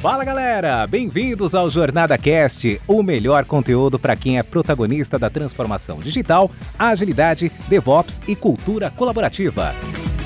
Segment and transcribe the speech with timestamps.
[0.00, 5.98] Fala galera, bem-vindos ao Jornada Cast, o melhor conteúdo para quem é protagonista da transformação
[5.98, 9.74] digital, agilidade, DevOps e cultura colaborativa.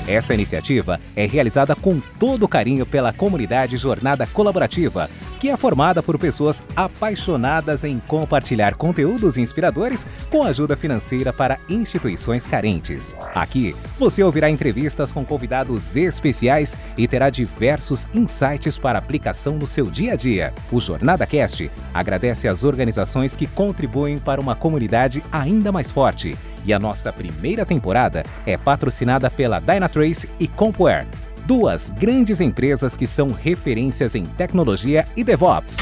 [0.07, 6.17] Essa iniciativa é realizada com todo carinho pela comunidade Jornada Colaborativa, que é formada por
[6.19, 13.15] pessoas apaixonadas em compartilhar conteúdos inspiradores com ajuda financeira para instituições carentes.
[13.33, 19.85] Aqui você ouvirá entrevistas com convidados especiais e terá diversos insights para aplicação no seu
[19.85, 20.53] dia a dia.
[20.71, 26.35] O Jornada Cast agradece às organizações que contribuem para uma comunidade ainda mais forte.
[26.65, 31.07] E a nossa primeira temporada é patrocinada pela Dynatrace e Compware
[31.45, 35.77] duas grandes empresas que são referências em tecnologia e DevOps.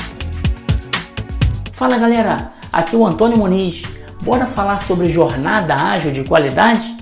[1.71, 3.83] Fala galera, aqui é o Antônio Muniz.
[4.21, 6.95] Bora falar sobre jornada ágil de qualidade?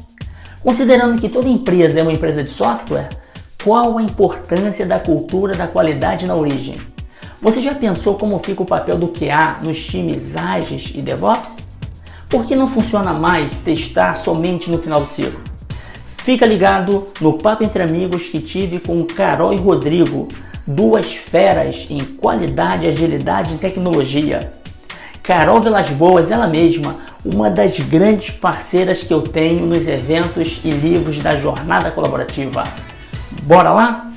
[0.61, 3.09] Considerando que toda empresa é uma empresa de software,
[3.63, 6.77] qual a importância da cultura da qualidade na origem?
[7.41, 11.70] Você já pensou como fica o papel do QA nos times ágeis e DevOps?
[12.31, 15.41] Por que não funciona mais testar somente no final do ciclo?
[16.15, 20.29] Fica ligado no Papo Entre Amigos que tive com Carol e Rodrigo,
[20.65, 24.53] duas feras em qualidade, agilidade e tecnologia.
[25.21, 30.69] Carol Velas Boas, ela mesma, uma das grandes parceiras que eu tenho nos eventos e
[30.69, 32.63] livros da Jornada Colaborativa.
[33.43, 34.09] Bora lá?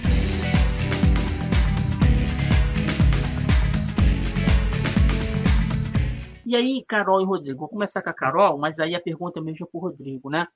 [6.55, 9.67] E aí, Carol e Rodrigo, vou começar com a Carol, mas aí a pergunta mesmo
[9.67, 10.47] é para o Rodrigo, né?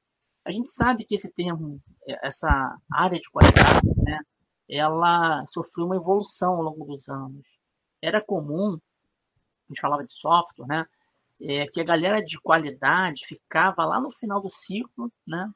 [0.44, 4.20] A gente sabe que esse termo, é, essa área de qualidade, né,
[4.68, 7.44] ela sofreu uma evolução ao longo dos anos.
[8.00, 10.86] Era comum, a gente falava de software, né,
[11.40, 15.50] é, que a galera de qualidade ficava lá no final do ciclo, né,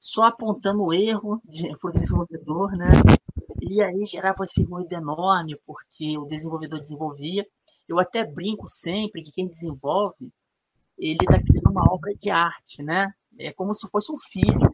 [0.00, 1.42] só apontando o erro
[1.78, 2.86] para o desenvolvedor, né,
[3.60, 7.46] e aí gerava esse ruído enorme, porque o desenvolvedor desenvolvia.
[7.92, 10.30] Eu até brinco sempre que quem desenvolve,
[10.98, 13.12] ele está criando uma obra de arte, né?
[13.38, 14.72] é como se fosse um filho.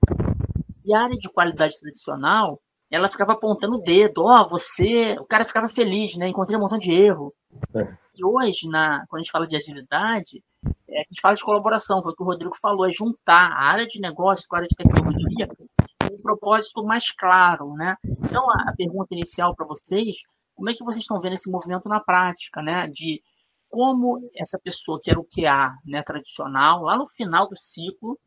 [0.85, 2.61] E a área de qualidade tradicional,
[2.91, 6.29] ela ficava apontando o dedo, ó, oh, você, o cara ficava feliz, né?
[6.29, 7.35] Encontrei um montão de erro.
[7.75, 7.95] É.
[8.15, 10.43] E hoje, na, quando a gente fala de agilidade,
[10.89, 13.65] é, a gente fala de colaboração, foi o que o Rodrigo falou, é juntar a
[13.65, 17.97] área de negócio com a área de tecnologia com um propósito mais claro, né?
[18.05, 20.23] Então, a, a pergunta inicial para vocês,
[20.59, 22.89] como é que vocês estão vendo esse movimento na prática, né?
[22.89, 23.23] De
[23.71, 28.19] como essa pessoa que era o QA, né, tradicional, lá no final do ciclo,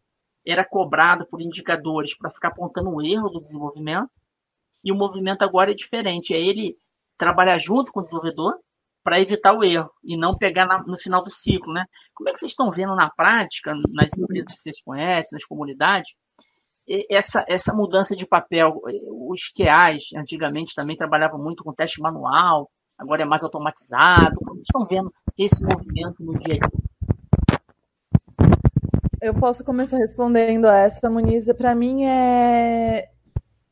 [0.48, 4.10] era cobrado por indicadores para ficar apontando um erro do desenvolvimento,
[4.82, 6.78] e o movimento agora é diferente, é ele
[7.18, 8.54] trabalhar junto com o desenvolvedor
[9.04, 11.86] para evitar o erro e não pegar na, no final do ciclo, né?
[12.14, 16.14] Como é que vocês estão vendo na prática, nas empresas que vocês conhecem, nas comunidades,
[17.10, 18.82] essa, essa mudança de papel?
[19.30, 24.36] Os QAs antigamente também trabalhavam muito com teste manual, agora é mais automatizado.
[24.44, 26.92] Como estão vendo esse movimento no dia a dia?
[29.22, 31.46] eu posso começar respondendo a essa, Muniz.
[31.56, 33.08] Para mim é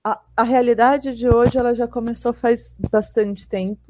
[0.04, 3.82] a, a, realidade de hoje ela já começou faz bastante tempo,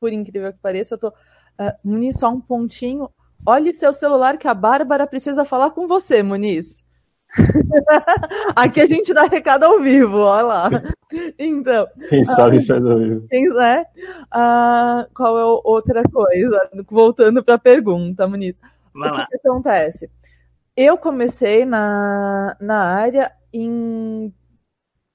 [0.00, 0.98] por incrível que pareça.
[1.00, 3.10] Eu uh, Muniz só um pontinho.
[3.44, 6.82] Olhe seu celular que a Bárbara precisa falar com você, Muniz.
[8.54, 10.70] Aqui a gente dá recado ao vivo, olha lá.
[11.38, 11.88] Então.
[12.08, 13.26] Quem sabe uh, faz ao vivo.
[13.28, 13.82] Quem é?
[14.34, 16.70] Uh, qual é outra coisa?
[16.90, 18.58] Voltando para a pergunta, Muniz.
[18.94, 20.10] Vai o que, que acontece?
[20.76, 24.32] Eu comecei na, na área em,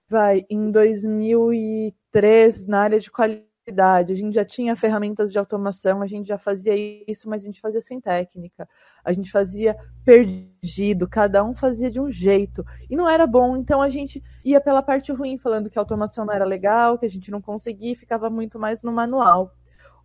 [0.10, 3.47] vai, em 2003, na área de qualidade.
[3.70, 6.74] A gente já tinha ferramentas de automação, a gente já fazia
[7.06, 8.68] isso, mas a gente fazia sem técnica.
[9.04, 12.66] A gente fazia perdido, cada um fazia de um jeito.
[12.90, 16.26] E não era bom, então a gente ia pela parte ruim, falando que a automação
[16.26, 19.54] não era legal, que a gente não conseguia, ficava muito mais no manual.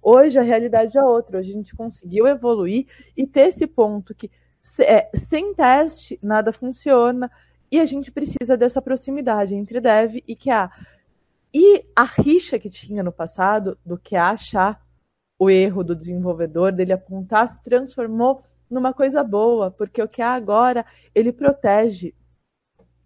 [0.02, 2.86] Hoje a realidade é outra, a gente conseguiu evoluir
[3.16, 4.28] e ter esse ponto que
[4.80, 7.30] é, sem teste, nada funciona.
[7.70, 10.70] E a gente precisa dessa proximidade entre dev e QA.
[11.54, 14.82] E a rixa que tinha no passado do QA achar
[15.38, 20.86] o erro do desenvolvedor, dele apontar, se transformou numa coisa boa, porque o QA agora,
[21.14, 22.14] ele protege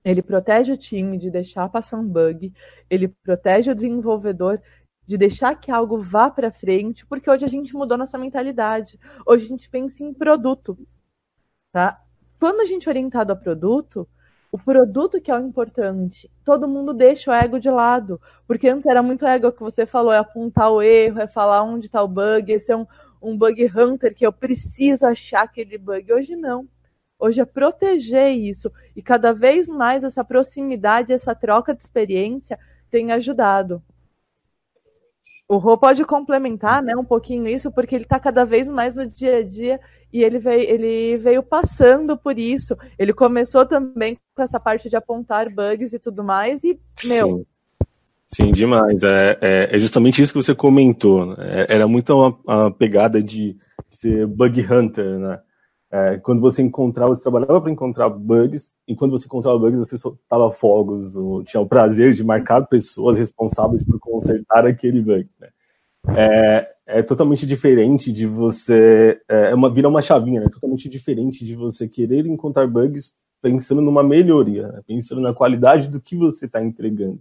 [0.06, 2.54] ele protege o time de deixar passar um bug,
[2.88, 4.62] ele protege o desenvolvedor
[5.04, 9.00] de deixar que algo vá para frente, porque hoje a gente mudou nossa mentalidade.
[9.26, 10.78] Hoje a gente pensa em produto.
[11.72, 12.00] Tá?
[12.38, 14.08] Quando a gente é orientado a produto,
[14.56, 18.18] o produto que é o importante, todo mundo deixa o ego de lado.
[18.46, 21.86] Porque antes era muito ego que você falou, é apontar o erro, é falar onde
[21.86, 22.86] está o bug, esse é um,
[23.20, 26.10] um bug hunter que eu preciso achar aquele bug.
[26.10, 26.66] Hoje não.
[27.18, 28.72] Hoje é proteger isso.
[28.94, 32.58] E cada vez mais essa proximidade, essa troca de experiência
[32.90, 33.82] tem ajudado.
[35.48, 39.06] O Rô pode complementar, né, um pouquinho isso, porque ele está cada vez mais no
[39.06, 39.80] dia a dia
[40.12, 42.76] e ele veio, ele veio passando por isso.
[42.98, 47.38] Ele começou também com essa parte de apontar bugs e tudo mais, e, meu.
[47.38, 47.46] Sim,
[48.28, 49.02] Sim demais.
[49.02, 51.26] É, é, é, justamente isso que você comentou.
[51.26, 51.36] Né?
[51.38, 53.56] É, era muito uma, uma pegada de
[53.90, 55.40] ser bug hunter, né?
[55.90, 59.96] É, quando você encontrava, você trabalhava para encontrar bugs, e quando você encontrava bugs, você
[59.96, 65.28] soltava fogos, ou tinha o prazer de marcar pessoas responsáveis por consertar aquele bug.
[65.38, 65.48] Né?
[66.08, 69.20] É, é, totalmente diferente de você.
[69.28, 70.48] É, é uma, vira uma chavinha, né?
[70.48, 74.80] totalmente diferente de você querer encontrar bugs pensando numa melhoria, né?
[74.86, 77.20] pensando na qualidade do que você está entregando.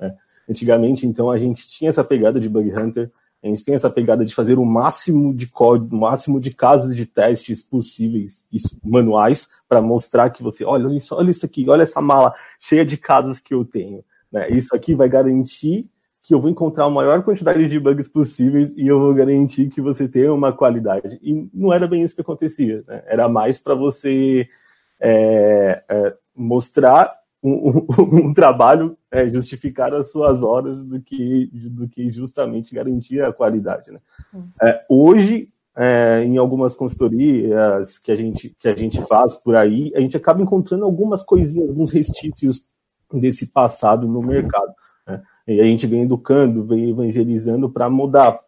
[0.00, 0.14] Né?
[0.48, 3.10] Antigamente, então, a gente tinha essa pegada de bug hunter
[3.46, 7.06] gente tem essa pegada de fazer o máximo de código, o máximo de casos de
[7.06, 8.46] testes possíveis,
[8.84, 12.84] manuais, para mostrar que você, olha, olha isso, olha isso aqui, olha essa mala cheia
[12.84, 14.04] de casos que eu tenho.
[14.30, 14.48] Né?
[14.50, 15.88] Isso aqui vai garantir
[16.22, 19.80] que eu vou encontrar a maior quantidade de bugs possíveis e eu vou garantir que
[19.80, 21.20] você tenha uma qualidade.
[21.22, 22.82] E não era bem isso que acontecia.
[22.86, 23.02] Né?
[23.06, 24.48] Era mais para você
[25.00, 27.14] é, é, mostrar
[27.46, 27.86] um,
[28.28, 33.90] um, trabalho é, justificar as suas horas do que, do que justamente garantir a qualidade.
[33.90, 34.00] Né?
[34.60, 39.92] É, hoje, é, em algumas consultorias que a, gente, que a gente faz por aí,
[39.94, 42.64] a gente acaba encontrando algumas coisinhas, alguns restícios
[43.12, 44.74] desse passado no mercado.
[45.06, 45.22] Né?
[45.46, 48.40] E a gente vem educando, vem evangelizando para mudar,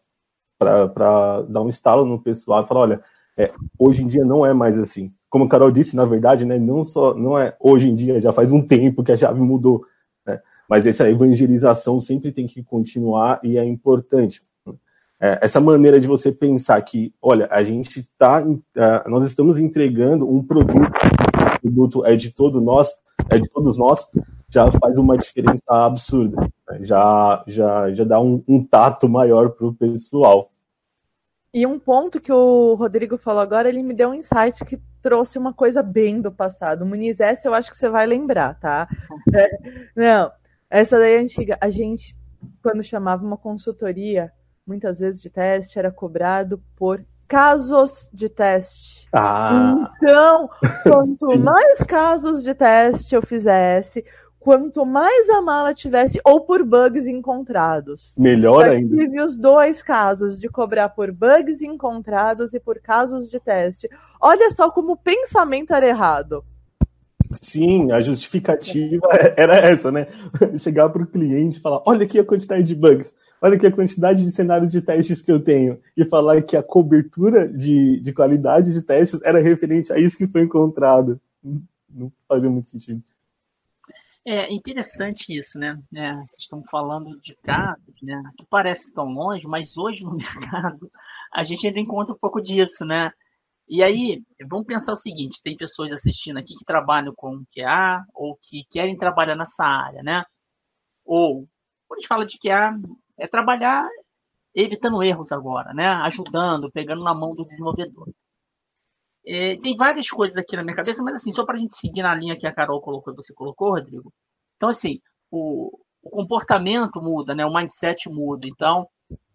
[0.59, 3.01] para dar um estalo no pessoal e falar, olha,
[3.37, 6.59] é, hoje em dia não é mais assim como a Carol disse, na verdade, né,
[6.59, 9.85] não só não é hoje em dia, já faz um tempo que a chave mudou,
[10.27, 14.43] né, mas essa evangelização sempre tem que continuar e é importante.
[15.21, 20.31] É, essa maneira de você pensar que, olha, a gente está, uh, nós estamos entregando
[20.31, 22.89] um produto, o produto é de todo nós,
[23.29, 24.07] é de todos nós,
[24.49, 26.41] já faz uma diferença absurda,
[26.71, 30.53] né, já, já, já dá um, um tato maior para o pessoal.
[31.53, 35.38] E um ponto que o Rodrigo falou agora, ele me deu um insight que trouxe
[35.38, 36.84] uma coisa bem do passado.
[36.84, 38.87] Muniz, essa eu acho que você vai lembrar, tá?
[39.34, 39.49] É,
[39.96, 40.31] não,
[40.69, 41.56] essa daí é antiga.
[41.62, 42.14] A gente,
[42.62, 44.31] quando chamava uma consultoria,
[44.66, 49.08] muitas vezes de teste, era cobrado por casos de teste.
[49.14, 49.90] Ah.
[49.96, 50.50] Então,
[50.82, 54.05] quanto mais casos de teste eu fizesse,
[54.38, 58.14] quanto mais a mala tivesse, ou por bugs encontrados.
[58.19, 58.96] Melhor Já ainda.
[58.96, 63.88] Tive os dois casos de cobrar por bugs encontrados e por casos de teste.
[64.20, 66.44] Olha só como o pensamento era errado.
[67.35, 69.06] Sim, a justificativa
[69.37, 70.06] era essa, né?
[70.58, 73.12] Chegar para o cliente e falar: olha aqui a quantidade de bugs,
[73.43, 76.62] olha aqui a quantidade de cenários de testes que eu tenho, e falar que a
[76.62, 81.20] cobertura de, de qualidade de testes era referente a isso que foi encontrado.
[81.91, 83.02] Não fazia muito sentido.
[84.31, 85.81] É interessante isso, né?
[85.95, 88.23] É, vocês estão falando de casos, né?
[88.37, 90.93] Que parece tão longe, mas hoje no mercado
[91.33, 93.11] a gente ainda encontra um pouco disso, né?
[93.67, 98.37] E aí, vamos pensar o seguinte: tem pessoas assistindo aqui que trabalham com QA ou
[98.43, 100.23] que querem trabalhar nessa área, né?
[101.07, 101.49] Ou,
[101.87, 102.79] quando a gente fala de QA,
[103.19, 103.89] é trabalhar
[104.55, 105.87] evitando erros agora, né?
[106.05, 108.09] Ajudando, pegando na mão do desenvolvedor.
[109.31, 112.03] É, tem várias coisas aqui na minha cabeça, mas assim, só para a gente seguir
[112.03, 114.11] na linha que a Carol colocou e você colocou, Rodrigo.
[114.57, 115.71] Então, assim, o,
[116.03, 117.45] o comportamento muda, né?
[117.45, 118.49] O mindset muda.
[118.49, 118.89] Então,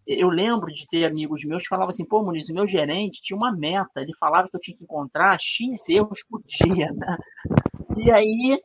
[0.07, 3.37] eu lembro de ter amigos meus que falavam assim, pô, Muniz, o meu gerente tinha
[3.37, 7.17] uma meta, ele falava que eu tinha que encontrar X erros por dia, né?
[7.95, 8.59] E aí,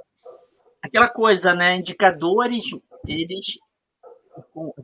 [0.82, 1.76] aquela coisa, né?
[1.76, 2.64] Indicadores,
[3.06, 3.58] eles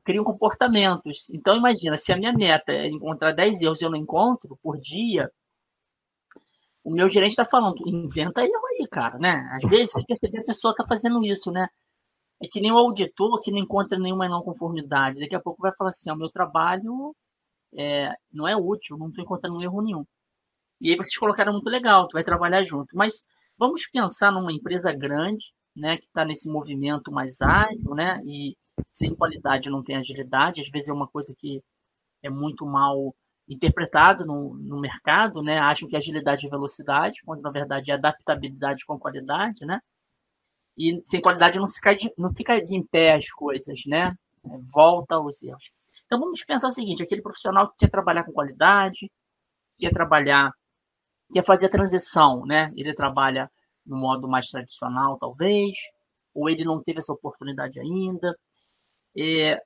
[0.04, 1.30] criam comportamentos.
[1.30, 4.78] Então, imagina, se a minha meta é encontrar 10 erros e eu não encontro por
[4.78, 5.30] dia,
[6.84, 9.48] o meu gerente está falando, inventa erro aí, cara, né?
[9.62, 11.66] Às vezes você percebe a pessoa está fazendo isso, né?
[12.42, 15.20] É que nem o auditor que não encontra nenhuma não conformidade.
[15.20, 17.14] Daqui a pouco vai falar assim, o meu trabalho
[17.74, 20.04] é, não é útil, não estou encontrando erro nenhum.
[20.80, 22.96] E aí vocês colocaram muito legal, que vai trabalhar junto.
[22.96, 23.24] Mas
[23.58, 28.56] vamos pensar numa empresa grande, né, que está nesse movimento mais ágil, né, e
[28.92, 30.60] sem qualidade não tem agilidade.
[30.60, 31.62] Às vezes é uma coisa que
[32.22, 33.14] é muito mal
[33.48, 35.58] interpretado no, no mercado, né?
[35.58, 39.80] Acham que agilidade é velocidade, quando na verdade é adaptabilidade com qualidade, né?
[40.76, 44.14] E sem qualidade não, se cai de, não fica em pé as coisas, né?
[44.44, 45.70] É, volta aos erros.
[46.06, 49.10] Então vamos pensar o seguinte: aquele profissional que quer trabalhar com qualidade,
[49.78, 50.52] quer trabalhar,
[51.32, 52.72] quer fazer a transição, né?
[52.76, 53.50] Ele trabalha
[53.86, 55.72] no modo mais tradicional, talvez,
[56.34, 58.34] ou ele não teve essa oportunidade ainda.
[59.16, 59.60] É,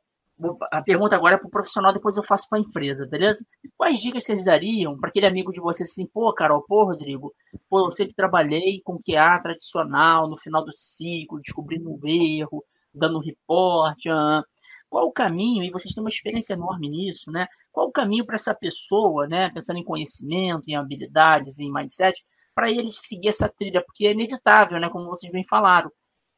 [0.71, 3.45] a pergunta agora é para o profissional, depois eu faço para a empresa, beleza?
[3.77, 7.35] Quais dicas vocês dariam para aquele amigo de vocês assim, pô, Carol, pô, Rodrigo,
[7.69, 12.65] pô, eu sempre trabalhei com QA tradicional, no final do ciclo, descobrindo um erro,
[12.95, 14.43] dando um report, ah,
[14.89, 17.47] qual o caminho, e vocês têm uma experiência enorme nisso, né?
[17.73, 22.23] Qual o caminho para essa pessoa, né, pensando em conhecimento, em habilidades, em mindset,
[22.55, 25.91] para ele seguir essa trilha, porque é inevitável, né, como vocês bem falaram.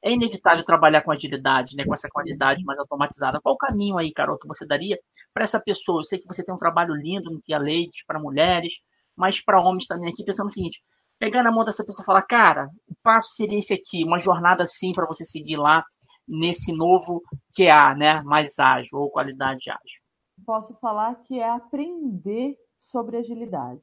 [0.03, 3.41] É inevitável trabalhar com agilidade, né, com essa qualidade mais automatizada.
[3.41, 4.99] Qual o caminho aí, Carol, que você daria
[5.35, 6.01] para essa pessoa?
[6.01, 8.81] Eu sei que você tem um trabalho lindo no que leite para mulheres,
[9.15, 10.83] mas para homens também aqui, pensando o seguinte:
[11.19, 14.63] pegar na mão dessa pessoa e falar, cara, o passo seria esse aqui, uma jornada
[14.63, 15.85] assim para você seguir lá
[16.27, 17.23] nesse novo
[17.55, 20.01] QA, né, mais ágil ou qualidade ágil.
[20.47, 23.83] Posso falar que é aprender sobre agilidade.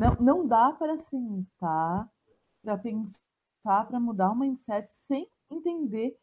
[0.00, 2.08] Não, não dá para sentar,
[2.62, 6.16] para pensar, para mudar o mindset sem entender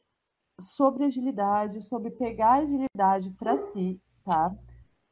[0.60, 4.56] sobre agilidade, sobre pegar agilidade para si, tá?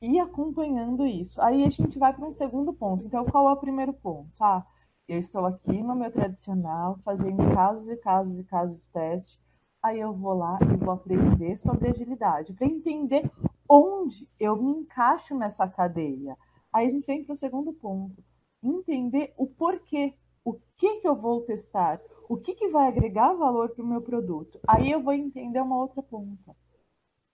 [0.01, 1.41] E acompanhando isso.
[1.41, 3.05] Aí a gente vai para um segundo ponto.
[3.05, 4.29] Então, qual é o primeiro ponto?
[4.37, 4.65] Tá?
[5.07, 9.39] Eu estou aqui no meu tradicional, fazendo casos e casos e casos de teste.
[9.81, 13.29] Aí eu vou lá e vou aprender sobre agilidade, para entender
[13.67, 16.37] onde eu me encaixo nessa cadeia.
[16.71, 18.23] Aí a gente vem para o segundo ponto
[18.63, 23.69] entender o porquê, o que, que eu vou testar, o que, que vai agregar valor
[23.69, 24.59] para o meu produto.
[24.67, 26.55] Aí eu vou entender uma outra ponta.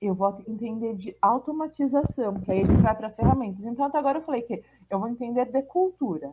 [0.01, 3.65] Eu vou entender de automatização, que aí a gente vai para ferramentas.
[3.65, 6.31] Então, até agora eu falei que eu vou entender de cultura.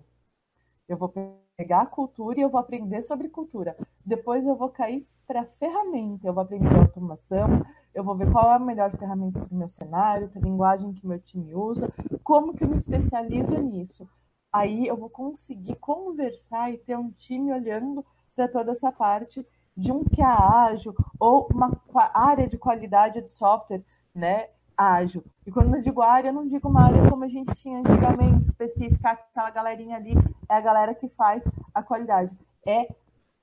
[0.88, 1.12] Eu vou
[1.56, 3.76] pegar a cultura e eu vou aprender sobre cultura.
[4.04, 6.28] Depois eu vou cair para ferramenta.
[6.28, 7.48] Eu vou aprender automação,
[7.92, 10.92] eu vou ver qual é a melhor ferramenta para o meu cenário, para a linguagem
[10.92, 11.92] que meu time usa,
[12.22, 14.08] como que eu me especializo nisso
[14.56, 19.46] aí eu vou conseguir conversar e ter um time olhando para toda essa parte
[19.76, 21.70] de um que é ágil ou uma
[22.14, 23.82] área de qualidade de software,
[24.14, 25.22] né, ágil.
[25.46, 28.46] E quando eu digo área, eu não digo uma área como a gente tinha antigamente,
[28.46, 30.14] específica, aquela galerinha ali
[30.48, 31.44] é a galera que faz
[31.74, 32.32] a qualidade.
[32.66, 32.88] É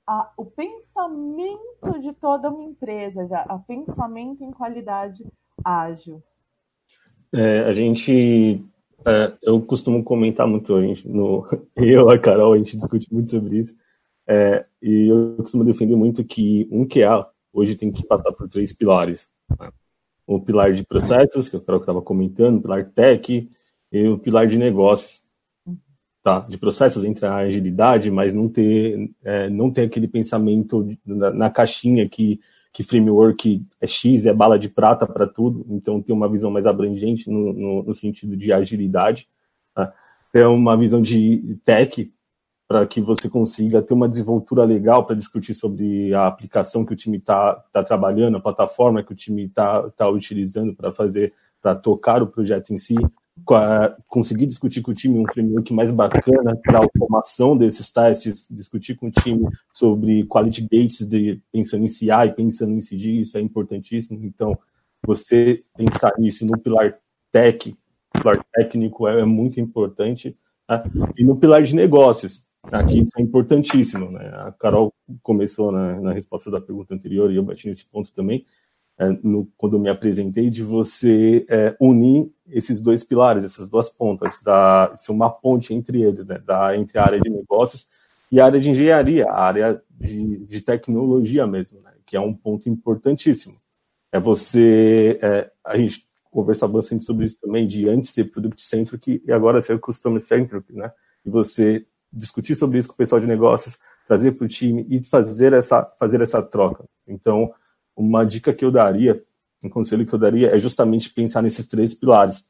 [0.08, 5.26] a, o pensamento de toda uma empresa, já, o pensamento em qualidade
[5.64, 6.22] ágil.
[7.32, 8.64] É, a gente
[9.06, 11.46] é, eu costumo comentar muito, a gente, no,
[11.76, 13.76] eu, a Carol, a gente discute muito sobre isso,
[14.28, 18.74] é, e eu costumo defender muito que um QA hoje tem que passar por três
[18.74, 19.28] pilares.
[19.60, 19.72] Né?
[20.26, 23.50] O pilar de processos, que a Carol estava comentando, o pilar tech
[23.92, 25.22] e o pilar de negócios.
[26.24, 26.40] Tá?
[26.40, 31.50] De processos entre a agilidade, mas não ter, é, não ter aquele pensamento na, na
[31.50, 32.40] caixinha que
[32.74, 36.66] que framework é X, é bala de prata para tudo, então tem uma visão mais
[36.66, 39.30] abrangente no, no, no sentido de agilidade,
[39.76, 39.94] tá?
[40.32, 42.12] ter uma visão de tech
[42.68, 46.96] para que você consiga ter uma desenvoltura legal para discutir sobre a aplicação que o
[46.96, 51.76] time está tá trabalhando, a plataforma que o time está tá utilizando para fazer, para
[51.76, 52.96] tocar o projeto em si,
[54.08, 59.08] conseguir discutir com o time um framework mais bacana para automação desses testes, discutir com
[59.08, 64.24] o time sobre quality gates, de, pensando em CI, pensando em CD, isso é importantíssimo.
[64.24, 64.58] Então,
[65.06, 66.98] você pensar nisso no pilar
[67.32, 67.76] tech,
[68.14, 70.38] pilar técnico é, é muito importante,
[70.70, 70.84] né?
[71.18, 74.12] e no pilar de negócios, aqui isso é importantíssimo.
[74.12, 74.26] Né?
[74.36, 78.46] A Carol começou na, na resposta da pergunta anterior e eu bati nesse ponto também,
[79.24, 84.94] no, quando me apresentei, de você é, unir esses dois pilares, essas duas pontas, da,
[84.98, 87.88] ser uma ponte entre eles, né, da, entre a área de negócios
[88.32, 92.34] e a área de engenharia, a área de, de tecnologia mesmo, né, que é um
[92.34, 93.56] ponto importantíssimo.
[94.12, 99.22] É você, é, a gente conversava bastante sobre isso também, de antes ser product centric
[99.26, 100.92] e agora ser customer centric, né,
[101.26, 105.04] e você discutir sobre isso com o pessoal de negócios, trazer para o time e
[105.04, 106.86] fazer essa, fazer essa troca.
[107.08, 107.52] Então,
[107.96, 109.22] uma dica que eu daria,
[109.64, 112.44] um conselho que eu daria é justamente pensar nesses três pilares.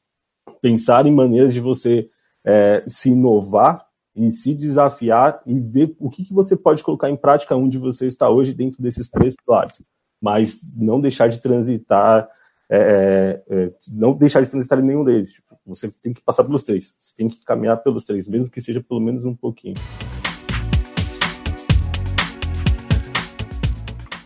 [0.62, 2.09] Pensar em maneiras de você
[2.43, 3.85] é, se inovar
[4.15, 8.07] e se desafiar e ver o que, que você pode colocar em prática onde você
[8.07, 9.81] está hoje dentro desses três pilares.
[10.21, 12.27] Mas não deixar de transitar,
[12.69, 15.33] é, é, é não deixar de transitar em nenhum deles.
[15.33, 18.62] Tipo, você tem que passar pelos três, você tem que caminhar pelos três, mesmo que
[18.62, 19.75] seja pelo menos um pouquinho.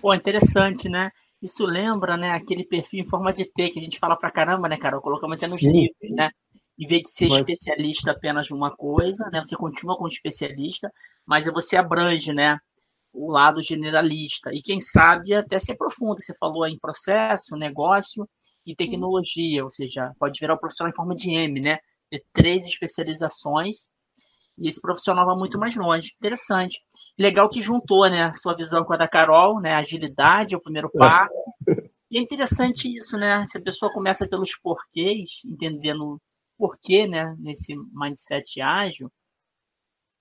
[0.01, 1.10] Pô, interessante, né?
[1.42, 4.68] Isso lembra, né, aquele perfil em forma de T que a gente fala pra caramba,
[4.68, 5.01] né, Carol?
[5.01, 6.32] Colocamos até nos livros, né?
[6.80, 7.39] Em vez de ser mas...
[7.39, 9.42] especialista apenas de uma coisa, né?
[9.44, 10.92] Você continua como especialista,
[11.25, 12.58] mas você abrange, né?
[13.13, 14.54] O lado generalista.
[14.54, 16.22] E quem sabe até se aprofunda.
[16.22, 18.27] Você falou em processo, negócio
[18.66, 21.80] e tecnologia, ou seja, pode virar o profissional em forma de M, né?
[22.10, 23.88] Ter três especializações
[24.57, 26.13] e esse profissional vai muito mais longe.
[26.17, 26.79] Interessante.
[27.17, 30.89] Legal que juntou, né, sua visão com a da Carol, né, agilidade é o primeiro
[30.89, 31.33] passo.
[32.09, 33.45] E é interessante isso, né?
[33.45, 36.17] Se a pessoa começa pelos porquês, entendendo
[36.57, 39.11] porquê, né, nesse mindset ágil,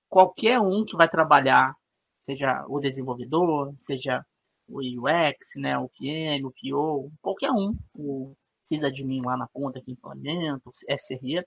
[0.08, 1.72] qualquer um que vai trabalhar,
[2.22, 4.24] seja o desenvolvedor, seja
[4.68, 9.92] o UX, né, o PM, o PO, qualquer um, o sysadmin lá na ponta, aqui
[9.92, 11.44] em implementa, SRE,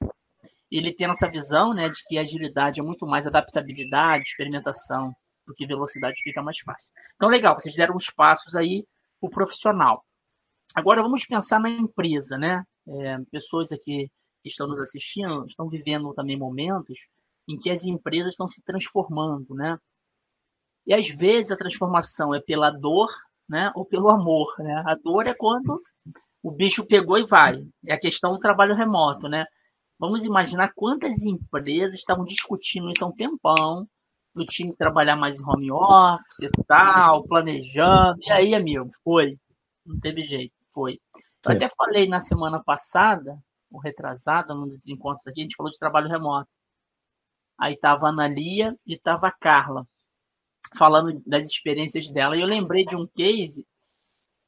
[0.78, 5.16] ele tem essa visão né, de que agilidade é muito mais adaptabilidade, experimentação,
[5.48, 6.92] do que velocidade fica mais fácil.
[7.16, 8.86] Então, legal, vocês deram uns passos aí
[9.20, 10.06] para o profissional.
[10.76, 12.64] Agora vamos pensar na empresa, né?
[12.88, 14.10] É, pessoas aqui
[14.42, 16.98] que estão nos assistindo estão vivendo também momentos
[17.48, 19.78] em que as empresas estão se transformando, né?
[20.86, 23.10] E às vezes a transformação é pela dor,
[23.48, 24.84] né, ou pelo amor, né?
[24.86, 25.82] A dor é quando
[26.44, 27.66] o bicho pegou e vai.
[27.86, 29.46] É a questão do trabalho remoto, né?
[30.00, 33.88] Vamos imaginar quantas empresas estavam discutindo isso há um tempão,
[34.34, 38.18] do time trabalhar mais em home office e tal, planejando.
[38.22, 39.38] E aí, amigo, foi.
[39.86, 41.00] Não teve jeito, foi.
[41.46, 41.56] Eu é.
[41.56, 43.38] até falei na semana passada,
[43.72, 46.50] ou retrasada, num dos encontros aqui, a gente falou de trabalho remoto.
[47.58, 49.86] Aí tava a Ana Lia e tava a Carla,
[50.78, 52.38] falando das experiências dela.
[52.38, 53.66] E eu lembrei de um case,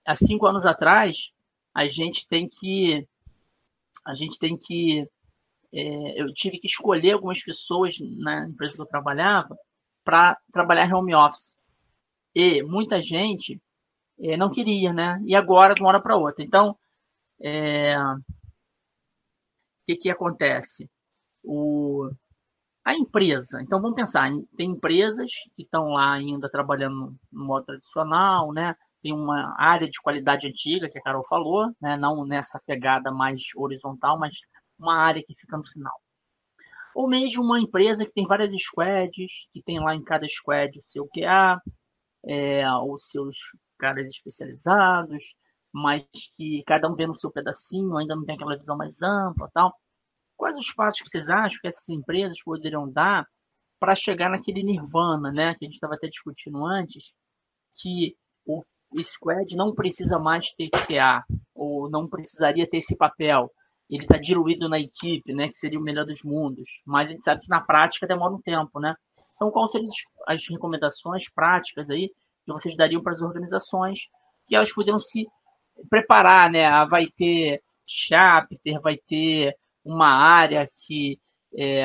[0.05, 1.31] há cinco anos atrás,
[1.73, 3.07] a gente tem que.
[4.05, 5.07] A gente tem que.
[5.73, 9.55] É, eu tive que escolher algumas pessoas na empresa que eu trabalhava
[10.03, 11.55] para trabalhar home office.
[12.35, 13.61] E muita gente
[14.19, 15.21] é, não queria, né?
[15.25, 16.43] E agora, de uma hora para outra.
[16.43, 16.77] Então,
[17.41, 18.21] é, o
[19.87, 20.89] que, que acontece?
[21.43, 22.09] O,
[22.85, 23.61] a empresa.
[23.61, 28.75] Então, vamos pensar: tem empresas que estão lá ainda trabalhando no modo tradicional, né?
[29.01, 31.97] Tem uma área de qualidade antiga, que a Carol falou, né?
[31.97, 34.35] não nessa pegada mais horizontal, mas
[34.81, 35.93] uma área que fica no final
[36.93, 40.83] ou mesmo uma empresa que tem várias squads, que tem lá em cada squad o
[40.85, 41.61] seu QA,
[42.25, 43.37] é, os seus
[43.79, 45.35] caras especializados,
[45.73, 46.03] mas
[46.35, 49.73] que cada um vê no seu pedacinho, ainda não tem aquela visão mais ampla tal.
[50.37, 53.25] Quais os passos que vocês acham que essas empresas poderiam dar
[53.79, 57.13] para chegar naquele nirvana, né, que a gente estava até discutindo antes,
[57.81, 58.63] que o
[59.03, 61.23] squad não precisa mais ter QA,
[61.55, 63.49] ou não precisaria ter esse papel,
[63.91, 66.81] ele está diluído na equipe, né, que seria o melhor dos mundos.
[66.85, 68.95] Mas a gente sabe que na prática demora um tempo, né?
[69.35, 69.89] Então, quais seriam
[70.27, 72.09] as recomendações práticas aí
[72.45, 74.07] que vocês dariam para as organizações
[74.47, 75.27] que elas poderiam se
[75.89, 76.65] preparar, né?
[76.65, 81.19] Ah, vai ter chapter, vai ter uma área que
[81.57, 81.83] é,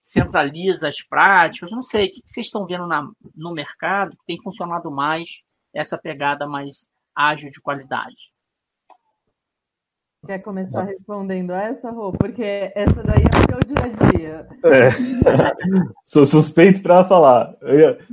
[0.00, 4.42] centraliza as práticas, não sei, o que vocês estão vendo na, no mercado que tem
[4.42, 5.42] funcionado mais
[5.74, 8.16] essa pegada mais ágil de qualidade?
[10.26, 12.12] Quer começar respondendo essa, Rô?
[12.12, 14.46] Porque essa daí é o seu dia a dia.
[14.64, 14.90] É.
[16.04, 17.54] Sou suspeito para falar.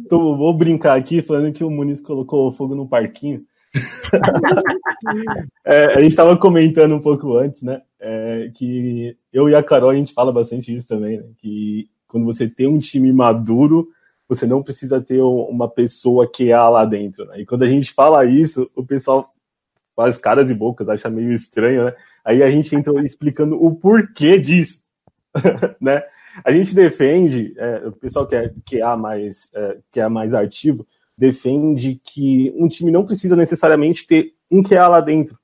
[0.07, 3.43] Tô, vou brincar aqui falando que o Muniz colocou fogo no parquinho.
[5.65, 7.81] é, a gente estava comentando um pouco antes, né?
[7.99, 11.25] É, que eu e a Carol a gente fala bastante isso também, né?
[11.39, 13.89] Que quando você tem um time maduro,
[14.27, 17.25] você não precisa ter uma pessoa que é lá dentro.
[17.25, 17.41] Né?
[17.41, 19.34] E quando a gente fala isso, o pessoal
[19.95, 21.93] faz caras e bocas, acha meio estranho, né?
[22.23, 24.79] Aí a gente entra explicando o porquê disso,
[25.79, 26.03] né?
[26.43, 30.33] A gente defende, é, o pessoal que é, que é mais, é, que é mais
[30.33, 30.85] ativo,
[31.17, 35.39] defende que um time não precisa necessariamente ter um QA lá dentro.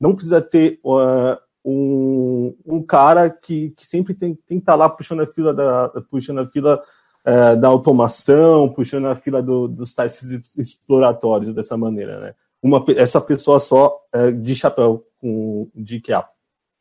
[0.00, 4.76] Não precisa ter uh, um, um cara que, que sempre tem, tem que estar tá
[4.76, 6.82] lá puxando a fila da, puxando a fila
[7.26, 12.34] uh, da automação, puxando a fila do, dos testes exploratórios dessa maneira, né?
[12.62, 16.26] Uma, essa pessoa só é, de chapéu com, de QA.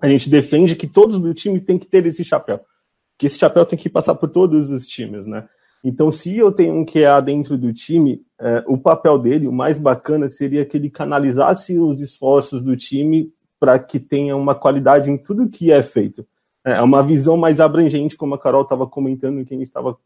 [0.02, 2.62] A gente defende que todos do time tem que ter esse chapéu.
[3.18, 5.48] Que esse chapéu tem que passar por todos os times, né?
[5.84, 9.80] Então, se eu tenho um QA dentro do time, é, o papel dele, o mais
[9.80, 15.18] bacana, seria que ele canalizasse os esforços do time para que tenha uma qualidade em
[15.18, 16.26] tudo que é feito.
[16.66, 19.98] É uma visão mais abrangente, como a Carol estava comentando, que gente estava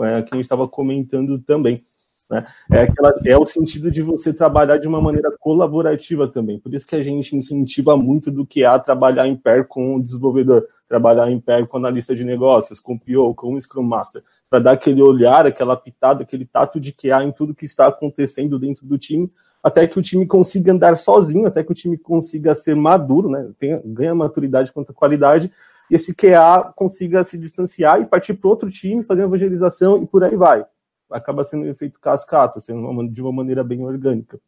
[0.00, 1.84] é, comentando também.
[2.30, 2.46] Né?
[2.70, 6.60] É, aquela, é o sentido de você trabalhar de uma maneira colaborativa também.
[6.60, 10.02] Por isso que a gente incentiva muito do que a trabalhar em pair com o
[10.02, 13.82] desenvolvedor, trabalhar em pair com o analista de negócios, com o PO, com o Scrum
[13.82, 17.88] Master, para dar aquele olhar, aquela pitada, aquele tato de há em tudo que está
[17.88, 19.30] acontecendo dentro do time,
[19.62, 23.50] até que o time consiga andar sozinho, até que o time consiga ser maduro, né?
[23.58, 25.52] Tenha, ganha maturidade quanto à qualidade,
[25.90, 30.22] e esse QA consiga se distanciar e partir para outro time, fazer evangelização e por
[30.22, 30.64] aí vai
[31.10, 34.38] acaba sendo um efeito cascata, uma, de uma maneira bem orgânica,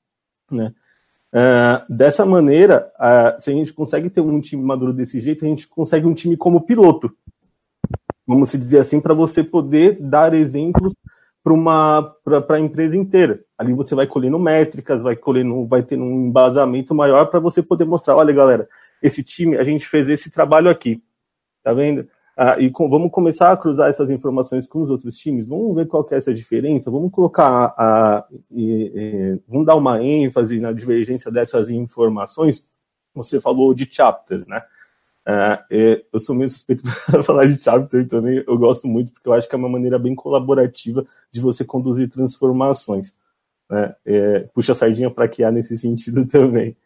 [0.50, 0.72] né?
[1.34, 5.48] Uh, dessa maneira, uh, se a gente consegue ter um time maduro desse jeito, a
[5.48, 7.10] gente consegue um time como piloto,
[8.26, 10.92] vamos se dizer assim, para você poder dar exemplos
[11.42, 13.40] para a empresa inteira.
[13.56, 17.84] Ali você vai colhendo métricas, vai colhendo, vai ter um embasamento maior para você poder
[17.84, 18.68] mostrar, olha galera,
[19.02, 21.02] esse time, a gente fez esse trabalho aqui,
[21.64, 22.06] tá vendo?
[22.36, 25.86] Ah, e com, vamos começar a cruzar essas informações com os outros times, vamos ver
[25.86, 31.30] qual é essa diferença, vamos colocar a, e, e, vamos dar uma ênfase na divergência
[31.30, 32.66] dessas informações
[33.14, 34.62] você falou de chapter, né?
[35.24, 39.32] É, eu sou meio suspeito para falar de chapter também, eu gosto muito, porque eu
[39.32, 43.14] acho que é uma maneira bem colaborativa de você conduzir transformações.
[43.70, 43.94] Né?
[44.04, 46.76] É, puxa a sardinha para que há nesse sentido também.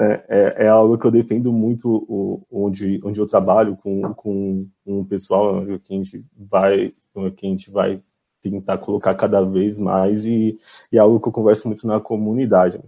[0.00, 4.66] É, é, é, algo que eu defendo muito o, onde, onde eu trabalho com, com
[4.86, 6.94] um pessoal que a gente vai
[7.36, 8.00] que a gente vai
[8.42, 10.58] tentar colocar cada vez mais e,
[10.90, 12.78] e é algo que eu converso muito na comunidade.
[12.78, 12.84] Né?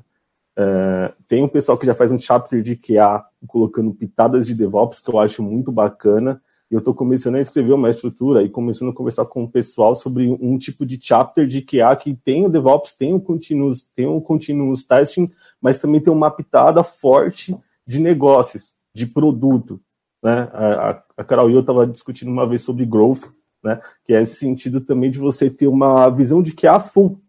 [0.57, 4.99] É, tem um pessoal que já faz um chapter de QA colocando pitadas de DevOps
[4.99, 6.41] que eu acho muito bacana.
[6.71, 9.95] E eu estou começando a escrever uma estrutura e começando a conversar com o pessoal
[9.95, 14.07] sobre um tipo de chapter de QA que tem o DevOps, tem o continuous, tem
[14.07, 15.29] o continuous testing,
[15.63, 19.81] mas também tem uma pitada forte de negócios, de produto.
[20.23, 20.51] Né?
[20.53, 23.25] A, a Carol e eu estava discutindo uma vez sobre growth,
[23.63, 23.81] né?
[24.05, 27.23] que é esse sentido também de você ter uma visão de QA full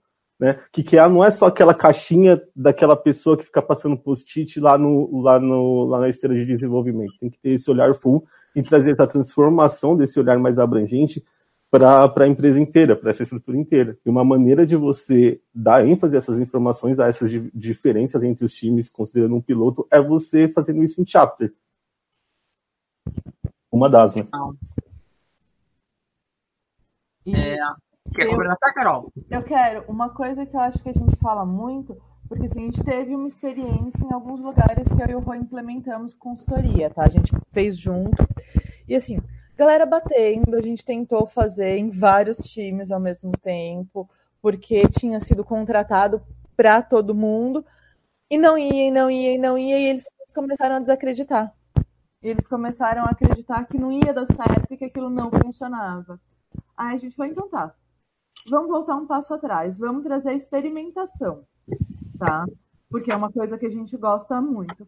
[0.43, 0.59] né?
[0.73, 5.21] Que QA não é só aquela caixinha daquela pessoa que fica passando post-it lá, no,
[5.21, 7.13] lá, no, lá na esteira de desenvolvimento.
[7.17, 11.23] Tem que ter esse olhar full e trazer essa transformação desse olhar mais abrangente
[11.79, 13.97] para a empresa inteira, para essa estrutura inteira.
[14.05, 18.53] E uma maneira de você dar ênfase a essas informações, a essas diferenças entre os
[18.53, 21.51] times, considerando um piloto, é você fazendo isso em chapter.
[23.71, 24.27] Uma das, né?
[27.25, 27.57] É,
[28.13, 29.11] Quer complementar, Carol?
[29.31, 29.83] Eu quero.
[29.87, 33.15] Uma coisa que eu acho que a gente fala muito, porque assim, a gente teve
[33.15, 37.05] uma experiência em alguns lugares que eu e o Rô implementamos consultoria, tá?
[37.05, 38.27] A gente fez junto.
[38.87, 39.19] E assim,
[39.55, 44.09] galera batendo, a gente tentou fazer em vários times ao mesmo tempo,
[44.41, 46.21] porque tinha sido contratado
[46.55, 47.65] para todo mundo,
[48.29, 51.53] e não ia, e não ia, e não ia, e eles começaram a desacreditar.
[52.21, 56.19] E eles começaram a acreditar que não ia dar certo e que aquilo não funcionava.
[56.75, 57.75] Aí a gente foi, então tá,
[58.49, 61.45] vamos voltar um passo atrás, vamos trazer a experimentação,
[62.17, 62.45] tá?
[62.89, 64.87] Porque é uma coisa que a gente gosta muito.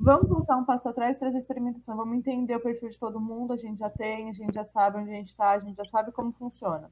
[0.00, 3.56] Vamos voltar um passo atrás, trazer experimentação, vamos entender o perfil de todo mundo, a
[3.56, 6.12] gente já tem, a gente já sabe onde a gente está, a gente já sabe
[6.12, 6.88] como funciona.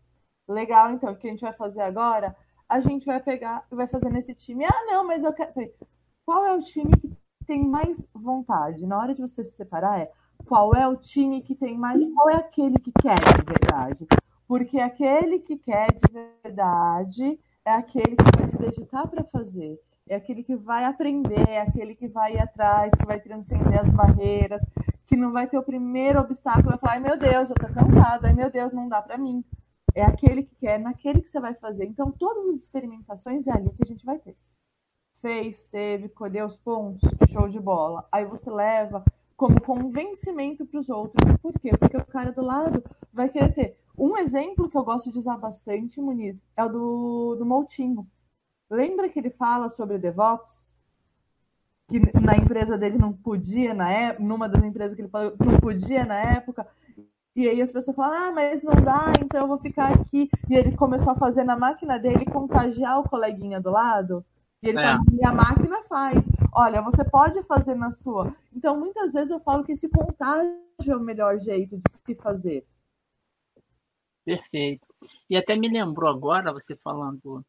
[0.49, 2.35] Legal, então, o que a gente vai fazer agora?
[2.69, 4.65] A gente vai pegar e vai fazer nesse time.
[4.65, 5.53] Ah, não, mas eu quero.
[6.25, 7.17] Qual é o time que
[7.47, 8.85] tem mais vontade?
[8.85, 10.11] Na hora de você se separar, é
[10.45, 12.03] qual é o time que tem mais.
[12.13, 14.07] Qual é aquele que quer de verdade?
[14.49, 20.15] Porque aquele que quer de verdade é aquele que vai se dedicar para fazer, é
[20.15, 24.65] aquele que vai aprender, é aquele que vai ir atrás, que vai transcender as barreiras,
[25.07, 28.25] que não vai ter o primeiro obstáculo e falar, ai meu Deus, eu tô cansado,
[28.25, 29.45] ai meu Deus, não dá para mim.
[29.95, 31.85] É aquele que quer, naquele que você vai fazer.
[31.85, 34.37] Então, todas as experimentações é ali que a gente vai ter.
[35.23, 38.07] Fez, teve, colheu os pontos, show de bola.
[38.13, 39.03] Aí você leva
[39.37, 41.25] como convencimento para os outros.
[41.41, 41.71] Por quê?
[41.79, 45.39] Porque o cara do lado vai querer ter um exemplo que eu gosto de usar
[45.39, 48.07] bastante, Muniz, é o do, do Moutinho.
[48.71, 50.75] Lembra que ele fala sobre DevOps?
[51.89, 55.59] Que na empresa dele não podia, na época, numa das empresas que ele falou, não
[55.61, 56.67] podia na época.
[57.35, 60.29] E aí as pessoas falam, ah, mas não dá, então eu vou ficar aqui.
[60.51, 64.25] E ele começou a fazer na máquina dele, contagiar o coleguinha do lado.
[64.63, 64.83] E ele é.
[64.83, 66.25] fala, e a máquina faz.
[66.53, 68.35] Olha, você pode fazer na sua.
[68.53, 70.57] Então, muitas vezes eu falo que esse contágio
[70.89, 72.67] é o melhor jeito de se fazer.
[74.25, 74.87] Perfeito.
[75.31, 77.45] E até me lembrou agora, você falando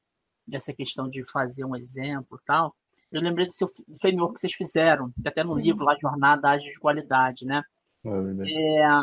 [0.47, 2.73] dessa questão de fazer um exemplo tal,
[3.12, 3.69] eu lembrei do seu
[4.01, 5.62] framework que vocês fizeram, até no Sim.
[5.62, 7.63] livro lá, Jornada Ágil de Qualidade, né?
[8.05, 9.01] É, é,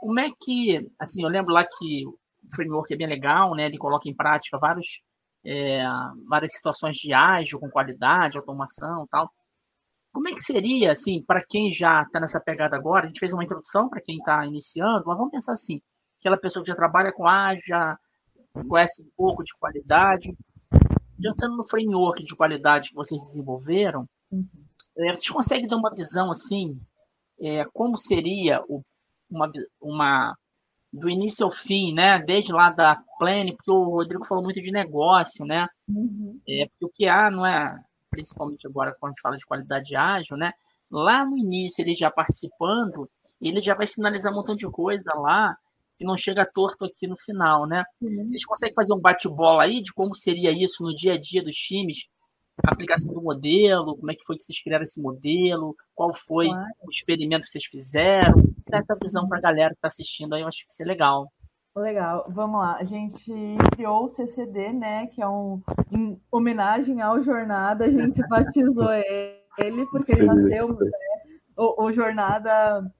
[0.00, 2.18] como é que, assim, eu lembro lá que o
[2.54, 3.66] framework é bem legal, né?
[3.66, 5.02] Ele coloca em prática vários,
[5.44, 5.82] é,
[6.28, 9.30] várias situações de ágil com qualidade, automação tal.
[10.12, 13.04] Como é que seria, assim, para quem já está nessa pegada agora?
[13.04, 15.80] A gente fez uma introdução para quem está iniciando, mas vamos pensar assim:
[16.18, 17.98] aquela pessoa que já trabalha com ágil, já
[18.64, 20.36] conhece um pouco de qualidade.
[21.20, 24.46] Pensando no framework de qualidade que vocês desenvolveram, uhum.
[24.98, 26.78] é, vocês conseguem dar uma visão assim,
[27.40, 28.82] é, como seria o,
[29.30, 30.36] uma, uma
[30.92, 32.18] do início ao fim, né?
[32.20, 35.66] Desde lá da Plane, porque o Rodrigo falou muito de negócio, né?
[35.88, 36.40] Uhum.
[36.48, 37.78] É, porque o que há não é,
[38.10, 40.52] principalmente agora quando a gente fala de qualidade ágil, né?
[40.90, 45.56] Lá no início, ele já participando, ele já vai sinalizar um montão de coisa lá
[45.98, 47.84] que não chega torto aqui no final, né?
[48.00, 48.28] Uhum.
[48.28, 51.56] Vocês conseguem fazer um bate-bola aí de como seria isso no dia a dia dos
[51.56, 52.06] times?
[52.66, 56.46] A aplicação do modelo, como é que foi que vocês criaram esse modelo, qual foi
[56.46, 56.66] claro.
[56.82, 58.34] o experimento que vocês fizeram,
[58.68, 60.86] dá essa visão para a galera que está assistindo aí, eu acho que isso é
[60.86, 61.30] legal.
[61.76, 62.76] Legal, vamos lá.
[62.76, 63.30] A gente
[63.72, 65.08] criou o CCD, né?
[65.08, 65.60] Que é um
[65.92, 68.90] em homenagem ao Jornada, a gente batizou
[69.58, 70.90] ele porque ele nasceu, né?
[71.56, 72.90] O, o Jornada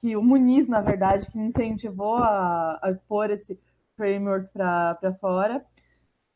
[0.00, 3.58] que o Muniz, na verdade, que incentivou a, a pôr esse
[3.96, 5.64] framework para fora,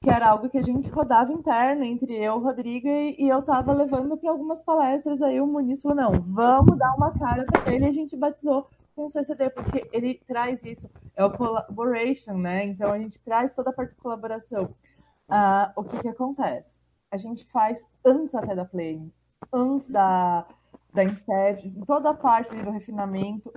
[0.02, 3.72] que era algo que a gente rodava interno entre eu, Rodrigo, e, e eu estava
[3.72, 5.22] levando para algumas palestras.
[5.22, 7.86] Aí o Muniz falou: não, vamos dar uma cara para ele.
[7.86, 12.64] E a gente batizou com o CCD, porque ele traz isso, é o collaboration, né?
[12.64, 14.74] Então a gente traz toda a parte de colaboração.
[15.28, 16.78] Ah, o que, que acontece?
[17.10, 19.00] A gente faz antes até da play,
[19.52, 20.46] antes da,
[20.94, 23.52] da Incept, toda a parte do refinamento,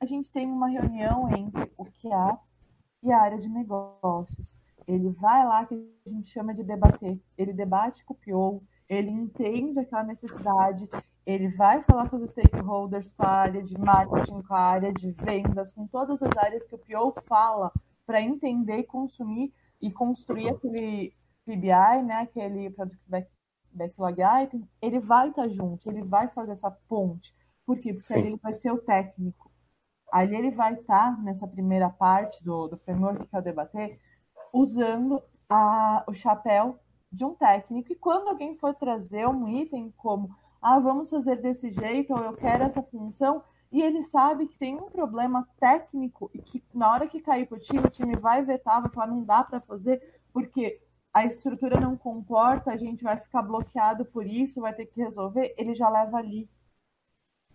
[0.00, 2.38] a gente tem uma reunião entre o QA
[3.02, 7.20] e a área de negócios ele vai lá que a gente chama de debater.
[7.36, 10.88] Ele debate com o PO, ele entende aquela necessidade,
[11.24, 15.10] ele vai falar com os stakeholders, com a área de marketing, com a área de
[15.10, 17.72] vendas, com todas as áreas que o PO fala
[18.06, 21.12] para entender, consumir e construir aquele
[21.44, 23.28] PBI, né, aquele Product Back,
[23.76, 27.34] Backlog Item, ele vai estar tá junto, ele vai fazer essa ponte.
[27.64, 27.92] Por quê?
[27.92, 29.50] Porque ali ele vai ser o técnico.
[30.12, 34.00] Ali ele vai estar tá nessa primeira parte do, do framework que é o debater,
[34.52, 36.78] usando a, o chapéu
[37.10, 37.92] de um técnico.
[37.92, 42.34] E quando alguém for trazer um item como, ah, vamos fazer desse jeito, ou eu
[42.34, 47.08] quero essa função, e ele sabe que tem um problema técnico e que na hora
[47.08, 50.20] que cair para o time, o time vai vetar, vai falar, não dá para fazer,
[50.32, 50.80] porque
[51.16, 55.54] a estrutura não comporta, a gente vai ficar bloqueado por isso, vai ter que resolver,
[55.56, 56.46] ele já leva ali.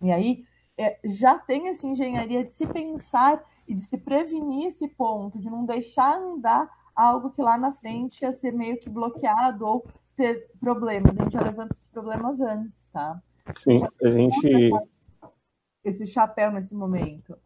[0.00, 0.44] E aí
[0.76, 5.48] é, já tem essa engenharia de se pensar e de se prevenir esse ponto, de
[5.48, 10.50] não deixar andar algo que lá na frente ia ser meio que bloqueado ou ter
[10.58, 11.16] problemas.
[11.16, 13.22] A gente já levanta esses problemas antes, tá?
[13.54, 14.72] Sim, a gente.
[15.84, 17.38] Esse chapéu nesse momento.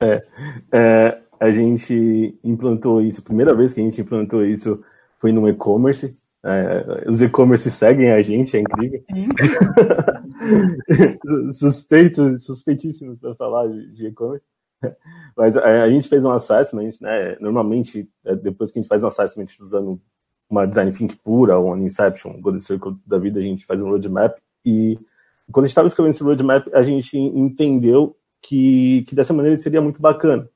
[0.00, 0.26] É,
[0.72, 4.82] é, a gente implantou isso, a primeira vez que a gente implantou isso
[5.18, 6.16] foi no e-commerce.
[6.44, 9.04] É, os e-commerce seguem a gente, é incrível.
[11.52, 14.46] Suspeitos, suspeitíssimos para falar de e-commerce.
[15.36, 17.36] Mas é, a gente fez um assessment, né?
[17.40, 20.00] Normalmente, é, depois que a gente faz um assessment usando
[20.48, 23.80] uma design think pura, ou um Inception, um Golden Circle da vida, a gente faz
[23.80, 24.38] um roadmap.
[24.64, 24.98] E
[25.50, 29.80] quando a gente estava escrevendo esse roadmap, a gente entendeu que, que dessa maneira seria
[29.80, 30.48] muito bacana?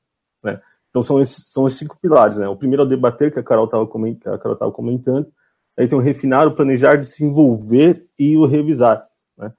[0.91, 2.47] Então são esses, são esses cinco pilares, né?
[2.47, 4.39] O primeiro é o debater, que a Carol estava comentando,
[4.73, 5.27] comentando.
[5.77, 9.07] Aí tem o refinar, o planejar, desenvolver e o revisar.
[9.37, 9.51] Né?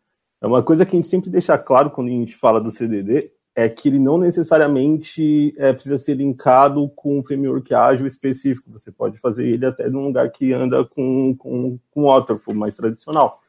[0.42, 3.32] É uma coisa que a gente sempre deixa claro quando a gente fala do CDD,
[3.54, 8.70] é que ele não necessariamente é, precisa ser linkado com um framework ágil específico.
[8.70, 13.41] Você pode fazer ele até num lugar que anda com, com, com waterfall mais tradicional?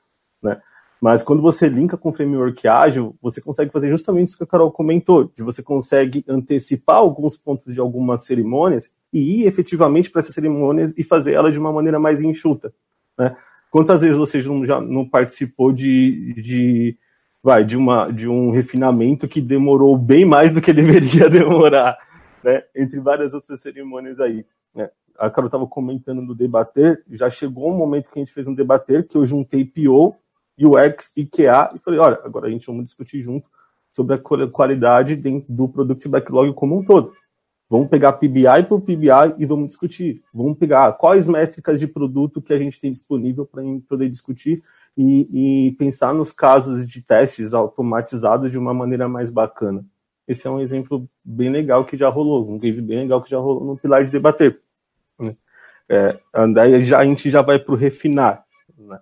[1.03, 4.71] Mas quando você linka com framework ágil, você consegue fazer justamente isso que a Carol
[4.71, 10.33] comentou, de você consegue antecipar alguns pontos de algumas cerimônias e ir efetivamente para essas
[10.33, 12.73] cerimônias e fazer ela de uma maneira mais enxuta,
[13.19, 13.35] né?
[13.69, 16.97] Quantas vezes você já não participou de, de
[17.43, 21.97] vai, de, uma, de um refinamento que demorou bem mais do que deveria demorar,
[22.41, 22.63] né?
[22.73, 24.45] Entre várias outras cerimônias aí.
[24.73, 24.89] Né?
[25.19, 28.55] A Carol estava comentando no debater, já chegou um momento que a gente fez um
[28.55, 30.15] debater que eu juntei PO,
[30.59, 33.47] UX e QA e falei, olha, agora a gente vamos discutir junto
[33.91, 35.15] sobre a qualidade
[35.47, 37.13] do Product Backlog como um todo.
[37.69, 40.21] Vamos pegar PBI por PBI e vamos discutir.
[40.33, 44.63] Vamos pegar quais métricas de produto que a gente tem disponível para poder discutir
[44.97, 49.83] e, e pensar nos casos de testes automatizados de uma maneira mais bacana.
[50.27, 53.39] Esse é um exemplo bem legal que já rolou, um case bem legal que já
[53.39, 54.59] rolou no pilar de debater.
[55.19, 55.35] Né?
[55.89, 56.19] É,
[56.53, 58.45] daí já, a gente já vai para o refinar.
[58.77, 58.99] Né?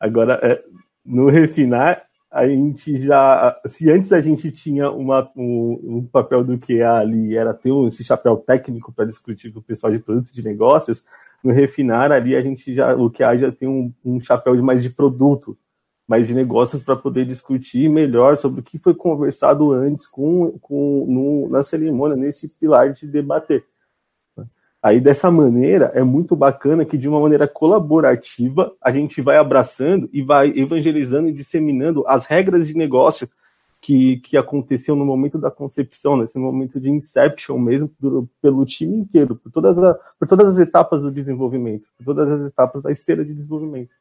[0.00, 0.64] Agora, é,
[1.04, 3.60] no refinar, a gente já.
[3.66, 8.02] Se antes a gente tinha uma, um, um papel do QA ali, era ter esse
[8.02, 11.04] chapéu técnico para discutir com o pessoal de produtos de negócios,
[11.44, 12.94] no refinar ali a gente já.
[12.94, 15.56] O QA já tem um, um chapéu mais de produto,
[16.08, 21.06] mais de negócios para poder discutir melhor sobre o que foi conversado antes com, com
[21.08, 23.64] no, na cerimônia, nesse pilar de debater.
[24.84, 30.10] Aí, dessa maneira, é muito bacana que, de uma maneira colaborativa, a gente vai abraçando
[30.12, 33.26] e vai evangelizando e disseminando as regras de negócio
[33.80, 38.94] que, que aconteceu no momento da concepção, nesse momento de inception mesmo, do, pelo time
[38.94, 42.92] inteiro, por todas, a, por todas as etapas do desenvolvimento, por todas as etapas da
[42.92, 43.94] esteira de desenvolvimento.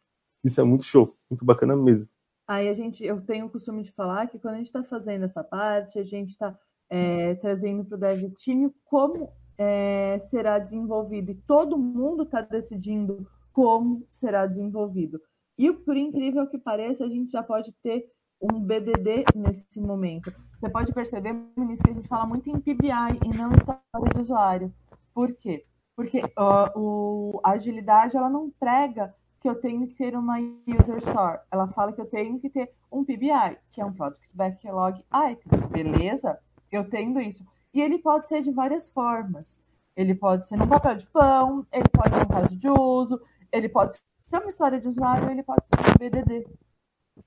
[0.44, 2.10] Isso é muito show, muito bacana mesmo.
[2.46, 5.24] Aí a gente, eu tenho o costume de falar que quando a gente está fazendo
[5.24, 6.54] essa parte, a gente está
[6.90, 13.28] é, trazendo para o dev time como é, será desenvolvido e todo mundo está decidindo
[13.52, 15.20] como será desenvolvido.
[15.58, 18.10] E por incrível que pareça, a gente já pode ter
[18.42, 20.34] um BDD nesse momento.
[20.60, 23.82] Você pode perceber, ministro, que a gente fala muito em PBI e não história
[24.14, 24.74] de usuário.
[25.14, 25.66] Por quê?
[25.96, 30.98] Porque uh, o, a agilidade ela não prega que eu tenho que ter uma user
[31.00, 31.40] store.
[31.52, 35.70] Ela fala que eu tenho que ter um PBI, que é um Product Backlog Item.
[35.70, 36.40] Beleza?
[36.72, 37.46] Eu tendo isso.
[37.74, 39.58] E ele pode ser de várias formas.
[39.96, 43.70] ele pode ser no papel de pão, ele pode ser um caso de uso, ele
[43.70, 46.48] pode ser uma história de usuário, ele pode ser um BDD.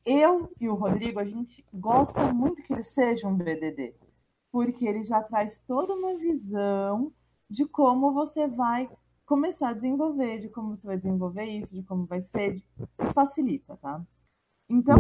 [0.05, 3.95] Eu e o Rodrigo, a gente gosta muito que ele seja um BDD,
[4.51, 7.13] porque ele já traz toda uma visão
[7.49, 8.91] de como você vai
[9.25, 12.65] começar a desenvolver, de como você vai desenvolver isso, de como vai ser, de...
[13.15, 14.03] facilita, tá?
[14.69, 14.97] Então,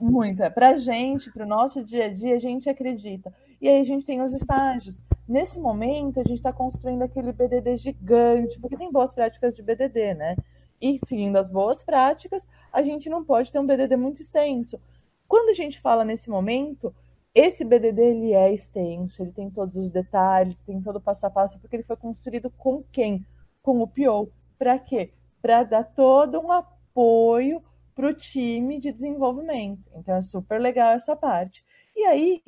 [0.00, 0.42] muito.
[0.42, 3.34] É pra gente, pro nosso dia a dia, a gente acredita.
[3.66, 5.02] E aí a gente tem os estágios.
[5.26, 10.14] Nesse momento, a gente está construindo aquele BDD gigante, porque tem boas práticas de BDD,
[10.14, 10.36] né?
[10.80, 14.80] E seguindo as boas práticas, a gente não pode ter um BDD muito extenso.
[15.26, 16.94] Quando a gente fala nesse momento,
[17.34, 21.30] esse BDD ele é extenso, ele tem todos os detalhes, tem todo o passo a
[21.30, 23.26] passo, porque ele foi construído com quem?
[23.64, 24.30] Com o PO.
[24.56, 25.10] Para quê?
[25.42, 27.60] Para dar todo um apoio
[27.96, 29.90] para o time de desenvolvimento.
[29.96, 31.64] Então é super legal essa parte.
[31.96, 32.40] E aí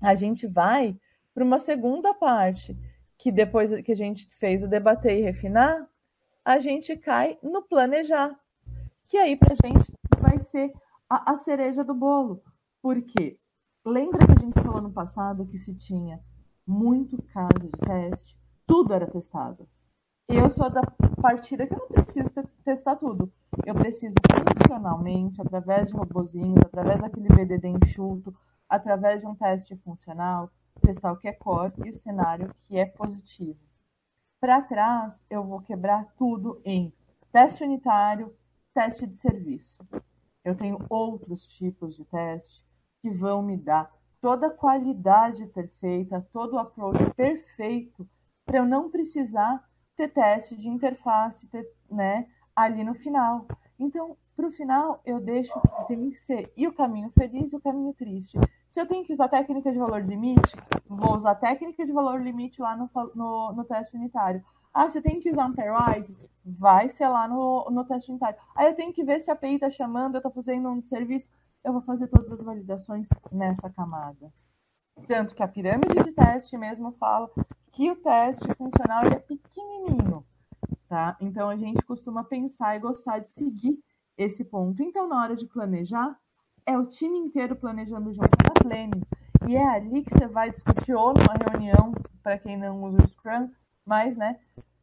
[0.00, 0.98] a gente vai
[1.34, 2.76] para uma segunda parte,
[3.18, 5.88] que depois que a gente fez o debater e refinar,
[6.44, 8.38] a gente cai no planejar,
[9.08, 10.72] que aí para a gente vai ser
[11.08, 12.42] a, a cereja do bolo.
[12.80, 13.38] Porque
[13.84, 16.20] lembra que a gente falou no passado que se tinha
[16.66, 19.68] muito caso de teste, tudo era testado.
[20.28, 20.82] Eu sou da
[21.22, 22.30] partida que eu não preciso
[22.64, 23.32] testar tudo.
[23.64, 24.14] Eu preciso
[24.58, 28.34] funcionalmente, através de robozinhos, através daquele BDD enxuto,
[28.68, 30.50] através de um teste funcional,
[30.80, 33.58] testar o que é core e o cenário que é positivo.
[34.40, 36.92] Para trás, eu vou quebrar tudo em
[37.32, 38.34] teste unitário,
[38.74, 39.86] teste de serviço.
[40.44, 42.64] Eu tenho outros tipos de teste
[43.00, 48.08] que vão me dar toda a qualidade perfeita, todo o approach perfeito
[48.44, 49.64] para eu não precisar
[49.96, 53.46] ter teste de interface, ter, né, ali no final.
[53.78, 57.56] Então, para o final, eu deixo que tem que ser e o caminho feliz e
[57.56, 58.38] o caminho triste.
[58.70, 60.54] Se eu tenho que usar técnica de valor limite,
[60.86, 64.44] vou usar técnica de valor limite lá no, no, no teste unitário.
[64.74, 66.14] Ah, você tem que usar um pairwise?
[66.44, 68.38] Vai ser lá no, no teste unitário.
[68.54, 71.26] Aí eu tenho que ver se a API está chamando, eu estou fazendo um serviço.
[71.64, 74.30] Eu vou fazer todas as validações nessa camada.
[75.08, 77.30] Tanto que a pirâmide de teste mesmo fala
[77.72, 80.24] que o teste funcional é pequenininho,
[80.88, 81.16] tá?
[81.20, 83.78] Então a gente costuma pensar e gostar de seguir
[84.16, 84.82] esse ponto.
[84.82, 86.16] Então, na hora de planejar,
[86.64, 89.02] é o time inteiro planejando junto na planning.
[89.46, 93.08] E é ali que você vai discutir ou numa reunião, para quem não usa o
[93.08, 93.50] Scrum,
[93.84, 94.38] mas, né,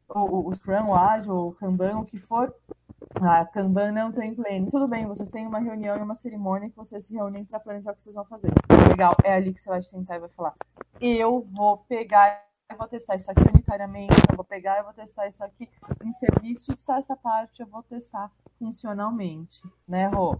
[0.07, 2.53] o, o Scrum, o Agile, o Kanban, o que for,
[3.15, 4.69] a Kanban não tem planning.
[4.69, 7.91] Tudo bem, vocês têm uma reunião e uma cerimônia que vocês se reúnem para planejar
[7.91, 8.51] o que vocês vão fazer.
[8.87, 10.53] Legal, é ali que você vai sentar e vai falar.
[11.01, 12.41] Eu vou pegar
[12.73, 15.69] eu vou testar isso aqui unitariamente, eu vou pegar, eu vou testar isso aqui
[16.03, 20.37] em serviço só essa parte eu vou testar funcionalmente, né, Rô?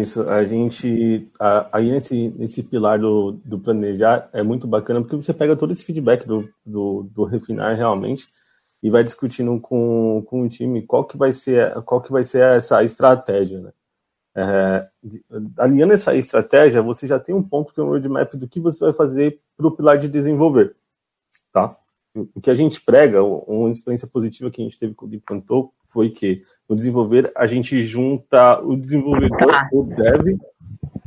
[0.00, 1.30] Isso, a gente,
[1.72, 5.84] aí nesse, nesse pilar do, do planejar é muito bacana, porque você pega todo esse
[5.84, 8.28] feedback do, do, do refinar realmente
[8.82, 12.42] e vai discutindo com, com o time qual que vai ser, qual que vai ser
[12.42, 13.72] essa estratégia, né?
[14.34, 14.88] É,
[15.58, 18.92] alinhando essa estratégia, você já tem um ponto, tem um roadmap do que você vai
[18.94, 20.74] fazer para o pilar de desenvolver
[21.52, 21.76] tá?
[22.34, 25.24] O que a gente prega, uma experiência positiva que a gente teve com o Deep
[25.88, 30.38] foi que no desenvolver a gente junta o desenvolvedor, o dev,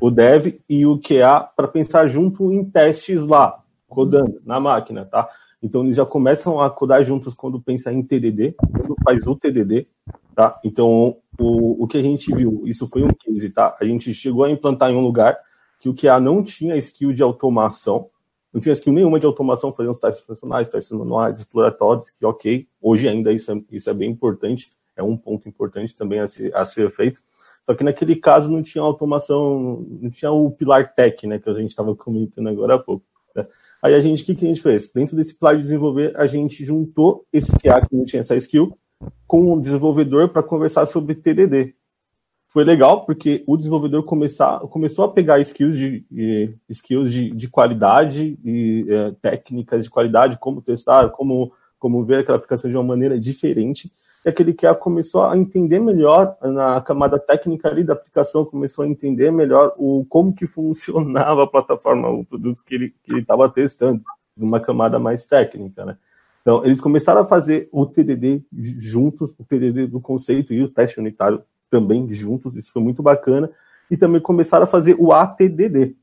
[0.02, 5.30] o dev e o QA para pensar junto em testes lá, codando na máquina, tá?
[5.62, 9.88] Então eles já começam a codar juntos quando pensa em TDD, quando faz o TDD,
[10.36, 10.60] tá?
[10.64, 13.76] Então o, o que a gente viu, isso foi um case, tá?
[13.80, 15.38] A gente chegou a implantar em um lugar
[15.80, 18.10] que o QA não tinha skill de automação,
[18.56, 22.66] não tinha skill nenhuma de automação, fazer uns testes funcionais, testes manuais, exploratórios, que ok,
[22.82, 26.56] hoje ainda isso é, isso é bem importante, é um ponto importante também a ser,
[26.56, 27.22] a ser feito.
[27.66, 31.54] Só que naquele caso não tinha automação, não tinha o pilar tech, né, que a
[31.54, 33.06] gente estava comentando agora há pouco.
[33.36, 33.46] Né?
[33.82, 34.88] Aí a gente, o que, que a gente fez?
[34.88, 38.78] Dentro desse pilar de desenvolver, a gente juntou esse QA que não tinha essa skill
[39.28, 41.76] com o desenvolvedor para conversar sobre TDD
[42.56, 48.40] foi legal porque o desenvolvedor começar, começou a pegar skills de, skills de, de qualidade
[48.46, 53.20] e é, técnicas de qualidade, como testar, como, como ver aquela aplicação de uma maneira
[53.20, 53.92] diferente.
[54.24, 58.88] E aquele que começou a entender melhor na camada técnica ali da aplicação, começou a
[58.88, 64.02] entender melhor o como que funcionava a plataforma, o produto que ele que estava testando,
[64.38, 65.98] numa camada mais técnica, né?
[66.42, 71.02] Então, eles começaram a fazer o TDD juntos, o TDD do conceito e o teste
[71.02, 73.50] unitário também juntos, isso foi muito bacana,
[73.90, 75.96] e também começaram a fazer o ATDD,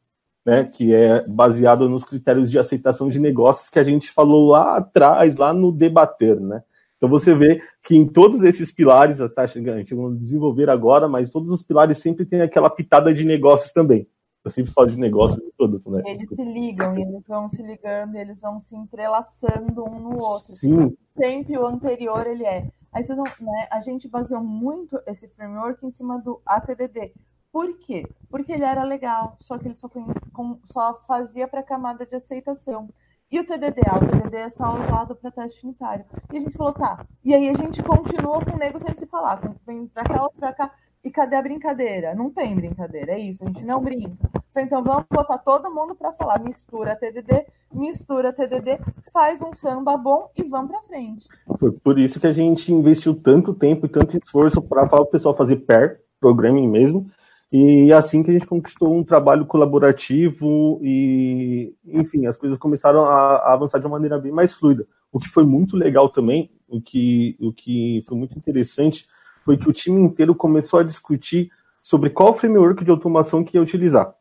[0.44, 4.76] né, que é baseado nos critérios de aceitação de negócios que a gente falou lá
[4.76, 6.62] atrás, lá no debater, né.
[6.96, 11.08] Então você vê que em todos esses pilares, tá chegando, a gente vai desenvolver agora,
[11.08, 14.06] mas todos os pilares sempre tem aquela pitada de negócios também.
[14.44, 16.02] Eu sempre falo de negócio e produto, né?
[16.06, 16.42] Eles Desculpa.
[16.42, 20.52] se ligam, eles vão se ligando, eles vão se entrelaçando um no outro.
[20.52, 20.96] Sim.
[21.16, 22.68] Sempre o anterior ele é.
[22.92, 23.68] Aí vocês vão, né?
[23.70, 27.14] A gente baseou muito esse framework em cima do ATDD.
[27.50, 28.06] Por quê?
[28.30, 30.14] Porque ele era legal, só que ele só, conhecia,
[30.66, 32.88] só fazia para a camada de aceitação.
[33.30, 36.04] E o TDD, ah, o TDD é só usado para teste unitário.
[36.30, 37.06] E a gente falou, tá.
[37.24, 39.40] E aí a gente continua com o nego sem se falar.
[39.66, 40.74] Vem para cá, outro para cá.
[41.04, 42.14] E cadê a brincadeira?
[42.14, 44.30] Não tem brincadeira, é isso, a gente não brinca.
[44.56, 48.78] Então vamos botar todo mundo para falar, mistura TDD, mistura TDD,
[49.12, 51.26] faz um samba bom e vamos para frente.
[51.58, 55.36] Foi por isso que a gente investiu tanto tempo e tanto esforço para o pessoal
[55.36, 57.10] fazer pair, programming mesmo,
[57.50, 63.36] e assim que a gente conquistou um trabalho colaborativo e, enfim, as coisas começaram a,
[63.36, 64.86] a avançar de uma maneira bem mais fluida.
[65.10, 69.06] O que foi muito legal também, o que, o que foi muito interessante,
[69.44, 73.62] foi que o time inteiro começou a discutir sobre qual framework de automação que ia
[73.62, 74.14] utilizar,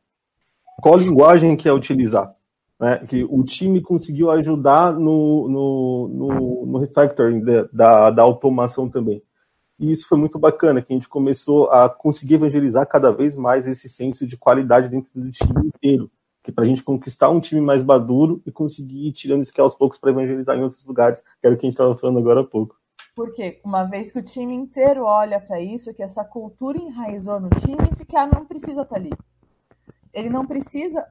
[0.82, 2.34] qual linguagem que ia utilizar.
[2.80, 2.98] Né?
[3.08, 9.22] Que o time conseguiu ajudar no, no, no, no refactoring da, da, da automação também.
[9.80, 13.68] E isso foi muito bacana, que a gente começou a conseguir evangelizar cada vez mais
[13.68, 16.10] esse senso de qualidade dentro do time inteiro.
[16.44, 19.76] Que para a gente conquistar um time mais maduro e conseguir ir tirando isso aos
[19.76, 22.42] poucos para evangelizar em outros lugares, que era o que a gente estava falando agora
[22.42, 22.81] há pouco.
[23.16, 27.50] Porque uma vez que o time inteiro olha para isso, que essa cultura enraizou no
[27.50, 29.12] time, esse cara não precisa estar tá ali.
[30.14, 31.06] Ele não precisa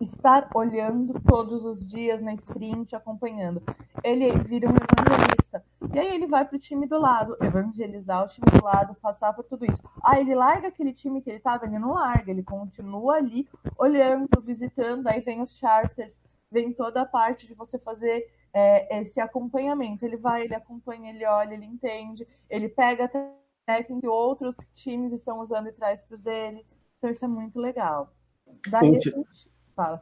[0.00, 3.62] estar olhando todos os dias na sprint, acompanhando.
[4.02, 5.64] Ele vira um evangelista.
[5.92, 9.32] E aí ele vai para o time do lado, evangelizar o time do lado, passar
[9.32, 9.80] por tudo isso.
[10.04, 14.40] Aí ele larga aquele time que ele estava, ele não larga, ele continua ali olhando,
[14.40, 16.16] visitando, aí vem os charters,
[16.50, 20.04] vem toda a parte de você fazer é, esse acompanhamento.
[20.04, 23.08] Ele vai, ele acompanha, ele olha, ele entende, ele pega a
[23.66, 26.64] técnica que outros times estão usando e traz para os dele.
[26.98, 28.12] Então isso é muito legal.
[28.68, 29.14] Daí Sim, gente...
[29.74, 30.00] Fala.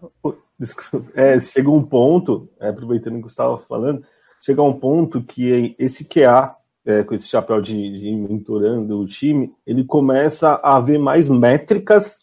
[0.59, 1.12] Desculpa.
[1.14, 4.05] É, chega um ponto, é, aproveitando o que estava falando,
[4.40, 9.55] chega um ponto que esse QA, é, com esse chapéu de, de mentorando o time,
[9.66, 12.18] ele começa a ver mais métricas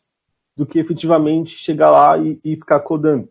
[0.55, 3.30] do que efetivamente chegar lá e, e ficar codando.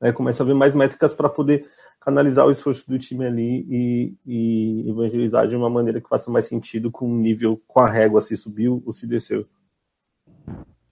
[0.00, 1.68] É, começa a ver mais métricas para poder
[2.04, 6.44] canalizar o esforço do time ali e, e, evangelizar de uma maneira que faça mais
[6.44, 9.46] sentido com o nível, com a régua, se subiu ou se desceu.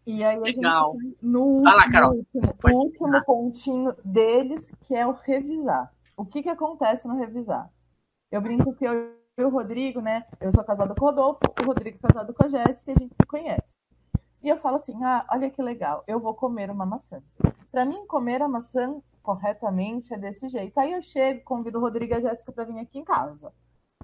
[0.07, 0.97] E aí Legal.
[0.97, 5.93] a gente no último, último, último pontinho deles, que é o revisar.
[6.17, 7.71] O que, que acontece no revisar?
[8.31, 10.25] Eu brinco que eu e o Rodrigo, né?
[10.41, 12.99] Eu sou casado com o Rodolfo, o Rodrigo é casado com a Jéssica, e a
[12.99, 13.75] gente se conhece.
[14.43, 17.23] E eu falo assim: ah, olha que legal, eu vou comer uma maçã.
[17.71, 20.79] Para mim, comer a maçã corretamente é desse jeito.
[20.79, 23.53] Aí eu chego, convido o Rodrigo e a Jéssica para vir aqui em casa.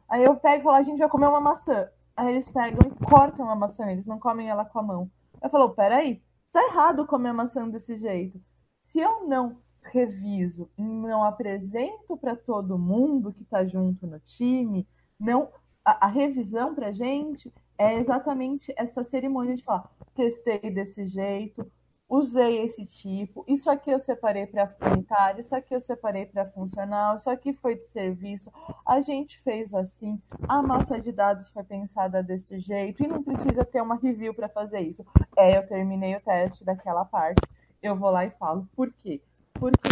[0.08, 1.88] Aí eu pego lá, a gente vai comer uma maçã.
[2.16, 5.10] Aí eles pegam e cortam a maçã, eles não comem ela com a mão.
[5.42, 8.40] Eu falo, peraí, tá errado comer maçã desse jeito.
[8.84, 9.58] Se eu não
[9.92, 14.88] reviso, não apresento para todo mundo que está junto no time,
[15.18, 15.50] não
[15.84, 21.70] a, a revisão para gente é exatamente essa cerimônia de falar, testei desse jeito,
[22.08, 27.16] usei esse tipo, isso aqui eu separei para unitário, isso aqui eu separei para funcional,
[27.16, 28.50] isso aqui foi de serviço,
[28.86, 33.64] a gente fez assim, a massa de dados foi pensada desse jeito, e não precisa
[33.64, 35.04] ter uma review para fazer isso.
[35.36, 37.42] É, eu terminei o teste daquela parte,
[37.82, 39.20] eu vou lá e falo, por quê?
[39.52, 39.88] Porque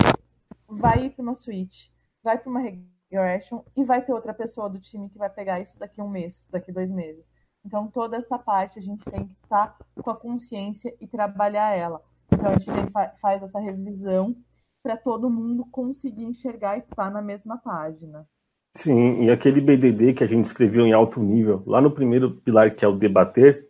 [0.67, 1.93] vai para uma suíte,
[2.23, 5.79] vai para uma regression e vai ter outra pessoa do time que vai pegar isso
[5.79, 7.31] daqui um mês, daqui dois meses.
[7.67, 11.77] Então, toda essa parte a gente tem que estar tá com a consciência e trabalhar
[11.77, 12.01] ela.
[12.33, 12.89] Então, a gente tem,
[13.21, 14.37] faz essa revisão
[14.85, 18.25] para todo mundo conseguir enxergar e estar tá na mesma página.
[18.77, 22.73] Sim, e aquele BDD que a gente escreveu em alto nível, lá no primeiro pilar,
[22.77, 23.67] que é o debater,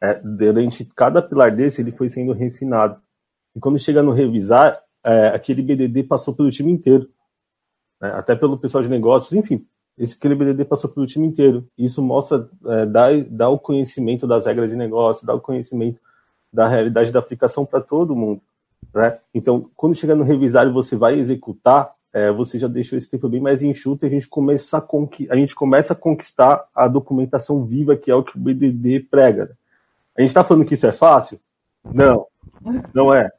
[0.00, 3.02] é, durante cada pilar desse, ele foi sendo refinado.
[3.56, 7.10] E quando chega no revisar, é, aquele BDD passou pelo time inteiro,
[8.00, 9.66] né, até pelo pessoal de negócios, enfim,
[10.00, 11.68] esse aquele BDD passou pelo time inteiro.
[11.76, 16.00] Isso mostra, é, dá, dá o conhecimento das regras de negócio, dá o conhecimento
[16.50, 18.40] da realidade da aplicação para todo mundo.
[18.94, 19.18] Né?
[19.34, 23.28] Então, quando chegar no revisar e você vai executar, é, você já deixou esse tempo
[23.28, 24.86] bem mais enxuto e a gente, começa a,
[25.28, 29.54] a gente começa a conquistar a documentação viva, que é o que o BDD prega.
[30.16, 31.38] A gente está falando que isso é fácil?
[31.84, 32.26] Não,
[32.94, 33.30] não é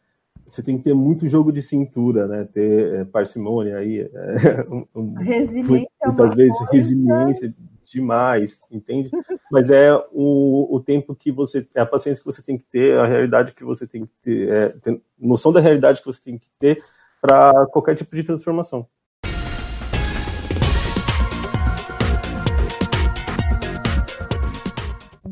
[0.45, 2.47] você tem que ter muito jogo de cintura, né?
[2.51, 4.01] Ter é, parcimônia aí.
[4.01, 4.65] É,
[4.95, 5.89] um, resiliência.
[6.03, 6.71] É muitas vezes coisa.
[6.71, 9.09] resiliência demais, entende?
[9.51, 11.67] Mas é o, o tempo que você.
[11.73, 14.49] É a paciência que você tem que ter, a realidade que você tem que ter,
[14.49, 16.83] é, ter noção da realidade que você tem que ter
[17.21, 18.87] para qualquer tipo de transformação.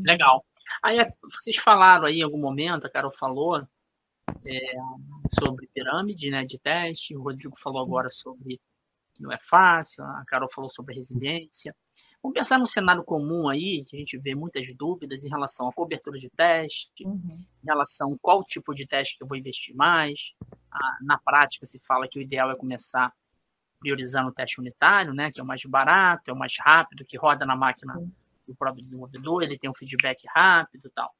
[0.02, 0.44] Legal.
[0.82, 0.96] Aí
[1.30, 3.62] vocês falaram aí em algum momento, a Carol falou,
[4.44, 4.74] é,
[5.40, 8.60] sobre pirâmide né, de teste, o Rodrigo falou agora sobre
[9.14, 11.74] que não é fácil, a Carol falou sobre resiliência.
[12.22, 15.72] Vamos pensar no cenário comum aí, que a gente vê muitas dúvidas em relação à
[15.72, 17.44] cobertura de teste, uhum.
[17.62, 20.34] em relação a qual tipo de teste que eu vou investir mais.
[20.70, 23.12] Ah, na prática, se fala que o ideal é começar
[23.80, 27.16] priorizando o teste unitário, né, que é o mais barato, é o mais rápido, que
[27.16, 27.94] roda na máquina
[28.46, 31.10] do próprio desenvolvedor, ele tem um feedback rápido e tal.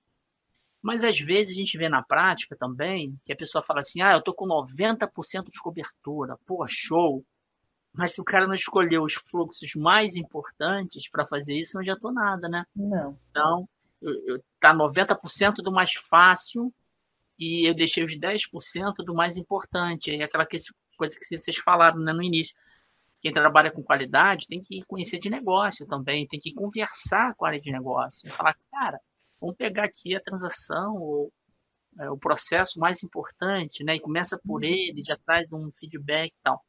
[0.83, 4.13] Mas às vezes a gente vê na prática também que a pessoa fala assim: ah,
[4.13, 7.25] eu tô com 90% de cobertura, pô, show.
[7.93, 12.13] Mas se o cara não escolheu os fluxos mais importantes para fazer isso, não adiantou
[12.13, 12.65] nada, né?
[12.75, 13.19] Não.
[13.31, 13.69] Então,
[14.01, 16.73] eu, eu, tá 90% do mais fácil
[17.39, 20.15] e eu deixei os 10% do mais importante.
[20.15, 22.55] É aquela coisa que vocês falaram né, no início.
[23.21, 27.49] Quem trabalha com qualidade tem que conhecer de negócio também, tem que conversar com a
[27.49, 28.31] área de negócio.
[28.31, 29.01] Falar, cara,
[29.41, 31.33] vamos pegar aqui a transação ou
[31.99, 33.97] é, o processo mais importante, né?
[33.97, 36.65] E começa por ele, de atrás de um feedback e tal.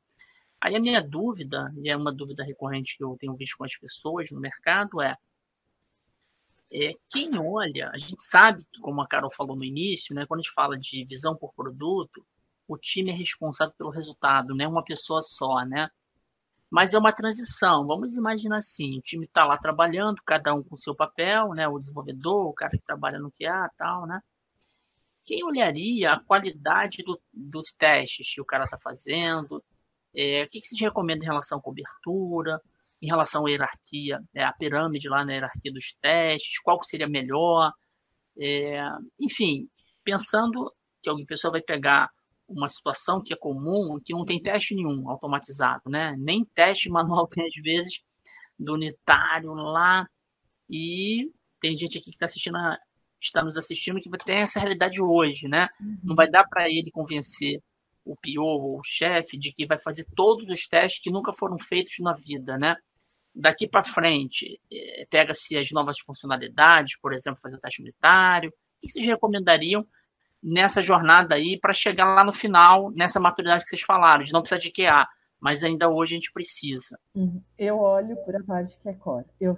[0.59, 3.75] Aí a minha dúvida, e é uma dúvida recorrente que eu tenho visto com as
[3.77, 5.15] pessoas no mercado, é,
[6.71, 10.43] é quem olha, a gente sabe, como a Carol falou no início, né, quando a
[10.43, 12.25] gente fala de visão por produto,
[12.67, 15.89] o time é responsável pelo resultado, não é uma pessoa só, né?
[16.71, 17.85] Mas é uma transição.
[17.85, 21.67] Vamos imaginar assim: o time está lá trabalhando, cada um com seu papel, né?
[21.67, 24.21] O desenvolvedor, o cara que trabalha no QA tal, né?
[25.25, 29.63] Quem olharia a qualidade do, dos testes que o cara está fazendo?
[30.15, 32.61] É, o que, que se recomenda em relação à cobertura,
[33.01, 37.71] em relação à hierarquia, né, a pirâmide lá na hierarquia dos testes, qual seria melhor?
[38.37, 38.81] É,
[39.19, 39.69] enfim,
[40.03, 42.09] pensando que alguém pessoa vai pegar
[42.51, 46.15] uma situação que é comum, que não tem teste nenhum automatizado, né?
[46.17, 48.01] Nem teste manual tem às vezes
[48.57, 50.07] do unitário lá.
[50.69, 52.57] E tem gente aqui que está assistindo,
[53.19, 55.67] está nos assistindo que tem essa realidade hoje, né?
[55.79, 55.97] Uhum.
[56.03, 57.61] Não vai dar para ele convencer
[58.03, 61.57] o PO ou o chefe de que vai fazer todos os testes que nunca foram
[61.59, 62.75] feitos na vida, né?
[63.33, 68.49] Daqui para frente, é, pega-se as novas funcionalidades, por exemplo, fazer teste unitário.
[68.49, 69.85] O que vocês recomendariam
[70.41, 74.41] nessa jornada aí para chegar lá no final, nessa maturidade que vocês falaram, de não
[74.41, 75.07] precisar de QA,
[75.39, 76.99] mas ainda hoje a gente precisa.
[77.15, 77.41] Uhum.
[77.57, 79.25] Eu olho por a parte que é core.
[79.39, 79.55] Eu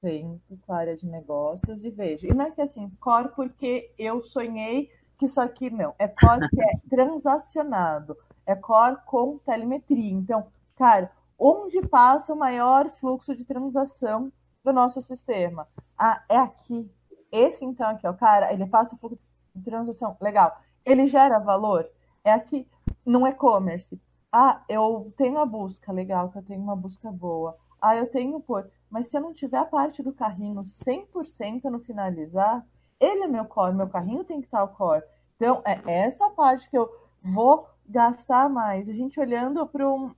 [0.00, 2.26] sempre com a área de negócios e vejo.
[2.26, 5.94] E não é que assim, core porque eu sonhei que isso aqui não.
[5.98, 8.16] É core que é transacionado.
[8.44, 10.12] É core com telemetria.
[10.12, 14.32] Então, cara, onde passa o maior fluxo de transação
[14.64, 15.68] do nosso sistema?
[15.96, 16.90] Ah, é aqui.
[17.30, 20.16] Esse então aqui, ó, cara, ele passa o fluxo de transação.
[20.20, 20.56] Legal.
[20.84, 21.88] Ele gera valor?
[22.24, 22.68] É aqui
[23.04, 24.00] no e-commerce.
[24.30, 27.56] Ah, eu tenho a busca, legal, que eu tenho uma busca boa.
[27.80, 28.70] Ah, eu tenho por.
[28.88, 32.64] Mas se eu não tiver a parte do carrinho 100% no finalizar,
[33.00, 35.02] ele é meu core, meu carrinho tem que estar o core.
[35.36, 36.88] Então, é essa parte que eu
[37.20, 38.88] vou gastar mais.
[38.88, 40.14] A gente olhando para um,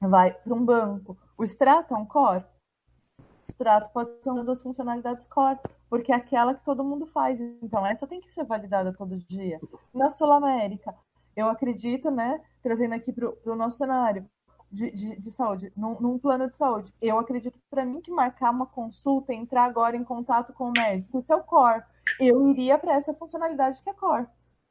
[0.00, 1.18] vai para um banco.
[1.36, 2.44] O extrato é um core?
[3.20, 5.58] O extrato pode ser uma das funcionalidades core,
[5.88, 7.40] porque é aquela que todo mundo faz.
[7.40, 9.60] Então, essa tem que ser validada todo dia.
[9.92, 10.94] Na Sul América,
[11.36, 14.28] eu acredito, né, trazendo aqui para o nosso cenário,
[14.70, 16.92] de, de, de, saúde, num, num, plano de saúde.
[17.00, 21.20] Eu acredito para mim que marcar uma consulta, entrar agora em contato com o médico,
[21.20, 21.82] isso é o core
[22.18, 24.26] eu iria para essa funcionalidade que é core.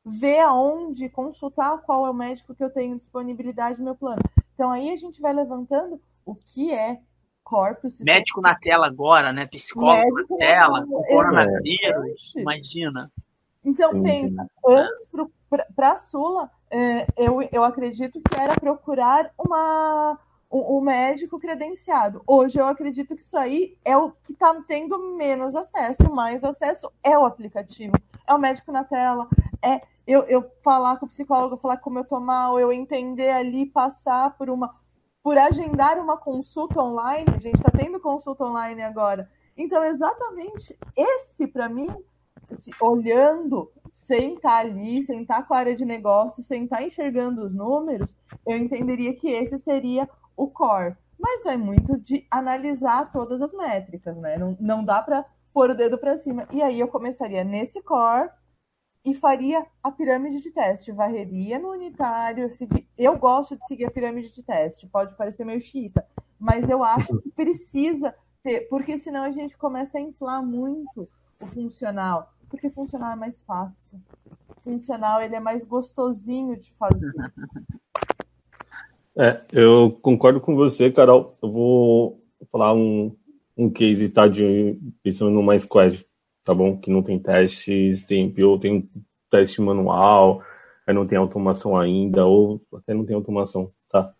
[0.05, 4.21] Ver aonde consultar qual é o médico que eu tenho disponibilidade no meu plano.
[4.53, 7.01] Então aí a gente vai levantando o que é
[7.47, 7.99] corpus.
[8.01, 9.45] Médico na tela agora, né?
[9.45, 13.09] Psicólogo Médico na tela, com coronavírus, imagina.
[13.63, 14.03] Então Sim.
[14.03, 15.07] pensa, antes
[15.73, 20.19] para a Sula, é, eu, eu acredito que era procurar uma
[20.49, 22.21] o, o, médico credenciado.
[22.25, 26.89] Hoje eu acredito que isso aí é o que está tendo menos acesso, mais acesso
[27.03, 27.93] é o aplicativo,
[28.25, 29.27] é o médico na tela,
[29.61, 33.65] é eu, eu falar com o psicólogo, falar como eu tô mal, eu entender ali,
[33.65, 34.73] passar por uma.
[35.27, 39.29] Por agendar uma consulta online, a gente está tendo consulta online agora.
[39.57, 41.89] Então, exatamente esse, para mim,
[42.49, 47.43] esse, olhando, sem estar ali, sem estar com a área de negócio, sem estar enxergando
[47.43, 48.15] os números,
[48.45, 50.95] eu entenderia que esse seria o core.
[51.19, 54.37] Mas vai muito de analisar todas as métricas, né?
[54.37, 56.47] Não, não dá para pôr o dedo para cima.
[56.53, 58.29] E aí eu começaria nesse core
[59.03, 62.49] e faria a pirâmide de teste, varreria no unitário.
[62.51, 62.87] Segui...
[62.97, 66.05] Eu gosto de seguir a pirâmide de teste, pode parecer meio chita,
[66.39, 71.07] mas eu acho que precisa ter, porque senão a gente começa a inflar muito
[71.41, 73.99] o funcional, porque funcional é mais fácil.
[74.63, 77.11] Funcional ele é mais gostosinho de fazer.
[79.19, 81.35] É, eu concordo com você, Carol.
[81.41, 83.15] Eu vou falar um,
[83.57, 84.27] um case, tá?
[84.27, 86.06] De, pensando no MySquad,
[86.47, 86.77] tá bom?
[86.77, 88.89] Que não tem testes, tem PO, tem
[89.29, 90.41] teste manual,
[90.87, 94.13] não tem automação ainda, ou até não tem automação, tá?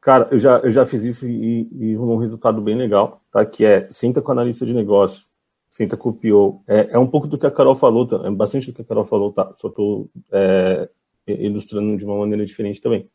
[0.00, 3.44] Cara, eu já, eu já fiz isso e, e rolou um resultado bem legal, tá?
[3.44, 5.26] Que é, senta com o analista de negócio,
[5.68, 6.62] senta com o PO.
[6.68, 8.20] É, é um pouco do que a Carol falou, tá?
[8.24, 9.52] é bastante do que a Carol falou, tá?
[9.56, 10.88] Só tô é,
[11.26, 13.08] ilustrando de uma maneira diferente também.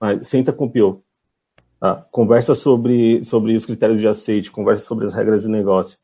[0.00, 1.02] Mas senta com o PO,
[1.80, 2.06] tá?
[2.12, 5.98] Conversa sobre, sobre os critérios de aceite, conversa sobre as regras de negócio.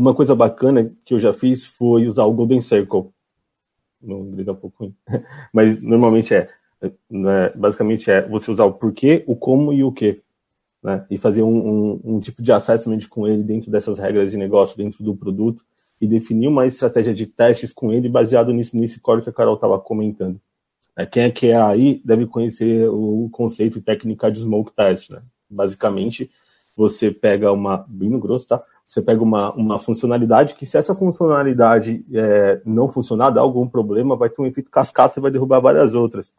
[0.00, 3.10] Uma coisa bacana que eu já fiz foi usar o Golden Circle.
[4.00, 4.94] No inglês é um pouco ruim,
[5.52, 6.48] mas normalmente é.
[7.10, 7.50] Né?
[7.54, 10.22] Basicamente é você usar o porquê, o como e o que
[10.82, 11.04] né?
[11.10, 14.74] E fazer um, um, um, tipo de assessment com ele dentro dessas regras de negócio,
[14.74, 15.62] dentro do produto,
[16.00, 19.56] e definir uma estratégia de testes com ele baseado nisso, nesse código que a Carol
[19.56, 20.40] estava comentando.
[20.96, 25.10] É, quem é que é aí deve conhecer o conceito e técnica de smoke test,
[25.10, 25.20] né?
[25.50, 26.30] Basicamente,
[26.74, 28.62] você pega uma, bem no grosso, tá?
[28.90, 34.16] Você pega uma, uma funcionalidade que, se essa funcionalidade é, não funcionar, dá algum problema,
[34.16, 36.34] vai ter um efeito cascata e vai derrubar várias outras.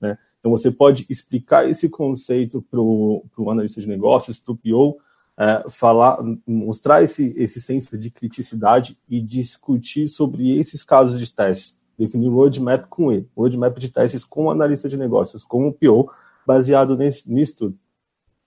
[0.00, 0.16] Né?
[0.40, 5.02] Então, você pode explicar esse conceito para o analista de negócios, para o PO,
[5.36, 11.78] é, falar, mostrar esse, esse senso de criticidade e discutir sobre esses casos de testes.
[11.98, 15.72] Definir o roadmap com ele, roadmap de testes com o analista de negócios, com o
[15.74, 16.10] PO,
[16.46, 17.78] baseado nesse, nisso tudo.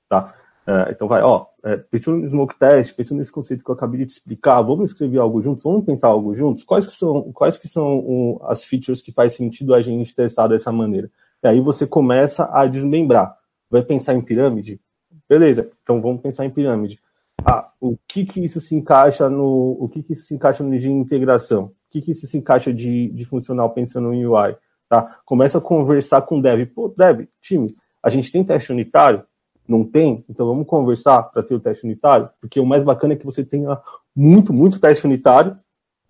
[0.10, 0.34] Tá?
[0.68, 4.00] É, então vai, ó, é, pensando no smoke test, pensando nesse conceito que eu acabei
[4.00, 6.64] de te explicar, vamos escrever algo juntos, vamos pensar algo juntos?
[6.64, 10.48] Quais que são, quais que são um, as features que faz sentido a gente testar
[10.48, 11.10] dessa maneira?
[11.44, 13.38] E aí você começa a desmembrar.
[13.70, 14.82] Vai pensar em pirâmide?
[15.30, 17.00] Beleza, então vamos pensar em pirâmide.
[17.46, 20.78] Ah, o que que isso se encaixa no, o que que isso se encaixa no
[20.78, 21.66] de integração?
[21.66, 24.56] O que que isso se encaixa de, de funcional pensando em UI?
[24.90, 25.20] Tá?
[25.26, 26.66] Começa a conversar com o dev.
[26.74, 29.24] Pô, dev, time, a gente tem teste unitário?
[29.68, 30.24] Não tem?
[30.30, 32.30] Então vamos conversar para ter o teste unitário?
[32.40, 33.80] Porque o mais bacana é que você tenha
[34.16, 35.58] muito, muito teste unitário,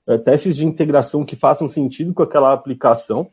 [0.08, 3.30] é, testes de integração que façam sentido com aquela aplicação,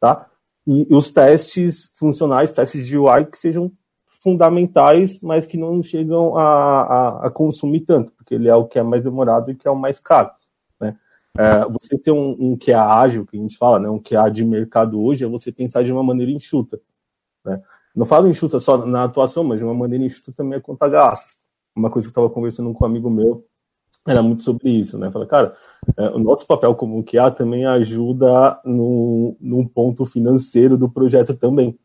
[0.00, 0.26] tá?
[0.66, 3.72] e os testes funcionais, testes de UI que sejam
[4.22, 8.78] fundamentais, mas que não chegam a, a, a, consumir tanto, porque ele é o que
[8.78, 10.30] é mais demorado e que é o mais caro.
[10.78, 10.96] Né?
[11.36, 14.44] É, você ter um, um QA ágil, que a gente fala, né, um QA de
[14.44, 16.78] mercado hoje, é você pensar de uma maneira enxuta.
[17.44, 17.62] Né?
[17.94, 21.36] Não falo enxuta só na atuação, mas de uma maneira enxuta também é conta gastos.
[21.74, 23.44] Uma coisa que eu estava conversando com um amigo meu
[24.06, 25.10] era muito sobre isso, né?
[25.10, 25.56] Fala, cara,
[25.96, 31.78] é, o nosso papel como QA também ajuda no, num ponto financeiro do projeto também.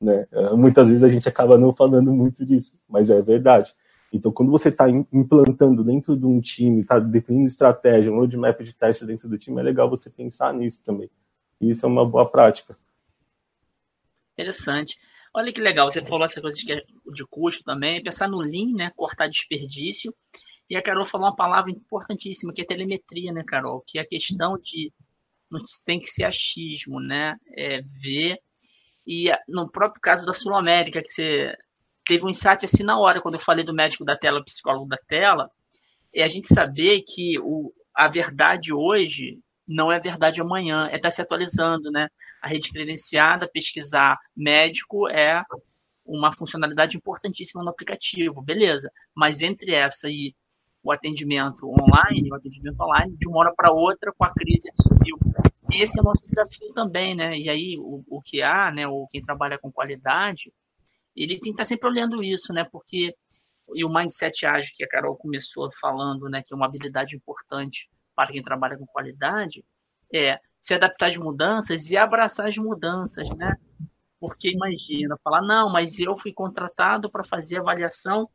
[0.00, 0.26] Né?
[0.32, 3.74] É, muitas vezes a gente acaba não falando muito disso, mas é verdade.
[4.12, 8.74] Então, quando você está implantando dentro de um time, está definindo estratégia, um roadmap de
[8.74, 11.08] testes dentro do time, é legal você pensar nisso também.
[11.60, 12.76] Isso é uma boa prática.
[14.40, 14.96] Interessante.
[15.34, 18.90] Olha que legal, você falou essa coisa de, de custo também, pensar no Lean, né,
[18.96, 20.14] cortar desperdício,
[20.68, 23.82] e a Carol falou uma palavra importantíssima, que é telemetria, né, Carol?
[23.86, 24.92] Que é a questão de
[25.50, 27.36] não tem que ser achismo, né?
[27.56, 28.38] É ver.
[29.04, 31.56] E no próprio caso da Sul América, que você
[32.06, 34.98] teve um insight assim na hora, quando eu falei do médico da tela, psicólogo da
[35.08, 35.50] tela,
[36.14, 39.40] é a gente saber que o, a verdade hoje
[39.70, 42.08] não é verdade amanhã, é estar tá se atualizando, né?
[42.42, 45.42] A rede credenciada, pesquisar médico é
[46.04, 48.90] uma funcionalidade importantíssima no aplicativo, beleza.
[49.14, 50.34] Mas entre essa e
[50.82, 55.18] o atendimento online, o atendimento online, de uma hora para outra com a crise civil.
[55.70, 57.38] E esse é o nosso desafio também, né?
[57.38, 60.52] E aí o, o que há, né, ou quem trabalha com qualidade,
[61.14, 62.64] ele tem que estar sempre olhando isso, né?
[62.64, 63.14] Porque
[63.72, 67.88] e o mindset ágil que a Carol começou falando, né, que é uma habilidade importante
[68.20, 69.64] para quem trabalha com qualidade,
[70.12, 73.56] é se adaptar às mudanças e abraçar as mudanças, né?
[74.20, 78.28] Porque imagina, falar, não, mas eu fui contratado para fazer avaliação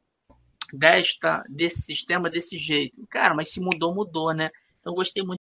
[0.74, 2.96] desta, desse sistema desse jeito.
[3.12, 4.50] Cara, mas se mudou, mudou, né?
[4.82, 5.40] Então gostei muito.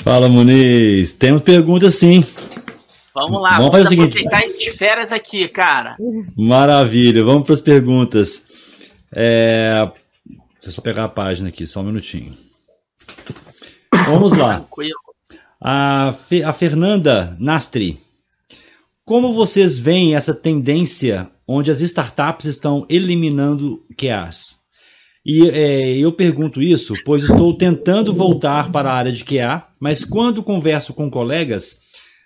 [0.00, 1.12] Fala, Muniz.
[1.12, 2.24] Temos perguntas sim.
[3.14, 4.58] Vamos lá, vamos, vamos fazer o seguinte.
[4.58, 5.96] de férias aqui, cara.
[6.36, 8.47] Maravilha, vamos para as perguntas.
[9.12, 9.90] É...
[10.26, 12.34] Deixa eu só pegar a página aqui, só um minutinho.
[14.06, 14.64] Vamos lá.
[15.60, 16.42] A, Fe...
[16.42, 17.98] a Fernanda Nastri
[19.08, 24.58] como vocês veem essa tendência onde as startups estão eliminando QAs?
[25.24, 30.04] E é, eu pergunto isso, pois estou tentando voltar para a área de QA, mas
[30.04, 31.80] quando converso com colegas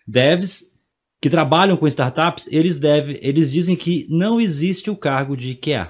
[0.09, 0.73] devs
[1.21, 5.89] que trabalham com startups, eles, deve, eles dizem que não existe o cargo de QA.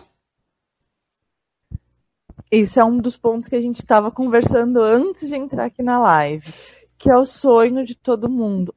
[2.52, 5.98] Isso é um dos pontos que a gente estava conversando antes de entrar aqui na
[5.98, 6.44] live
[7.02, 8.72] que é o sonho de todo mundo.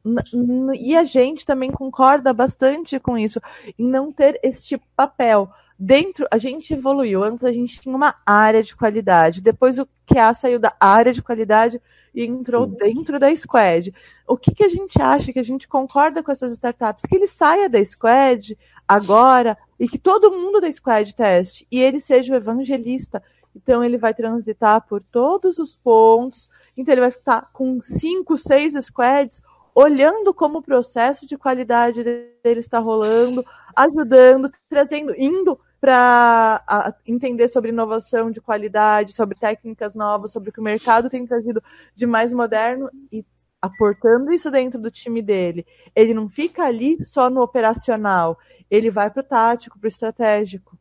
[0.73, 3.39] E a gente também concorda bastante com isso,
[3.77, 5.47] em não ter este papel.
[5.77, 7.23] dentro, a gente evoluiu.
[7.23, 9.43] Antes a gente tinha uma área de qualidade.
[9.43, 11.79] Depois o QA saiu da área de qualidade
[12.15, 13.93] e entrou dentro da squad.
[14.27, 17.05] O que, que a gente acha, que a gente concorda com essas startups?
[17.05, 18.57] Que ele saia da squad
[18.87, 23.21] agora e que todo mundo da squad teste e ele seja o evangelista.
[23.55, 26.49] Então ele vai transitar por todos os pontos.
[26.75, 29.41] Então ele vai estar com cinco, seis squads
[29.73, 33.45] olhando como o processo de qualidade dele está rolando,
[33.75, 40.61] ajudando, trazendo, indo para entender sobre inovação de qualidade, sobre técnicas novas, sobre o que
[40.61, 41.61] o mercado tem trazido
[41.93, 43.23] de mais moderno e
[43.61, 45.65] aportando isso dentro do time dele.
[45.93, 48.37] Ele não fica ali só no operacional,
[48.71, 50.77] ele vai para o tático, para o estratégico.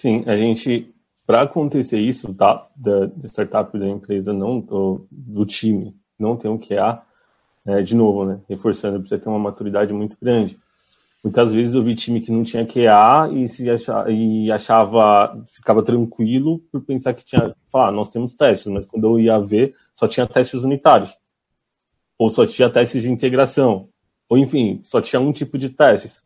[0.00, 0.94] Sim, a gente,
[1.26, 6.50] para acontecer isso, tá, da, da startup da empresa, não do, do time, não tem
[6.50, 7.02] um QA,
[7.66, 10.58] é, de novo, né, reforçando, precisa ter uma maturidade muito grande.
[11.24, 15.82] Muitas vezes eu vi time que não tinha QA e, se achava, e achava, ficava
[15.82, 19.74] tranquilo por pensar que tinha, falar, ah, nós temos testes, mas quando eu ia ver,
[19.94, 21.16] só tinha testes unitários.
[22.18, 23.88] Ou só tinha testes de integração.
[24.28, 26.20] Ou enfim, só tinha um tipo de testes.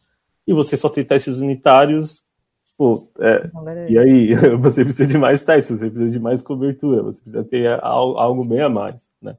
[0.44, 2.24] E você só tem testes unitários,
[2.78, 3.50] pô, é,
[3.90, 4.34] e aí?
[4.62, 8.60] Você precisa de mais testes, você precisa de mais cobertura, você precisa ter algo bem
[8.60, 9.36] a mais, né?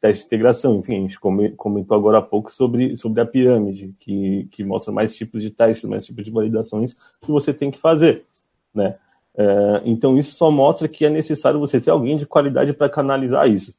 [0.00, 0.76] teste de integração.
[0.76, 5.14] Enfim, a gente comentou agora há pouco sobre, sobre a pirâmide, que, que mostra mais
[5.14, 8.24] tipos de testes, mais tipos de validações que você tem que fazer,
[8.72, 8.96] né?
[9.36, 13.48] É, então, isso só mostra que é necessário você ter alguém de qualidade para canalizar
[13.48, 13.74] isso,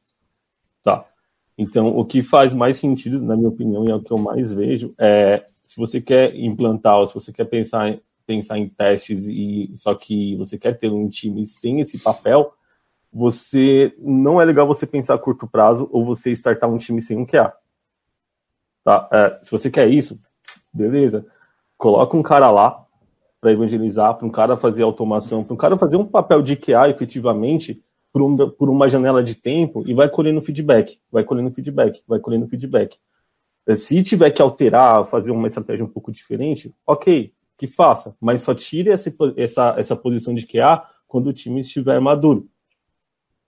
[0.82, 1.04] tá?
[1.56, 4.52] Então, o que faz mais sentido, na minha opinião, e é o que eu mais
[4.52, 9.26] vejo, é se você quer implantar, ou se você quer pensar em, pensar em testes,
[9.28, 12.54] e só que você quer ter um time sem esse papel,
[13.12, 17.18] você não é legal você pensar a curto prazo ou você startar um time sem
[17.18, 17.52] um QA.
[18.82, 19.08] Tá?
[19.12, 20.18] É, se você quer isso,
[20.72, 21.26] beleza.
[21.76, 22.86] Coloca um cara lá
[23.40, 26.88] para evangelizar, para um cara fazer automação, para um cara fazer um papel de QA
[26.88, 32.02] efetivamente por, um, por uma janela de tempo e vai colhendo feedback, vai colhendo feedback,
[32.06, 32.96] vai colhendo feedback.
[33.66, 38.40] É, se tiver que alterar, fazer uma estratégia um pouco diferente, ok, que faça, mas
[38.40, 42.48] só tire essa, essa, essa posição de QA quando o time estiver maduro.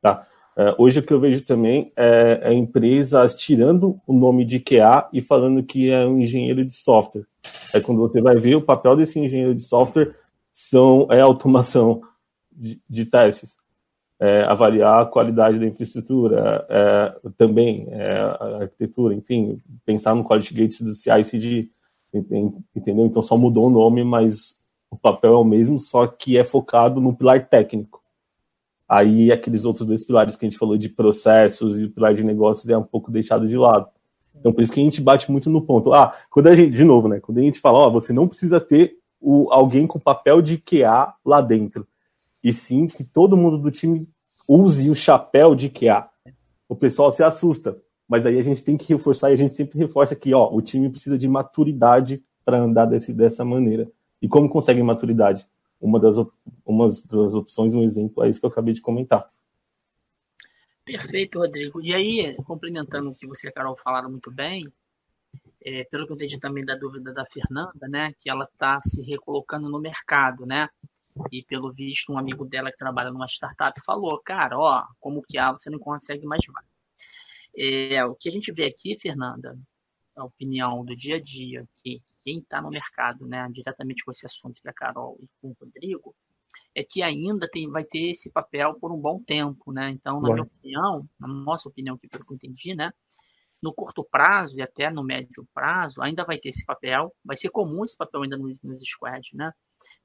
[0.00, 0.26] Tá?
[0.56, 5.08] Uh, hoje o que eu vejo também é, é, empresas tirando o nome de QA
[5.12, 7.26] e falando que é um engenheiro de software.
[7.74, 10.14] É quando você vai ver o papel desse engenheiro de software
[10.52, 12.02] são é automação
[12.52, 13.56] de, de testes,
[14.20, 20.54] é, avaliar a qualidade da infraestrutura, é, também é, a arquitetura, enfim, pensar no quality
[20.54, 21.68] gates do CI/CD,
[22.14, 23.06] entendeu?
[23.06, 24.56] Então só mudou o nome, mas
[24.90, 28.04] o papel é o mesmo, só que é focado no pilar técnico
[28.88, 32.68] aí aqueles outros dois pilares que a gente falou de processos e pilar de negócios
[32.68, 33.88] é um pouco deixado de lado.
[34.36, 35.92] Então, por isso que a gente bate muito no ponto.
[35.92, 37.20] Ah, quando a gente, de novo, né?
[37.20, 41.14] Quando a gente fala, ó, você não precisa ter o, alguém com papel de QA
[41.24, 41.86] lá dentro.
[42.42, 44.08] E sim que todo mundo do time
[44.46, 46.08] use o chapéu de QA.
[46.68, 47.76] O pessoal se assusta.
[48.08, 50.60] Mas aí a gente tem que reforçar e a gente sempre reforça que, ó, o
[50.60, 53.90] time precisa de maturidade para andar desse, dessa maneira.
[54.20, 55.46] E como consegue maturidade?
[55.84, 56.16] uma das,
[56.64, 59.30] uma das opções, um exemplo é isso que eu acabei de comentar.
[60.82, 61.80] Perfeito, Rodrigo.
[61.82, 64.66] E aí, complementando o que você e a Carol falaram muito bem,
[65.62, 69.02] é, pelo que eu entendi também da dúvida da Fernanda, né, que ela está se
[69.02, 70.68] recolocando no mercado, né?
[71.30, 75.38] E pelo visto, um amigo dela que trabalha numa startup falou, cara, ó, como que
[75.38, 76.64] há, você não consegue mais vai.
[77.56, 79.56] É, o que a gente vê aqui, Fernanda,
[80.16, 84.26] a opinião do dia a dia, que quem está no mercado, né, diretamente com esse
[84.26, 86.14] assunto da Carol e com o Rodrigo,
[86.74, 89.90] é que ainda tem, vai ter esse papel por um bom tempo, né?
[89.90, 92.92] Então, na minha opinião, na nossa opinião, que pelo que eu entendi, né?
[93.62, 97.50] No curto prazo e até no médio prazo, ainda vai ter esse papel, vai ser
[97.50, 99.52] comum esse papel ainda nos, nos squads, né?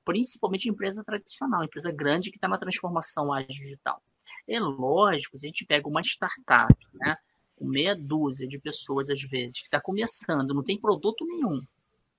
[0.05, 4.01] Principalmente empresa tradicional, empresa grande que está na transformação ágil digital.
[4.47, 7.17] É lógico, se a gente pega uma startup, né?
[7.59, 11.61] Com meia dúzia de pessoas, às vezes, que está começando, não tem produto nenhum,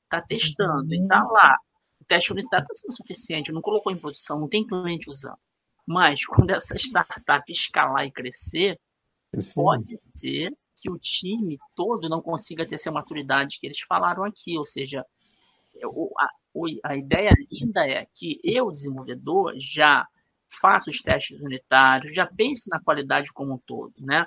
[0.04, 0.92] está testando, uhum.
[0.92, 1.56] e está lá.
[1.98, 5.38] O teste unitário está sendo suficiente, não colocou em produção, não tem cliente usando.
[5.86, 8.78] Mas quando essa startup escalar e crescer,
[9.40, 9.54] Sim.
[9.54, 14.58] pode ser que o time todo não consiga ter essa maturidade que eles falaram aqui.
[14.58, 15.04] Ou seja,
[16.20, 16.28] a,
[16.84, 20.06] a ideia ainda é que eu, desenvolvedor, já
[20.50, 24.26] faça os testes unitários, já pense na qualidade como um todo, né?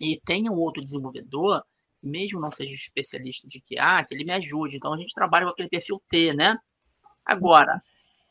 [0.00, 1.62] E tenha um outro desenvolvedor
[2.02, 4.76] mesmo não seja especialista de QA, que ele me ajude.
[4.76, 6.56] Então a gente trabalha com aquele perfil T, né?
[7.24, 7.82] Agora,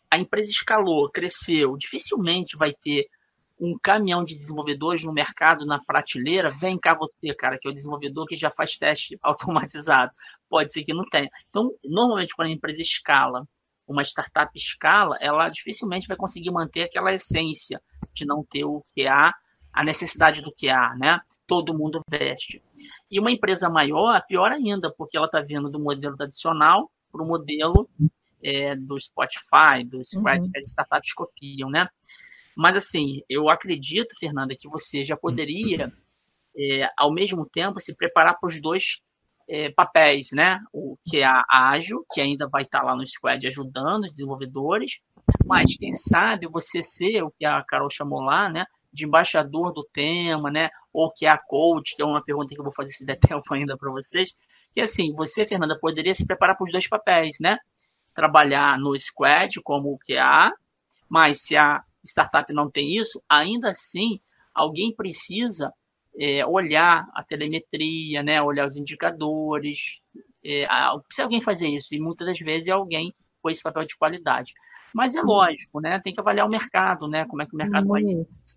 [0.10, 3.08] a empresa escalou, cresceu, dificilmente vai ter
[3.60, 7.74] um caminhão de desenvolvedores no mercado, na prateleira, vem cá você, cara, que é o
[7.74, 10.12] desenvolvedor que já faz teste automatizado.
[10.50, 11.30] Pode ser que não tenha.
[11.50, 13.46] Então, normalmente, quando a empresa escala,
[13.86, 17.82] uma startup escala, ela dificilmente vai conseguir manter aquela essência
[18.14, 19.34] de não ter o QA,
[19.74, 21.20] a necessidade do QA, né?
[21.48, 22.62] Todo mundo veste.
[23.12, 27.28] E uma empresa maior, pior ainda, porque ela está vindo do modelo tradicional para o
[27.28, 27.90] modelo
[28.44, 30.52] é, do Spotify, do Square, uhum.
[30.52, 31.88] que as startups copiam, né?
[32.56, 35.92] Mas, assim, eu acredito, Fernanda, que você já poderia,
[36.56, 39.02] é, ao mesmo tempo, se preparar para os dois
[39.50, 40.60] é, papéis, né?
[40.72, 45.00] O que é a ágil, que ainda vai estar lá no Squad ajudando os desenvolvedores,
[45.46, 48.66] mas quem sabe você ser o que a Carol chamou lá, né?
[48.92, 50.70] De embaixador do tema, né?
[50.92, 53.18] Ou que é a coach, que é uma pergunta que eu vou fazer se der
[53.20, 54.36] tempo ainda para vocês.
[54.74, 57.58] Que assim, você, Fernanda, poderia se preparar para os dois papéis, né?
[58.14, 60.52] Trabalhar no Squad como o QA,
[61.08, 64.20] mas se a startup não tem isso, ainda assim
[64.54, 65.74] alguém precisa
[66.18, 70.00] é, olhar a telemetria, né, olhar os indicadores.
[70.44, 70.68] É,
[71.10, 74.54] se alguém fazer isso, e muitas das vezes é alguém com esse papel de qualidade.
[74.94, 76.00] Mas é lógico, né?
[76.00, 77.26] Tem que avaliar o mercado, né?
[77.26, 78.04] Como é que o mercado vai.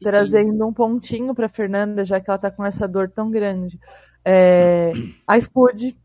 [0.01, 3.79] Trazendo um pontinho para Fernanda, já que ela está com essa dor tão grande.
[4.25, 4.93] É,
[5.39, 5.97] iFood,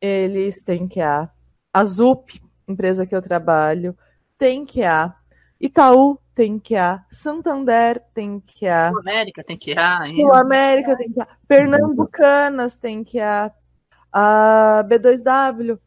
[0.00, 1.30] eles têm que a
[1.74, 2.38] a Zup,
[2.68, 3.96] empresa que eu trabalho,
[4.36, 5.14] tem que a
[5.60, 10.96] Itaú tem que a Santander tem que a Sul América tem que a Sul América
[10.96, 13.52] tem que a Pernambucanas tem que a
[14.12, 15.78] a B2W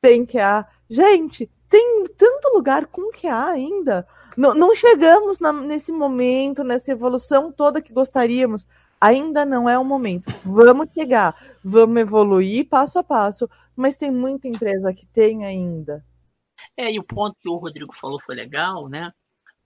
[0.00, 4.06] tem que a gente tem tanto lugar com que há ainda?
[4.36, 8.66] Não, não chegamos na, nesse momento nessa evolução toda que gostaríamos.
[9.00, 10.32] Ainda não é o momento.
[10.44, 16.04] Vamos chegar vamos evoluir passo a passo mas tem muita empresa que tem ainda.
[16.76, 19.12] É e o ponto que o Rodrigo falou foi legal né?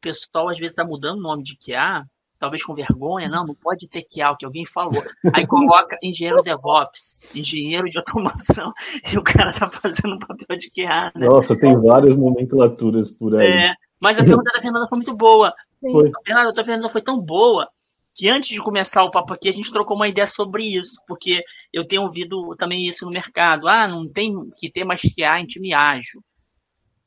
[0.00, 2.04] Pessoal às vezes está mudando o nome de QA,
[2.42, 5.00] talvez com vergonha, não, não pode ter QA, o que alguém falou.
[5.32, 8.72] Aí coloca engenheiro DevOps, engenheiro de automação,
[9.14, 11.28] e o cara tá fazendo um papel de QA, né?
[11.28, 13.46] Nossa, tem várias nomenclaturas por aí.
[13.46, 15.54] É, mas a pergunta da Fernanda foi muito boa.
[15.80, 16.08] Foi.
[16.08, 17.68] A Fernanda, a Fernanda foi tão boa
[18.12, 21.44] que antes de começar o papo aqui, a gente trocou uma ideia sobre isso, porque
[21.72, 23.68] eu tenho ouvido também isso no mercado.
[23.68, 26.20] Ah, não tem que ter mais QA em time ágil.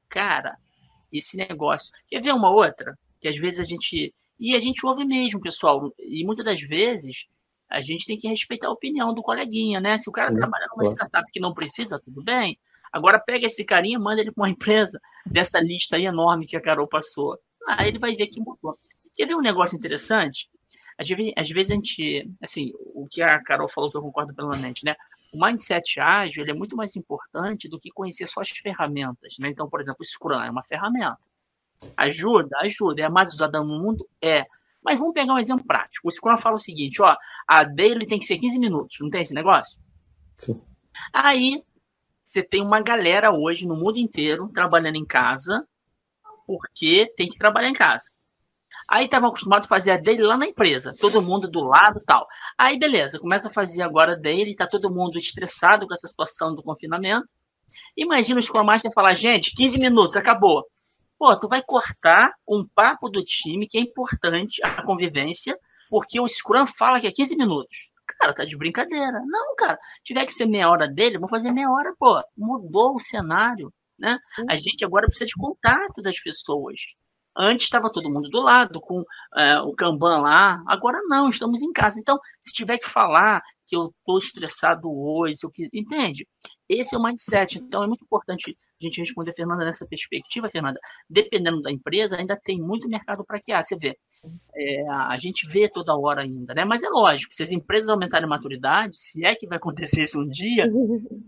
[0.07, 0.55] Cara,
[1.11, 1.91] esse negócio.
[2.07, 2.97] Quer ver uma outra?
[3.19, 4.13] Que às vezes a gente.
[4.39, 5.93] E a gente ouve mesmo, pessoal.
[5.99, 7.25] E muitas das vezes
[7.69, 9.97] a gente tem que respeitar a opinião do coleguinha, né?
[9.97, 12.57] Se o cara trabalha numa startup que não precisa, tudo bem.
[12.91, 16.61] Agora pega esse carinha, manda ele para uma empresa dessa lista aí enorme que a
[16.61, 17.37] Carol passou.
[17.67, 18.77] Aí ele vai ver que mudou.
[19.15, 20.49] Quer ver um negócio interessante?
[20.97, 24.33] Às vezes, às vezes a gente, assim, o que a Carol falou que eu concordo
[24.33, 24.95] plenamente, né?
[25.35, 29.33] o mindset ágil ele é muito mais importante do que conhecer só as ferramentas.
[29.37, 29.49] Né?
[29.49, 31.17] Então, por exemplo, o Scrum é uma ferramenta.
[31.97, 32.57] Ajuda?
[32.59, 33.01] Ajuda.
[33.01, 34.07] É a mais usada no mundo?
[34.21, 34.45] É.
[34.83, 36.07] Mas vamos pegar um exemplo prático.
[36.07, 37.15] O Scrum fala o seguinte, ó,
[37.47, 39.79] a daily tem que ser 15 minutos, não tem esse negócio?
[40.37, 40.61] Sim.
[41.11, 41.63] Aí,
[42.23, 45.67] você tem uma galera hoje no mundo inteiro trabalhando em casa,
[46.45, 48.05] porque tem que trabalhar em casa.
[48.87, 52.27] Aí estavam acostumados a fazer a dele lá na empresa, todo mundo do lado tal.
[52.55, 56.61] Aí beleza, começa a fazer agora dele, tá todo mundo estressado com essa situação do
[56.61, 57.27] confinamento.
[57.97, 60.63] Imagina o Scrum Master falar, gente, 15 minutos, acabou.
[61.17, 65.57] Pô, tu vai cortar um papo do time que é importante, a convivência,
[65.89, 67.89] porque o Scrum fala que é 15 minutos.
[68.19, 69.19] Cara, tá de brincadeira.
[69.25, 72.21] Não, cara, tiver que ser meia hora dele, vou fazer meia hora, pô.
[72.37, 74.19] Mudou o cenário, né?
[74.49, 76.75] A gente agora precisa de contato das pessoas.
[77.37, 79.03] Antes estava todo mundo do lado, com
[79.35, 80.63] é, o Kanban lá.
[80.67, 81.99] Agora não, estamos em casa.
[81.99, 85.69] Então, se tiver que falar que eu estou estressado hoje, eu que...
[85.73, 86.27] entende?
[86.69, 87.59] Esse é o mindset.
[87.59, 90.79] Então, é muito importante a gente responder, Fernanda, nessa perspectiva, Fernanda.
[91.09, 93.63] Dependendo da empresa, ainda tem muito mercado para que há.
[93.63, 93.97] Você vê,
[94.55, 96.65] é, a gente vê toda hora ainda, né?
[96.65, 100.21] Mas é lógico, se as empresas aumentarem a maturidade, se é que vai acontecer isso
[100.21, 100.65] um dia,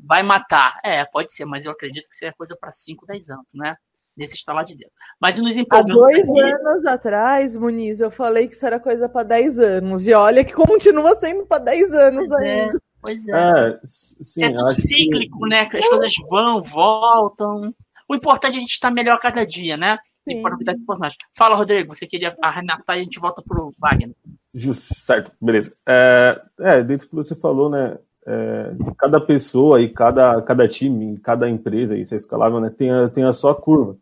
[0.04, 0.80] vai matar.
[0.84, 3.76] É, pode ser, mas eu acredito que isso é coisa para 5, 10 anos, né?
[4.18, 4.92] nesse estalar de dedo.
[5.22, 6.02] Mas nos empolgamos.
[6.02, 6.40] Há dois aqui...
[6.40, 10.08] anos atrás, Muniz, eu falei que isso era coisa para 10 anos.
[10.08, 12.78] E olha que continua sendo para 10 anos é, ainda.
[12.78, 13.32] É, pois é.
[13.32, 15.50] é sim, é acho cíclico, que...
[15.50, 15.66] né?
[15.66, 17.74] Que as coisas vão, voltam.
[18.08, 19.98] O importante é a gente estar melhor a cada dia, né?
[20.24, 20.40] Sim.
[20.40, 21.18] E para de personagem.
[21.36, 24.16] Fala, Rodrigo, você queria arrematar e a gente volta pro Wagner.
[24.54, 25.74] Justo, certo, beleza.
[25.88, 27.98] É, é, dentro do que você falou, né?
[28.30, 33.08] É, cada pessoa e cada, cada time, cada empresa, isso é escalável, né, tem, a,
[33.08, 33.96] tem a sua curva.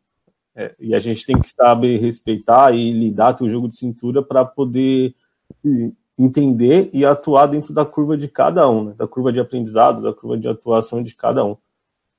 [0.56, 4.24] É, e a gente tem que saber respeitar e lidar com o jogo de cintura
[4.24, 5.14] para poder
[6.18, 8.94] entender e atuar dentro da curva de cada um, né?
[8.98, 11.58] da curva de aprendizado, da curva de atuação de cada um.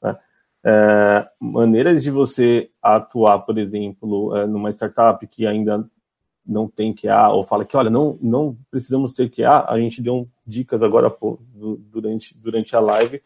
[0.02, 0.16] Né?
[0.64, 5.88] É, maneiras de você atuar, por exemplo, é, numa startup que ainda
[6.46, 10.28] não tem QA, ou fala que, olha, não, não precisamos ter QA, a gente deu
[10.46, 13.20] dicas agora pô, durante, durante a live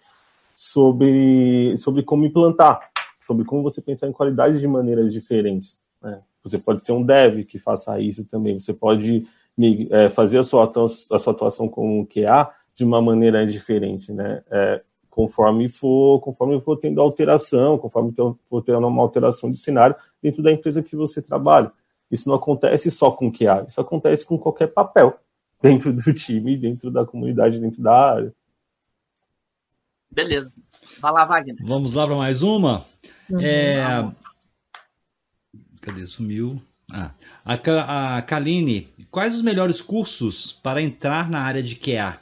[0.57, 2.91] sobre, sobre como implantar
[3.31, 5.79] sobre como você pensar em qualidades de maneiras diferentes.
[6.03, 6.21] Né?
[6.43, 8.59] Você pode ser um dev que faça isso também.
[8.59, 9.25] Você pode
[10.15, 14.43] fazer a sua, atuação, a sua atuação com o QA de uma maneira diferente, né?
[14.51, 18.15] É, conforme for, conforme for tendo alteração, conforme
[18.49, 21.73] for tendo uma alteração de cenário dentro da empresa que você trabalha.
[22.11, 25.19] Isso não acontece só com QA, isso acontece com qualquer papel
[25.61, 28.35] dentro do time, dentro da comunidade, dentro da área.
[30.11, 30.61] Beleza.
[31.01, 31.57] Vai lá, Wagner.
[31.63, 32.85] Vamos lá para mais uma?
[33.29, 33.41] Uhum.
[33.41, 34.11] É...
[35.81, 36.05] Cadê?
[36.05, 36.61] Sumiu.
[36.93, 37.13] Ah,
[37.45, 42.19] a, a Kaline, quais os melhores cursos para entrar na área de QA?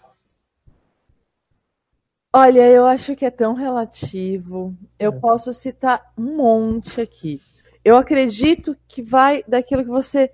[2.33, 4.77] Olha, eu acho que é tão relativo.
[4.99, 5.19] Eu é.
[5.19, 7.41] posso citar um monte aqui.
[7.85, 10.31] Eu acredito que vai daquilo que você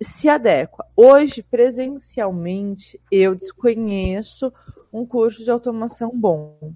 [0.00, 0.86] se adequa.
[0.96, 4.52] Hoje, presencialmente, eu desconheço
[4.92, 6.72] um curso de automação bom.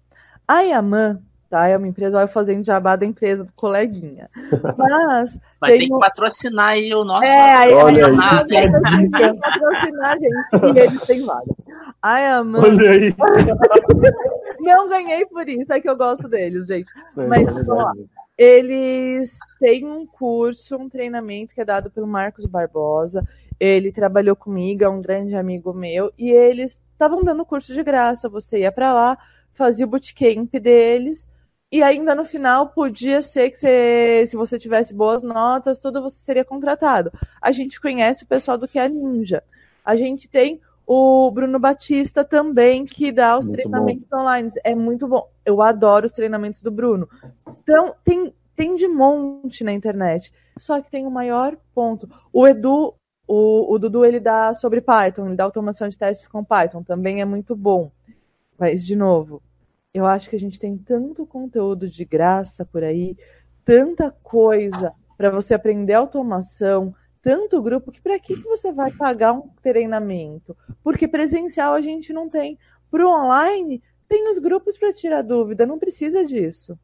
[0.47, 1.23] A Yaman,
[1.53, 1.69] tá?
[1.69, 4.31] É uma empresa, olha, fazendo jabá da empresa do coleguinha.
[4.79, 5.39] Mas.
[5.61, 7.27] Vai ter que patrocinar aí o nosso.
[7.27, 11.55] É, aí, olha aí, aí, que patrocinar, gente, e eles têm vaga.
[12.01, 12.59] A Yaman.
[12.59, 13.15] Olha aí.
[14.61, 16.91] Não ganhei por isso, é que eu gosto deles, gente.
[17.19, 17.93] É, Mas, é vamos lá.
[18.39, 23.29] Eles têm um curso, um treinamento que é dado pelo Marcos Barbosa.
[23.61, 28.29] Ele trabalhou comigo, é um grande amigo meu, e eles estavam dando curso de graça.
[28.31, 29.19] Você ia para lá,
[29.53, 31.29] fazia o bootcamp deles,
[31.73, 36.19] e ainda no final podia ser que você, se você tivesse boas notas, tudo você
[36.19, 37.11] seria contratado.
[37.41, 39.43] A gente conhece o pessoal do que é Ninja.
[39.83, 44.19] A gente tem o Bruno Batista também, que dá os muito treinamentos bom.
[44.19, 44.51] online.
[44.63, 45.27] É muito bom.
[45.47, 47.09] Eu adoro os treinamentos do Bruno.
[47.63, 50.31] Então, tem, tem de monte na internet.
[50.59, 52.07] Só que tem o um maior ponto.
[52.31, 52.95] O Edu,
[53.27, 56.83] o, o Dudu, ele dá sobre Python, ele dá automação de testes com Python.
[56.83, 57.91] Também é muito bom.
[58.59, 59.43] Mas, de novo,
[59.95, 63.17] eu acho que a gente tem tanto conteúdo de graça por aí,
[63.65, 69.33] tanta coisa para você aprender automação, tanto grupo que para que, que você vai pagar
[69.33, 70.57] um treinamento?
[70.83, 72.59] Porque presencial a gente não tem.
[72.91, 76.79] Para o online, tem os grupos para tirar dúvida, não precisa disso.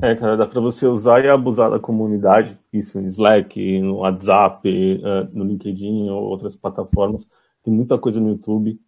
[0.00, 4.68] É, cara, dá para você usar e abusar da comunidade, isso no Slack, no WhatsApp,
[4.68, 7.24] eh, no LinkedIn ou outras plataformas.
[7.62, 8.80] Tem muita coisa no YouTube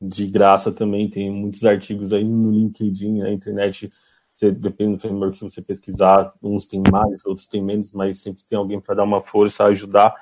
[0.00, 3.90] de graça também, tem muitos artigos aí no LinkedIn, na internet
[4.38, 8.44] você, depende do framework que você pesquisar, uns tem mais, outros tem menos, mas sempre
[8.44, 10.14] tem alguém para dar uma força, ajudar.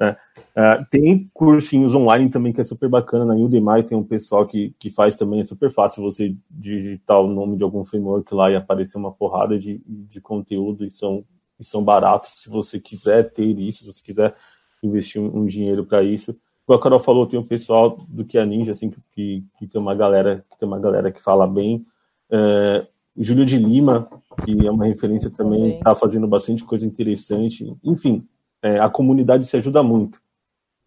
[0.00, 0.16] Né?
[0.50, 3.24] Uh, tem cursinhos online também que é super bacana.
[3.24, 7.28] Na Udemy tem um pessoal que, que faz também, é super fácil você digitar o
[7.28, 11.24] nome de algum framework lá e aparecer uma porrada de, de conteúdo e são,
[11.60, 14.34] e são baratos se você quiser ter isso, se você quiser
[14.82, 16.36] investir um, dinheiro para isso.
[16.66, 19.80] Como a Carol falou, tem um pessoal do que a Ninja, assim, que, que tem
[19.80, 21.84] uma galera que tem uma galera que fala bem.
[22.30, 22.86] Uh,
[23.16, 24.08] Júlio de Lima,
[24.44, 27.76] que é uma referência também, está fazendo bastante coisa interessante.
[27.84, 28.26] Enfim,
[28.62, 30.18] é, a comunidade se ajuda muito,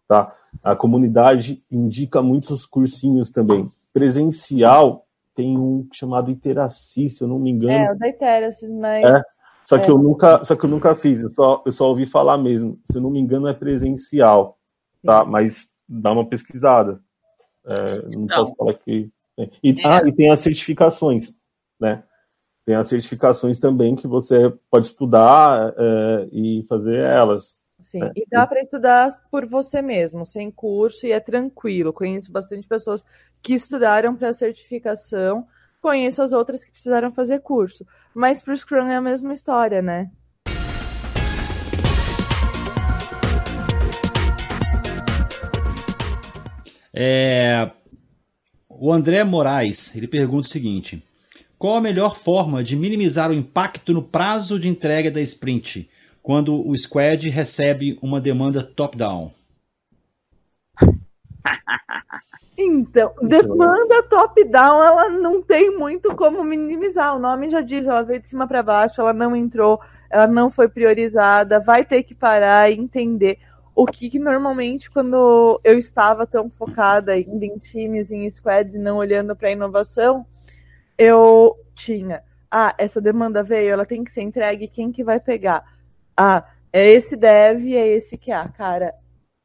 [0.08, 0.34] tá?
[0.62, 3.70] A comunidade indica muitos cursinhos também.
[3.92, 7.72] Presencial tem um chamado Iteraci, se eu não me engano.
[7.72, 9.04] É, o da Iteracis, mas...
[9.04, 9.22] É,
[9.64, 9.90] só que é.
[9.90, 12.78] eu nunca, só que eu nunca fiz, eu só, eu só ouvi falar mesmo.
[12.84, 14.55] Se eu não me engano, é presencial,
[15.06, 15.24] tá?
[15.24, 17.00] Mas dá uma pesquisada.
[17.64, 19.10] É, não, não, posso falar que.
[19.62, 19.86] E, é.
[19.86, 21.32] ah, e tem as certificações,
[21.80, 22.02] né?
[22.66, 27.54] tem as certificações também que você pode estudar é, e fazer elas.
[27.84, 28.10] Sim, é.
[28.16, 31.92] e dá para estudar por você mesmo, sem curso, e é tranquilo.
[31.92, 33.04] Conheço bastante pessoas
[33.40, 35.46] que estudaram para certificação,
[35.80, 37.86] conheço as outras que precisaram fazer curso.
[38.12, 40.10] Mas para o Scrum é a mesma história, né?
[46.98, 47.70] É,
[48.70, 51.04] o André Moraes, ele pergunta o seguinte:
[51.58, 55.90] qual a melhor forma de minimizar o impacto no prazo de entrega da sprint,
[56.22, 59.30] quando o squad recebe uma demanda top-down?
[62.58, 67.14] Então, demanda top-down, ela não tem muito como minimizar.
[67.14, 69.78] O nome já diz, ela veio de cima para baixo, ela não entrou,
[70.08, 73.38] ela não foi priorizada, vai ter que parar e entender
[73.76, 78.96] o que, que normalmente quando eu estava tão focada em times, em squads e não
[78.96, 80.24] olhando para a inovação,
[80.96, 85.62] eu tinha, ah, essa demanda veio, ela tem que ser entregue, quem que vai pegar?
[86.16, 88.48] Ah, é esse dev, é esse que é.
[88.48, 88.94] Cara,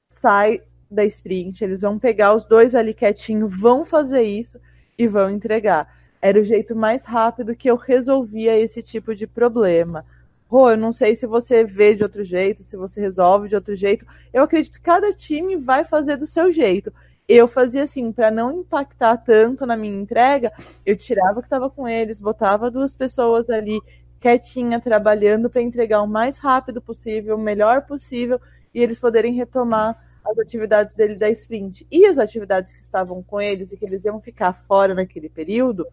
[0.09, 4.57] sai da sprint, eles vão pegar os dois ali quietinho, vão fazer isso
[4.97, 5.93] e vão entregar.
[6.21, 10.05] Era o jeito mais rápido que eu resolvia esse tipo de problema.
[10.51, 13.73] Rô, eu não sei se você vê de outro jeito, se você resolve de outro
[13.73, 14.05] jeito.
[14.33, 16.91] Eu acredito que cada time vai fazer do seu jeito
[17.27, 20.51] eu fazia assim, para não impactar tanto na minha entrega,
[20.85, 23.81] eu tirava que estava com eles, botava duas pessoas ali
[24.19, 28.39] quietinha, trabalhando para entregar o mais rápido possível, o melhor possível,
[28.73, 31.87] e eles poderem retomar as atividades dele da sprint.
[31.89, 35.87] E as atividades que estavam com eles e que eles iam ficar fora naquele período,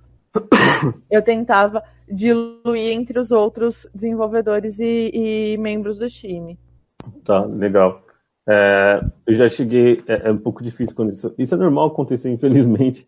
[1.11, 6.59] eu tentava diluir entre os outros desenvolvedores e, e membros do time.
[7.25, 8.03] Tá, legal.
[8.49, 12.31] É, eu já cheguei, é, é, um pouco difícil quando isso, isso é normal acontecer,
[12.31, 13.07] infelizmente,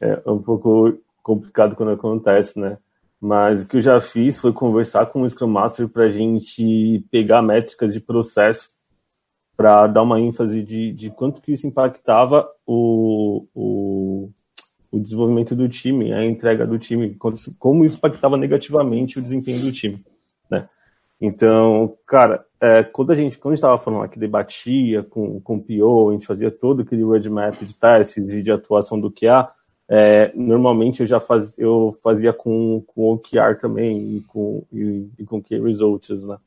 [0.00, 2.76] é um pouco complicado quando acontece, né?
[3.20, 7.04] Mas o que eu já fiz foi conversar com o Scrum Master para a gente
[7.10, 8.70] pegar métricas de processo
[9.56, 14.30] para dar uma ênfase de, de quanto que isso impactava o, o,
[14.90, 17.16] o desenvolvimento do time, a entrega do time,
[17.58, 20.04] como isso impactava negativamente o desempenho do time,
[20.50, 20.68] né?
[21.20, 26.10] Então, cara, é, quando a gente quando estava falando aqui, debatia com, com o PO,
[26.10, 29.50] a gente fazia todo aquele roadmap de testes e de atuação do QA,
[29.88, 35.24] é, normalmente eu já faz, eu fazia com, com OKR também e com, e, e
[35.24, 36.38] com Key Results, né?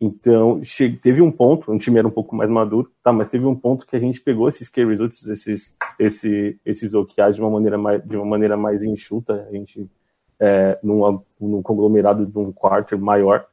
[0.00, 0.60] Então,
[1.00, 3.12] teve um ponto, o time era um pouco mais maduro, tá?
[3.12, 7.36] Mas teve um ponto que a gente pegou esses key results, esses, esse, esses OKRs
[7.36, 9.90] de uma maneira mais, de uma maneira mais enxuta, a gente,
[10.38, 11.22] é, num,
[11.62, 13.46] conglomerado de um quarter maior,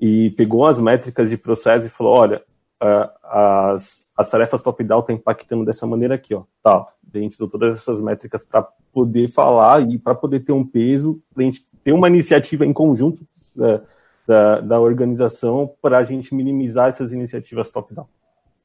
[0.00, 2.42] e pegou as métricas de processo e falou, olha,
[3.22, 6.86] as, as tarefas top-down estão impactando dessa maneira aqui, ó, tá?
[7.14, 11.22] A gente usou todas essas métricas para poder falar e para poder ter um peso,
[11.32, 13.22] para a gente ter uma iniciativa em conjunto,
[13.56, 13.80] uh,
[14.26, 18.06] da, da organização para a gente minimizar essas iniciativas top-down.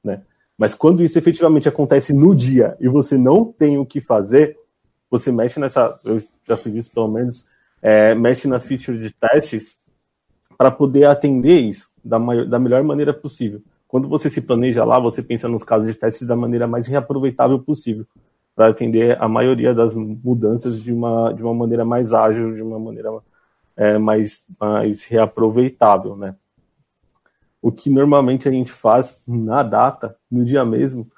[0.04, 0.22] Né?
[0.58, 4.58] Mas quando isso efetivamente acontece no dia e você não tem o que fazer,
[5.10, 5.98] você mexe nessa.
[6.04, 7.46] Eu já fiz isso pelo menos,
[7.82, 9.80] é, mexe nas features de testes
[10.58, 13.62] para poder atender isso da, maior, da melhor maneira possível.
[13.88, 17.60] Quando você se planeja lá, você pensa nos casos de testes da maneira mais reaproveitável
[17.60, 18.06] possível,
[18.56, 22.80] para atender a maioria das mudanças de uma, de uma maneira mais ágil, de uma
[22.80, 23.10] maneira
[23.76, 26.36] é, mais, mais reaproveitável, né?
[27.62, 31.10] O que normalmente a gente faz na data, no dia mesmo,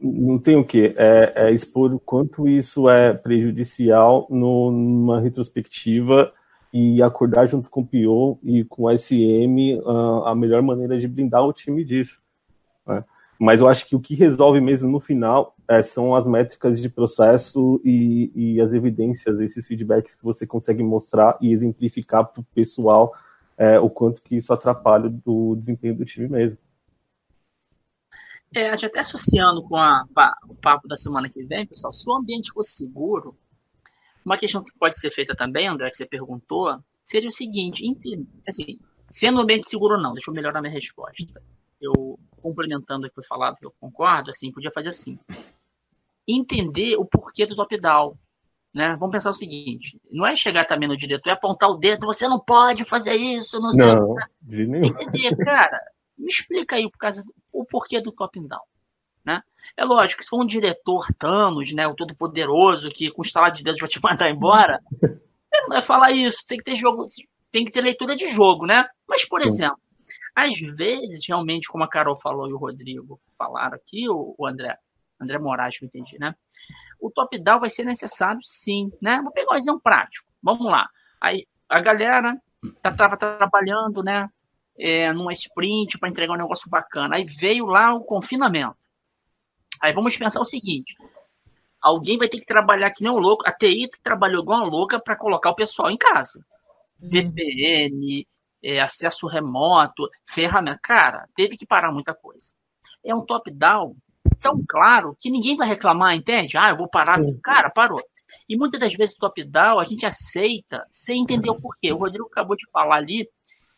[0.00, 6.32] não tem o que, é, é, expor o quanto isso é prejudicial no, numa retrospectiva
[6.72, 11.08] e acordar junto com o PO e com o SM uh, a melhor maneira de
[11.08, 12.20] blindar o time disso.
[12.86, 13.04] Né?
[13.38, 16.88] Mas eu acho que o que resolve mesmo no final é, são as métricas de
[16.88, 22.44] processo e, e, as evidências, esses feedbacks que você consegue mostrar e exemplificar para o
[22.54, 23.14] pessoal
[23.58, 26.56] é, o quanto que isso atrapalha o desempenho do time mesmo.
[28.54, 30.04] É, até associando com a,
[30.48, 33.36] o papo da semana que vem, pessoal, se o ambiente for seguro,
[34.24, 37.84] uma questão que pode ser feita também, André, que você perguntou, seria o seguinte,
[38.48, 38.78] assim,
[39.10, 41.26] sendo um ambiente seguro ou não, deixa eu melhorar minha resposta
[41.80, 45.18] eu complementando o que foi falado, que eu concordo, assim, podia fazer assim.
[46.26, 48.16] Entender o porquê do top-down.
[48.74, 48.94] Né?
[48.98, 52.28] Vamos pensar o seguinte: não é chegar também no diretor e apontar o dedo, você
[52.28, 53.86] não pode fazer isso, não sei.
[53.86, 54.86] Não, de nenhum.
[54.86, 55.80] Entender, cara,
[56.18, 57.24] me explica aí por causa,
[57.54, 58.60] o porquê do top-down.
[59.24, 59.42] Né?
[59.76, 63.64] É lógico que se for um diretor Thanos, né, o todo-poderoso, que com instalar de
[63.64, 67.06] dedos vai te mandar embora, não vai falar isso, tem que ter jogo,
[67.50, 68.84] tem que ter leitura de jogo, né?
[69.08, 69.80] Mas, por exemplo,
[70.36, 74.76] às vezes, realmente, como a Carol falou e o Rodrigo falaram aqui, o, o André,
[75.18, 76.34] André Moraes, que eu entendi, né?
[77.00, 79.18] O top-down vai ser necessário sim, né?
[79.22, 80.30] Vou pegar um exemplo prático.
[80.42, 80.86] Vamos lá.
[81.22, 84.28] Aí, a galera estava tá, trabalhando, né?
[84.78, 87.16] É, numa sprint para entregar um negócio bacana.
[87.16, 88.76] Aí veio lá o confinamento.
[89.80, 90.94] Aí vamos pensar o seguinte:
[91.82, 93.42] alguém vai ter que trabalhar que nem um louco.
[93.46, 96.44] A TI trabalhou igual uma louca para colocar o pessoal em casa.
[97.00, 97.08] Uhum.
[97.08, 98.26] VPN,
[98.62, 100.78] é, acesso remoto, ferramenta.
[100.82, 102.52] Cara, teve que parar muita coisa.
[103.04, 103.96] É um top-down
[104.40, 106.56] tão claro que ninguém vai reclamar, entende?
[106.56, 107.22] Ah, eu vou parar.
[107.22, 107.38] Sim.
[107.42, 108.00] Cara, parou.
[108.48, 111.92] E muitas das vezes o top-down a gente aceita sem entender o porquê.
[111.92, 113.28] O Rodrigo acabou de falar ali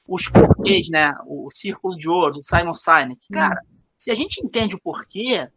[0.07, 1.13] os porquês, né?
[1.27, 3.21] O círculo de ouro, do Simon Sinek.
[3.31, 3.35] Hum.
[3.35, 3.61] Cara,
[3.97, 5.49] se a gente entende o porquê,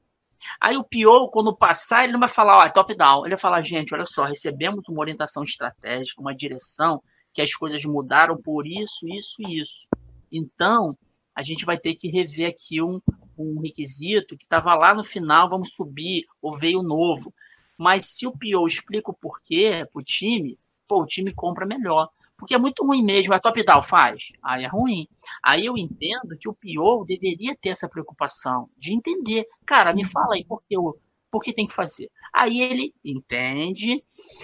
[0.60, 3.22] aí o pior, quando passar, ele não vai falar, ó, é top-down.
[3.22, 7.02] Ele vai falar, gente, olha só, recebemos uma orientação estratégica, uma direção,
[7.34, 9.88] que as coisas mudaram por isso, isso e isso.
[10.32, 10.98] Então,
[11.36, 13.02] a gente vai ter que rever aqui um,
[13.38, 17.34] um requisito que estava lá no final, vamos subir, ou veio novo.
[17.78, 22.10] Mas se o PO explica o porquê para o time, pô, o time compra melhor.
[22.38, 24.32] Porque é muito ruim mesmo, a top down faz.
[24.44, 25.08] Aí é ruim.
[25.44, 29.48] Aí eu entendo que o PO deveria ter essa preocupação de entender.
[29.66, 30.98] Cara, me fala aí por que, eu,
[31.32, 32.10] por que tem que fazer.
[32.34, 34.04] Aí ele entende,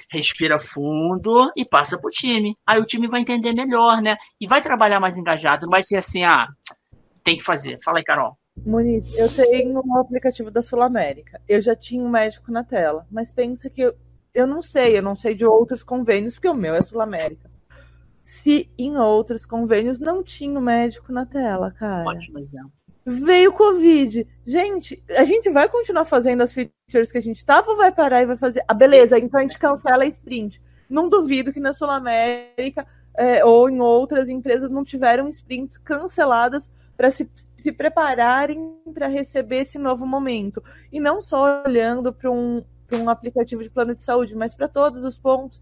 [0.10, 2.56] respira fundo e passa pro time.
[2.66, 4.16] Aí o time vai entender melhor, né?
[4.40, 5.66] E vai trabalhar mais engajado.
[5.66, 6.48] Não vai ser assim, ah,
[7.24, 7.78] tem que fazer.
[7.84, 8.38] Fala aí, Carol.
[8.66, 11.40] Muniz, eu tenho um aplicativo da Sul América.
[11.48, 13.96] Eu já tinha um médico na tela, mas pensa que eu,
[14.34, 17.50] eu não sei, eu não sei de outros convênios, porque o meu é Sul América.
[18.24, 22.10] se em outros convênios não tinha o médico na tela, cara.
[22.10, 22.72] Ótimo exemplo.
[23.10, 24.28] Veio Covid.
[24.46, 28.22] Gente, a gente vai continuar fazendo as features que a gente estava ou vai parar
[28.22, 28.62] e vai fazer?
[28.68, 30.62] Ah, beleza, então a gente cancela a sprint.
[30.90, 32.86] Não duvido que na Sul América
[33.16, 39.60] é, ou em outras empresas não tiveram sprints canceladas para se, se prepararem para receber
[39.60, 40.62] esse novo momento.
[40.92, 42.62] E não só olhando para um,
[42.92, 45.62] um aplicativo de plano de saúde, mas para todos os pontos.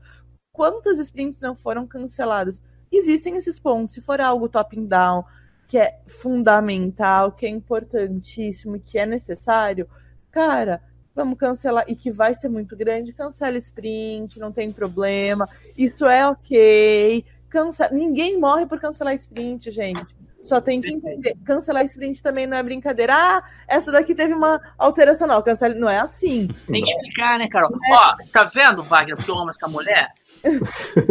[0.52, 2.60] Quantas sprints não foram canceladas?
[2.92, 3.94] Existem esses pontos.
[3.94, 5.24] Se for algo top-down,
[5.68, 9.88] que é fundamental, que é importantíssimo, que é necessário,
[10.32, 10.82] cara,
[11.14, 15.46] vamos cancelar, e que vai ser muito grande, cancela sprint, não tem problema,
[15.78, 17.26] isso é ok.
[17.50, 17.92] Cancela...
[17.94, 20.06] Ninguém morre por cancelar sprint, gente.
[20.46, 21.36] Só tem que entender.
[21.44, 23.14] Cancelar sprint também não é brincadeira.
[23.16, 25.28] Ah, essa daqui teve uma alteração.
[25.28, 25.74] Não, cancela.
[25.74, 26.48] Não é assim.
[26.72, 27.72] Tem que explicar, né, Carol?
[27.72, 27.94] É.
[27.94, 30.08] Ó, tá vendo, Wagner, porque eu amo essa mulher?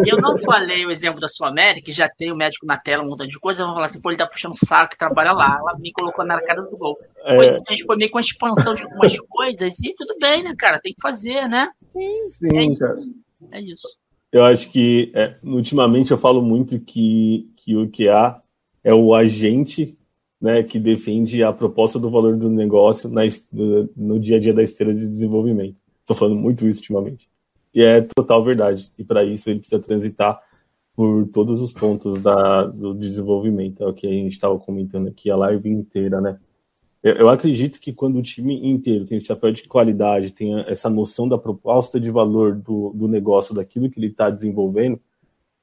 [0.06, 3.02] eu não falei o exemplo da sua América, que já tem o médico na tela,
[3.02, 3.62] um montão de coisa.
[3.62, 5.58] Eu vou falar assim, pô, ele tá puxando saco que trabalha lá.
[5.58, 6.96] Ela me colocou na cara do gol.
[7.24, 7.34] É.
[7.34, 7.52] Pois
[7.86, 9.82] foi meio com a expansão de algumas coisas.
[9.82, 10.80] E tudo bem, né, cara?
[10.80, 11.70] Tem que fazer, né?
[12.30, 12.98] Sim, é, cara.
[13.50, 13.88] É isso.
[14.30, 18.42] Eu acho que, é, ultimamente, eu falo muito que, que o QA
[18.84, 19.96] é o agente
[20.40, 23.22] né, que defende a proposta do valor do negócio na,
[23.96, 25.76] no, dia a dia da esteira de desenvolvimento.
[26.02, 27.26] Estou falando muito isso ultimamente.
[27.74, 28.92] E é total verdade.
[28.98, 30.38] E para isso ele precisa transitar
[30.94, 33.82] por todos os pontos da, do desenvolvimento.
[33.82, 36.38] É o que a gente estava comentando aqui a live inteira, né?
[37.02, 40.88] Eu, eu, acredito que quando o time inteiro tem esse chapéu de qualidade, tem essa
[40.88, 45.00] noção da proposta de valor do, do negócio, daquilo que ele está desenvolvendo,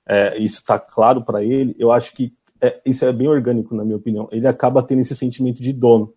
[0.08, 3.84] é, isso está claro para ele, eu acho que é, isso é bem orgânico, na
[3.84, 4.30] minha opinião.
[4.32, 6.14] Ele acaba tendo esse sentimento de dono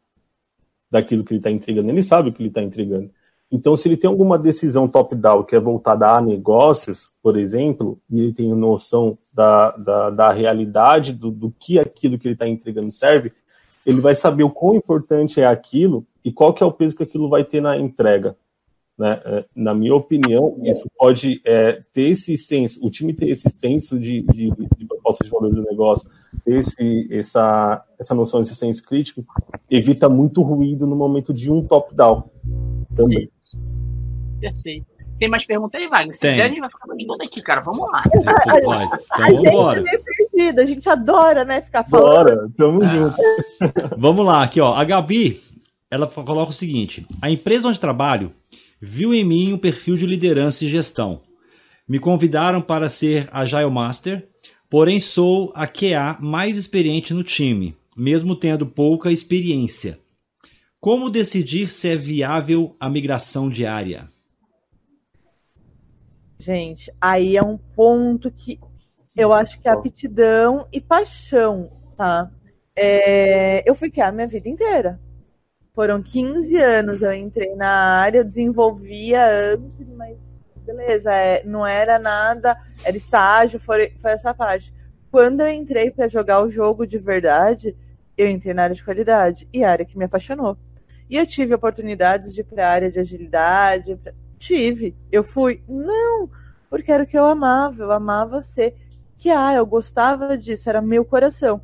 [0.91, 1.89] daquilo que ele está entregando.
[1.89, 3.11] Ele sabe o que ele está entregando.
[3.51, 8.21] Então, se ele tem alguma decisão top-down que é voltada a negócios, por exemplo, e
[8.21, 12.91] ele tem noção da, da, da realidade do, do que aquilo que ele está entregando
[12.91, 13.33] serve,
[13.87, 17.03] ele vai saber o quão importante é aquilo e qual que é o peso que
[17.03, 18.37] aquilo vai ter na entrega.
[18.97, 19.21] Né?
[19.25, 23.99] É, na minha opinião, isso pode é, ter esse senso, o time ter esse senso
[23.99, 26.09] de, de, de proposta de valor do negócio,
[26.47, 29.25] esse, essa, essa noção, esse senso crítico,
[29.69, 32.31] evita muito ruído no momento de um top-down
[32.95, 33.29] também.
[34.41, 34.87] Perfeito.
[35.19, 36.12] Tem mais perguntas aí, Wagner?
[36.12, 36.41] Se Tem.
[36.41, 37.61] a gente vai ficar todo aqui, cara.
[37.61, 38.03] Vamos lá.
[38.65, 38.89] Vai.
[39.15, 39.85] Então, vamos embora.
[40.37, 42.27] É a gente adora, né, ficar falando.
[42.27, 43.16] Bora, tamo junto.
[43.97, 44.75] vamos lá, aqui, ó.
[44.75, 45.41] A Gabi,
[45.91, 48.33] ela coloca o seguinte: a empresa onde trabalho
[48.85, 51.23] viu em mim um perfil de liderança e gestão.
[51.89, 54.28] Me convidaram para ser Agile Master,
[54.69, 59.98] porém sou a QA mais experiente no time, mesmo tendo pouca experiência.
[60.78, 64.06] Como decidir se é viável a migração diária?
[66.39, 68.61] Gente, aí é um ponto que
[69.16, 72.31] eu acho que é aptidão e paixão, tá?
[72.77, 75.01] É, eu fui QA a minha vida inteira.
[75.75, 80.17] Foram 15 anos, eu entrei na área, eu desenvolvia antes, mas
[80.65, 84.73] beleza, é, não era nada, era estágio, foi, foi essa parte.
[85.11, 87.77] Quando eu entrei para jogar o jogo de verdade,
[88.17, 90.57] eu entrei na área de qualidade, e a área que me apaixonou.
[91.11, 94.13] E eu tive oportunidades de ir para a área de agilidade, pra...
[94.39, 96.31] tive, eu fui, não,
[96.71, 98.77] porque era o que eu amava, eu amava ser
[99.19, 101.61] que ah, eu gostava disso, era meu coração.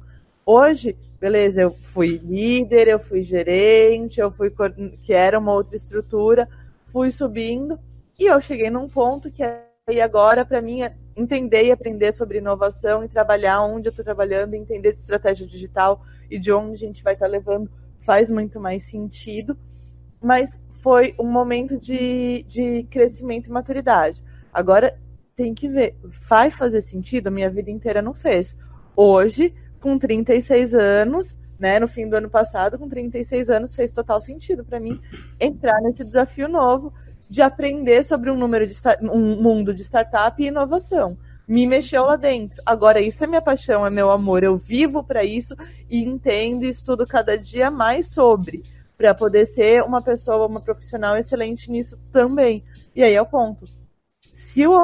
[0.53, 4.53] Hoje, beleza, eu fui líder, eu fui gerente, eu fui
[5.05, 6.49] que era uma outra estrutura,
[6.87, 7.79] fui subindo
[8.19, 12.39] e eu cheguei num ponto que aí agora para mim é entender e aprender sobre
[12.39, 16.89] inovação e trabalhar onde eu estou trabalhando, entender de estratégia digital e de onde a
[16.89, 17.71] gente vai estar tá levando
[18.01, 19.57] faz muito mais sentido.
[20.21, 24.21] Mas foi um momento de, de crescimento e maturidade.
[24.53, 24.99] Agora
[25.37, 25.95] tem que ver,
[26.29, 27.29] vai fazer sentido?
[27.29, 28.57] A minha vida inteira não fez.
[28.97, 34.23] Hoje com 36 anos, né, no fim do ano passado, com 36 anos, fez total
[34.23, 35.01] sentido para mim
[35.39, 36.93] entrar nesse desafio novo
[37.29, 41.17] de aprender sobre um número de um mundo de startup e inovação.
[41.47, 42.61] Me mexeu lá dentro.
[42.65, 44.43] Agora isso é minha paixão, é meu amor.
[44.43, 45.55] Eu vivo para isso
[45.89, 48.63] e entendo e estudo cada dia mais sobre
[48.97, 52.63] para poder ser uma pessoa, uma profissional excelente nisso também.
[52.95, 53.65] E aí é o ponto.
[54.21, 54.79] Se o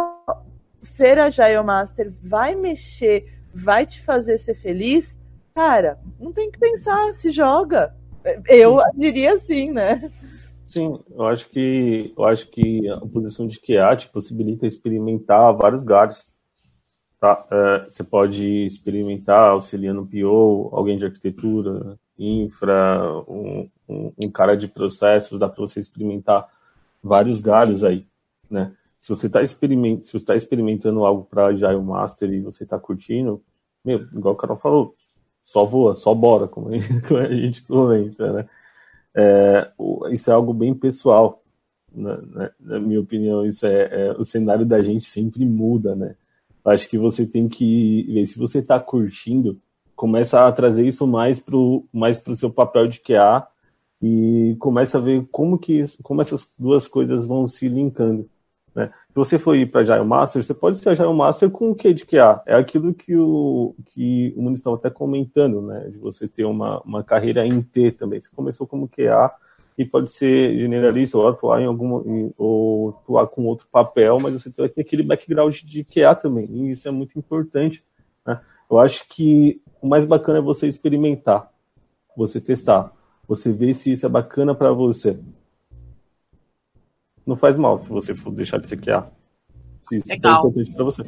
[0.83, 5.19] ser Agile Master vai mexer vai te fazer ser feliz,
[5.55, 7.95] cara, não tem que pensar, se joga.
[8.49, 10.13] Eu diria assim, né?
[10.67, 15.85] Sim, eu acho que eu acho que a posição de QA te possibilita experimentar vários
[15.85, 16.25] galhos.
[17.21, 17.47] Tá?
[17.51, 24.69] É, você pode experimentar auxiliando PO, alguém de arquitetura, infra, um, um, um cara de
[24.69, 26.47] processos, dá para você experimentar
[27.03, 28.07] vários galhos aí,
[28.51, 28.73] né?
[29.07, 33.41] Se você está experiment, tá experimentando algo para Agile Master e você está curtindo,
[33.85, 34.97] meu, igual o Carol falou,
[35.45, 38.49] só voa, só bora, como a gente comenta, né?
[39.15, 39.71] É,
[40.11, 41.41] isso é algo bem pessoal,
[41.95, 43.47] na, na, na minha opinião.
[43.47, 46.17] Isso é, é, o cenário da gente sempre muda, né?
[46.65, 49.57] Acho que você tem que ver se você está curtindo,
[49.95, 53.47] começa a trazer isso mais para o mais pro seu papel de QA
[54.03, 58.29] e começa a ver como que como essas duas coisas vão se linkando.
[59.17, 61.95] Se você for ir para Agile Master, você pode ser Agile Master com o que
[61.95, 62.43] de QA?
[62.45, 65.89] É aquilo que o, que o Muniz estava até comentando, né?
[65.89, 68.21] de você ter uma, uma carreira em T também.
[68.21, 69.33] Você começou como QA
[69.79, 72.05] e pode ser generalista ou atuar em alguma
[72.37, 76.87] ou atuar com outro papel, mas você ter aquele background de QA também, e isso
[76.87, 77.83] é muito importante.
[78.27, 78.39] Né?
[78.71, 81.51] Eu acho que o mais bacana é você experimentar,
[82.15, 82.93] você testar,
[83.27, 85.19] você ver se isso é bacana para você.
[87.27, 89.11] Não faz mal se você for deixar de ser QA.
[89.83, 90.43] Se isso Legal.
[90.43, 91.03] for importante para você.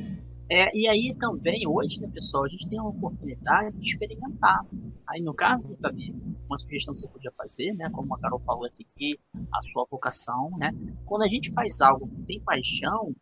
[0.50, 4.64] É, e aí também, hoje, né, pessoal, a gente tem uma oportunidade de experimentar.
[5.06, 6.14] Aí, no caso, também,
[6.48, 9.18] uma sugestão que você podia fazer, né, como a Carol falou aqui,
[9.52, 10.72] a sua vocação, né,
[11.04, 13.14] quando a gente faz algo com tem paixão,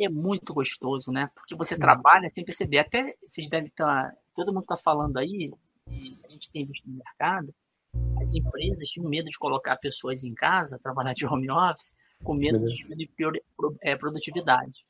[0.00, 4.62] é muito gostoso, né, porque você trabalha sem perceber, até vocês devem estar, todo mundo
[4.62, 5.52] está falando aí,
[6.24, 7.54] a gente tem visto no mercado,
[8.22, 12.58] as empresas tinham medo de colocar pessoas em casa, trabalhar de home office, com medo
[12.58, 13.10] de diminuir
[13.82, 14.84] é, produtividade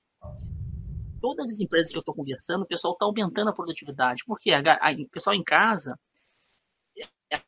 [1.23, 4.25] todas as empresas que eu estou conversando, o pessoal está aumentando a produtividade.
[4.27, 5.97] Porque o pessoal em casa,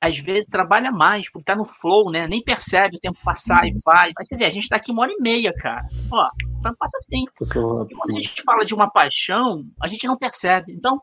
[0.00, 2.26] às vezes, trabalha mais, porque está no flow, né?
[2.28, 4.12] Nem percebe o tempo passar e vai.
[4.16, 5.84] Mas, dizer, a gente está aqui uma hora e meia, cara.
[6.10, 6.28] Ó,
[6.62, 7.32] tá passa tempo.
[7.52, 10.72] quando a gente fala de uma paixão, a gente não percebe.
[10.72, 11.02] Então,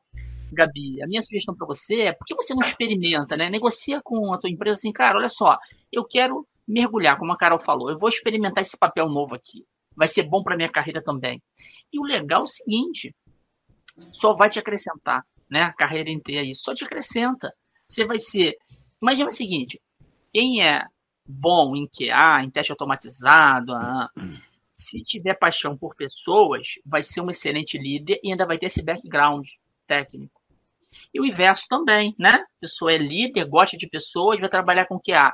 [0.54, 3.50] Gabi, a minha sugestão para você é por que você não experimenta, né?
[3.50, 5.58] Negocia com a tua empresa assim, cara, olha só,
[5.92, 9.66] eu quero mergulhar, como a Carol falou, eu vou experimentar esse papel novo aqui
[9.96, 11.42] vai ser bom para minha carreira também.
[11.92, 13.16] E o legal é o seguinte,
[14.12, 15.64] só vai te acrescentar, né?
[15.64, 17.54] A carreira inteira aí, só te acrescenta.
[17.88, 18.56] Você vai ser,
[19.02, 19.82] imagina o seguinte,
[20.34, 20.84] quem é
[21.28, 24.10] bom em QA, em teste automatizado, ah,
[24.76, 28.82] se tiver paixão por pessoas, vai ser um excelente líder e ainda vai ter esse
[28.82, 29.46] background
[29.86, 30.41] técnico.
[31.14, 32.34] E o inverso também, né?
[32.34, 35.34] A pessoa é líder, gosta de pessoas, vai trabalhar com QA.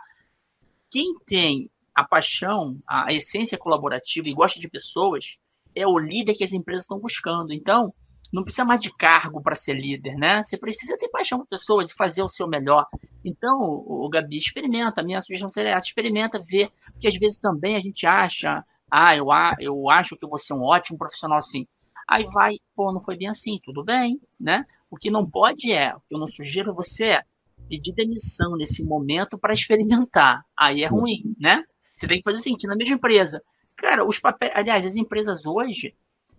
[0.90, 5.38] Quem tem a paixão, a essência colaborativa e gosta de pessoas,
[5.76, 7.54] é o líder que as empresas estão buscando.
[7.54, 7.94] Então,
[8.32, 10.44] não precisa mais de cargo para ser líder, né?
[10.44, 12.86] Você precisa ter paixão por pessoas e fazer o seu melhor.
[13.24, 15.02] Então, o, o Gabi, experimenta.
[15.02, 16.70] A minha sugestão seria essa: experimenta, ver.
[16.92, 19.28] Porque às vezes também a gente acha, ah, eu,
[19.60, 21.68] eu acho que vou ser um ótimo profissional assim.
[22.08, 24.66] Aí vai, pô, não foi bem assim, tudo bem, né?
[24.90, 27.24] O que não pode é, o que eu não sugiro você é
[27.68, 30.44] pedir demissão nesse momento para experimentar.
[30.58, 31.64] Aí é ruim, né?
[31.96, 33.42] Você tem que fazer o seguinte, na mesma empresa.
[33.76, 34.52] Cara, os papéis.
[34.56, 35.94] Aliás, as empresas hoje,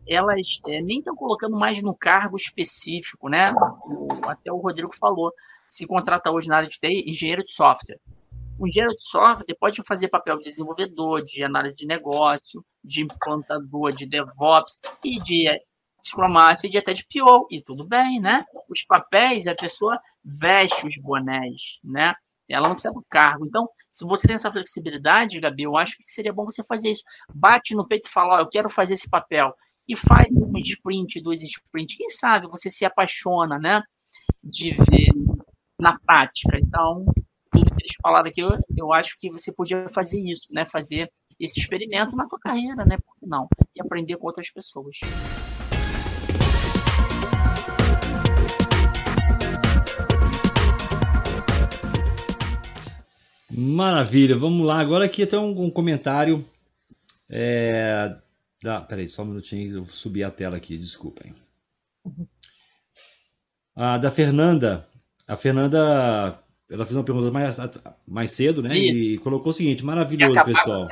[0.06, 3.52] elas é, nem estão colocando mais no cargo específico, né?
[3.84, 5.32] O, até o Rodrigo falou.
[5.68, 8.00] Se contrata hoje na área de TI, engenheiro de software.
[8.58, 13.92] O engenheiro de software pode fazer papel de desenvolvedor, de análise de negócio, de implantador,
[13.92, 15.46] de DevOps e de
[16.04, 17.46] Scrum Master e até de PO.
[17.50, 18.44] E tudo bem, né?
[18.68, 22.14] Os papéis, a pessoa veste os bonés, né?
[22.48, 23.46] Ela não precisa do cargo.
[23.46, 27.02] Então, se você tem essa flexibilidade, Gabi, eu acho que seria bom você fazer isso.
[27.32, 29.54] Bate no peito e fala, ó, eu quero fazer esse papel.
[29.86, 31.96] E faz um sprint, dois sprints.
[31.96, 33.82] Quem sabe você se apaixona, né?
[34.42, 35.12] De ver
[35.80, 36.58] na prática.
[36.58, 37.04] Então,
[37.52, 37.70] tudo
[38.02, 40.66] falaram aqui, eu, eu acho que você podia fazer isso, né?
[40.70, 42.96] Fazer esse experimento na tua carreira, né?
[42.98, 43.48] Por que não?
[43.74, 44.98] E aprender com outras pessoas.
[53.50, 54.78] Maravilha, vamos lá.
[54.78, 56.44] Agora aqui até um, um comentário.
[57.28, 58.16] É,
[58.62, 61.34] da, peraí, só um minutinho, eu subi a tela aqui, desculpem.
[63.74, 64.86] Ah, da Fernanda.
[65.26, 67.56] A Fernanda, ela fez uma pergunta mais,
[68.06, 68.76] mais cedo, né?
[68.76, 70.88] E, e colocou o seguinte: maravilhoso, pessoal.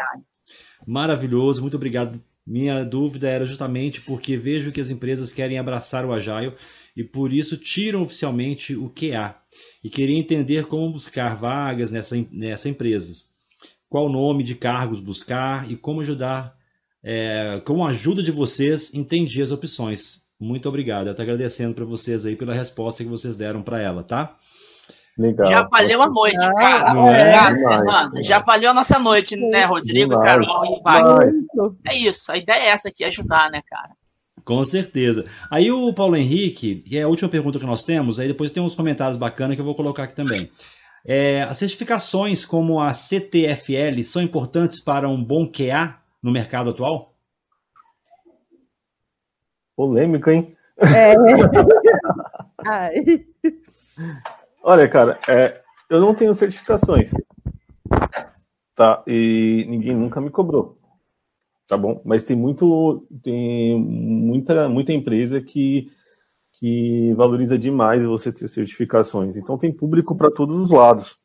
[0.87, 2.21] Maravilhoso, muito obrigado.
[2.47, 6.53] Minha dúvida era justamente porque vejo que as empresas querem abraçar o Agile
[6.97, 9.35] e por isso tiram oficialmente o QA
[9.83, 13.31] e queria entender como buscar vagas nessa, nessa empresas.
[13.89, 16.57] Qual nome de cargos buscar e como ajudar,
[17.03, 20.27] é, com a ajuda de vocês, entendi as opções.
[20.39, 21.07] Muito obrigado.
[21.07, 24.37] Eu estou agradecendo para vocês aí pela resposta que vocês deram para ela, tá?
[25.19, 25.51] Legal.
[25.51, 26.95] Já valeu a noite, cara.
[26.95, 28.23] Não é?
[28.23, 30.31] Já valeu a nossa noite, né, Rodrigo, Demais.
[30.31, 31.33] Carol e Wagner.
[31.87, 33.91] É isso, a ideia é essa aqui, ajudar, né, cara?
[34.45, 35.25] Com certeza.
[35.51, 38.63] Aí o Paulo Henrique, que é a última pergunta que nós temos, aí depois tem
[38.63, 40.51] uns comentários bacanas que eu vou colocar aqui também.
[41.05, 47.15] É, as certificações como a CTFL são importantes para um bom QA no mercado atual?
[49.75, 50.57] Polêmico, hein?
[50.79, 51.15] É.
[52.67, 53.25] Ai.
[54.69, 57.13] Olha, cara, é, eu não tenho certificações.
[58.75, 59.01] Tá?
[59.07, 60.77] E ninguém nunca me cobrou.
[61.69, 62.03] Tá bom?
[62.05, 63.07] Mas tem muito.
[63.23, 65.89] Tem muita, muita empresa que,
[66.55, 69.37] que valoriza demais você ter certificações.
[69.37, 71.17] Então tem público para todos os lados.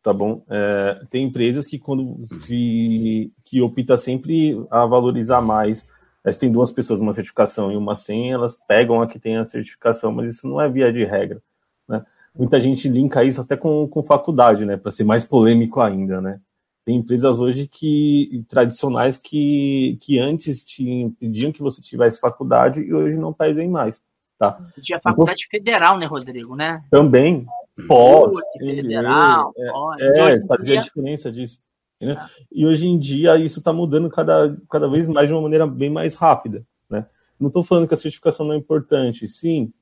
[0.00, 0.44] Tá bom?
[0.48, 5.84] É, tem empresas que quando que, que opta sempre a valorizar mais.
[6.24, 9.46] Mas tem duas pessoas uma certificação e uma sem, elas pegam a que tem a
[9.46, 11.42] certificação, mas isso não é via de regra.
[12.36, 14.76] Muita gente linka isso até com, com faculdade, né?
[14.76, 16.40] Para ser mais polêmico ainda, né?
[16.84, 20.64] Tem empresas hoje que tradicionais que, que antes
[21.18, 24.00] pediam que você tivesse faculdade e hoje não pedem mais.
[24.38, 24.58] Tá?
[24.82, 26.56] Tinha faculdade então, federal, né, Rodrigo?
[26.56, 26.82] Né?
[26.90, 27.46] Também.
[27.86, 28.32] Pós.
[28.58, 30.00] Federal, é, pós.
[30.00, 31.60] É, fazia a diferença disso.
[32.00, 32.16] Né?
[32.18, 32.30] Ah.
[32.50, 35.90] E hoje em dia isso está mudando cada, cada vez mais de uma maneira bem
[35.90, 36.64] mais rápida.
[36.88, 37.06] Né?
[37.38, 39.28] Não estou falando que a certificação não é importante.
[39.28, 39.72] Sim,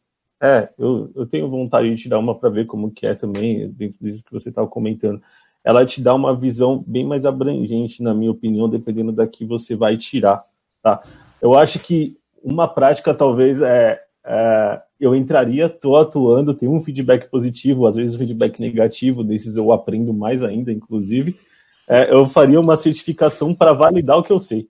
[0.40, 3.96] é, eu, eu tenho vontade de tirar uma para ver como que é também, dentro
[4.00, 5.20] disso que você estava comentando.
[5.64, 9.74] Ela te dá uma visão bem mais abrangente, na minha opinião, dependendo da que você
[9.74, 10.42] vai tirar.
[10.82, 11.02] Tá?
[11.42, 17.28] Eu acho que uma prática talvez é, é eu entraria, estou atuando, tenho um feedback
[17.28, 21.36] positivo, às vezes um feedback negativo, desses eu aprendo mais ainda, inclusive.
[21.88, 24.68] É, eu faria uma certificação para validar o que eu sei.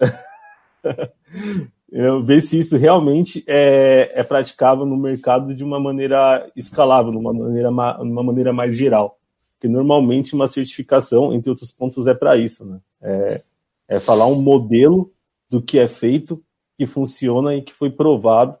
[2.24, 7.70] ver se isso realmente é, é praticável no mercado de uma maneira escalável, numa maneira,
[7.70, 9.18] numa maneira mais geral.
[9.54, 12.78] Porque normalmente uma certificação, entre outros pontos, é para isso, né?
[13.00, 13.42] É,
[13.88, 15.10] é falar um modelo
[15.48, 16.42] do que é feito,
[16.76, 18.56] que funciona e que foi provado,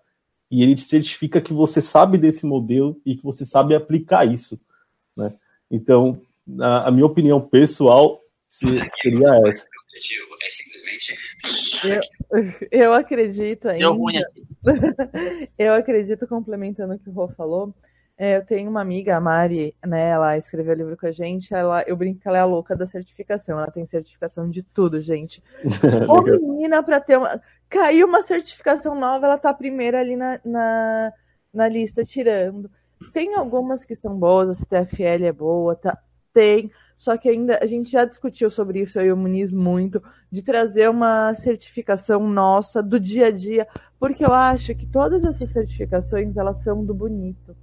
[0.50, 4.58] e ele te certifica que você sabe desse modelo e que você sabe aplicar isso,
[5.16, 5.34] né?
[5.70, 6.20] Então,
[6.58, 8.80] a, a minha opinião pessoal seria
[9.46, 11.18] essa objetivo é simplesmente.
[11.84, 12.00] Eu,
[12.70, 13.84] eu acredito ainda.
[13.84, 14.46] Deu ruim aqui.
[15.58, 17.74] eu acredito, complementando o que o Rô falou.
[18.20, 20.08] É, eu tenho uma amiga, a Mari, né?
[20.08, 21.54] Ela escreveu livro com a gente.
[21.54, 23.58] Ela, eu brinco que ela é a louca da certificação.
[23.58, 25.42] Ela tem certificação de tudo, gente.
[26.08, 27.40] Ô, menina, para ter uma.
[27.68, 31.12] Caiu uma certificação nova, ela tá primeira ali na, na,
[31.52, 32.70] na lista, tirando.
[33.12, 35.96] Tem algumas que são boas, a CTFL é boa, tá?
[36.32, 36.70] Tem.
[36.98, 40.02] Só que ainda a gente já discutiu sobre isso, eu e o Muniz, muito,
[40.32, 43.68] de trazer uma certificação nossa do dia a dia,
[44.00, 47.56] porque eu acho que todas essas certificações, elas são do bonito,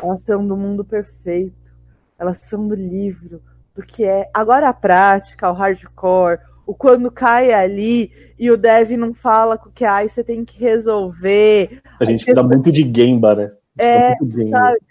[0.00, 1.74] elas são do mundo perfeito,
[2.18, 3.42] elas são do livro,
[3.74, 4.28] do que é.
[4.34, 9.70] Agora a prática, o hardcore, o quando cai ali e o dev não fala com
[9.70, 11.80] o que aí você tem que resolver.
[11.98, 13.52] A gente dá muito de Gemba, né?
[13.78, 14.14] É,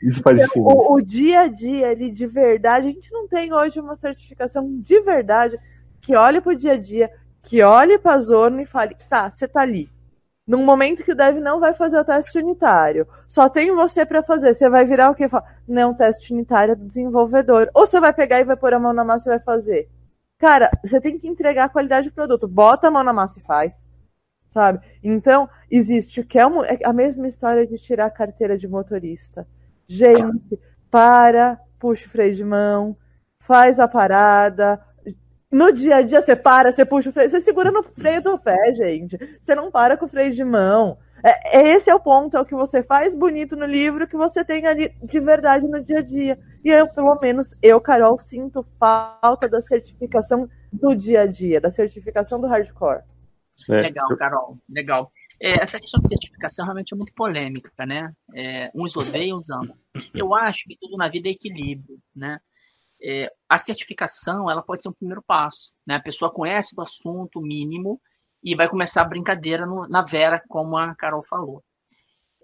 [0.01, 0.59] Isso faz então, diferença.
[0.59, 4.67] O, o, dia a dia ali de verdade, a gente não tem hoje uma certificação
[4.81, 5.57] de verdade
[6.01, 7.11] que olhe para o dia a dia,
[7.41, 9.89] que olhe para a zona e fale, tá, você tá ali.
[10.47, 14.23] Num momento que o dev não vai fazer o teste unitário, só tem você para
[14.23, 14.53] fazer.
[14.55, 15.27] Você vai virar o quê?
[15.67, 17.69] Não, teste unitário é do desenvolvedor.
[17.71, 19.87] Ou você vai pegar e vai pôr a mão na massa e vai fazer.
[20.39, 22.47] Cara, você tem que entregar a qualidade do produto.
[22.47, 23.85] Bota a mão na massa e faz
[24.53, 24.79] sabe?
[25.03, 29.47] Então, existe que é, é a mesma história de tirar a carteira de motorista.
[29.87, 30.59] Gente,
[30.89, 32.95] para, puxa o freio de mão,
[33.41, 34.79] faz a parada.
[35.51, 38.37] No dia a dia você para, você puxa o freio, você segura no freio do
[38.37, 39.17] pé, gente.
[39.41, 40.97] Você não para com o freio de mão.
[41.23, 44.15] É, é, esse é o ponto, é o que você faz bonito no livro, que
[44.15, 46.39] você tem ali de verdade no dia a dia.
[46.63, 51.71] E eu, pelo menos, eu, Carol, sinto falta da certificação do dia a dia, da
[51.71, 53.01] certificação do hardcore.
[53.67, 55.11] É, legal, Carol, legal.
[55.41, 58.13] É, essa questão de certificação realmente é muito polêmica, né?
[58.35, 59.77] É, uns odeiam, uns amam.
[60.13, 62.39] Eu acho que tudo na vida é equilíbrio, né?
[63.01, 65.95] É, a certificação, ela pode ser um primeiro passo, né?
[65.95, 68.01] A pessoa conhece o assunto mínimo
[68.43, 71.63] e vai começar a brincadeira no, na vera, como a Carol falou.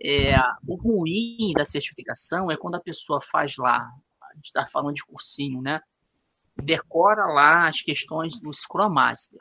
[0.02, 0.36] É,
[0.66, 3.80] o ruim da certificação é quando a pessoa faz lá,
[4.22, 5.82] a gente está falando de cursinho, né?
[6.56, 9.40] Decora lá as questões do Scrum Master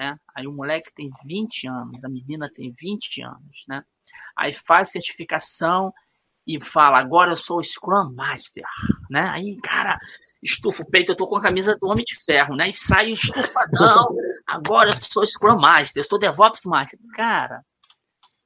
[0.00, 0.16] né?
[0.34, 3.84] Aí o moleque tem 20 anos, a menina tem 20 anos, né?
[4.34, 5.92] Aí faz certificação
[6.46, 8.64] e fala, agora eu sou Scrum Master,
[9.10, 9.28] né?
[9.28, 9.98] Aí, cara,
[10.42, 12.70] estufa o peito, eu tô com a camisa do Homem de Ferro, né?
[12.70, 14.08] E sai estufadão,
[14.48, 16.98] agora eu sou Scrum Master, eu sou DevOps Master.
[17.14, 17.62] Cara,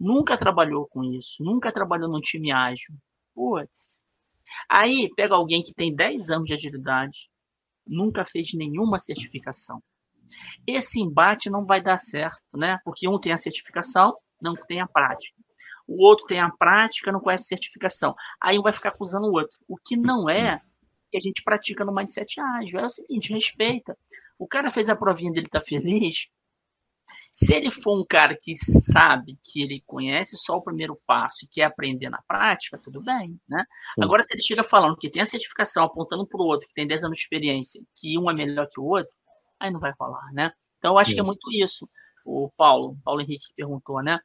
[0.00, 2.96] nunca trabalhou com isso, nunca trabalhou num time ágil.
[3.32, 4.02] Putz.
[4.68, 7.30] Aí pega alguém que tem 10 anos de agilidade,
[7.86, 9.80] nunca fez nenhuma certificação.
[10.66, 12.78] Esse embate não vai dar certo, né?
[12.84, 15.34] Porque um tem a certificação, não tem a prática.
[15.86, 18.14] O outro tem a prática, não conhece a certificação.
[18.40, 19.56] Aí um vai ficar acusando o outro.
[19.68, 20.60] O que não é
[21.14, 22.80] que a gente pratica no mindset ágil.
[22.80, 23.96] É o seguinte, respeita.
[24.38, 26.26] O cara fez a provinha dele, tá feliz.
[27.32, 31.48] Se ele for um cara que sabe que ele conhece só o primeiro passo e
[31.48, 33.64] quer aprender na prática, tudo bem, né?
[34.00, 36.86] Agora, se ele chega falando que tem a certificação apontando para o outro, que tem
[36.86, 39.12] 10 anos de experiência, que um é melhor que o outro,
[39.60, 40.46] aí não vai falar, né?
[40.78, 41.16] Então, eu acho Sim.
[41.16, 41.88] que é muito isso.
[42.24, 44.18] O Paulo, Paulo Henrique perguntou, né?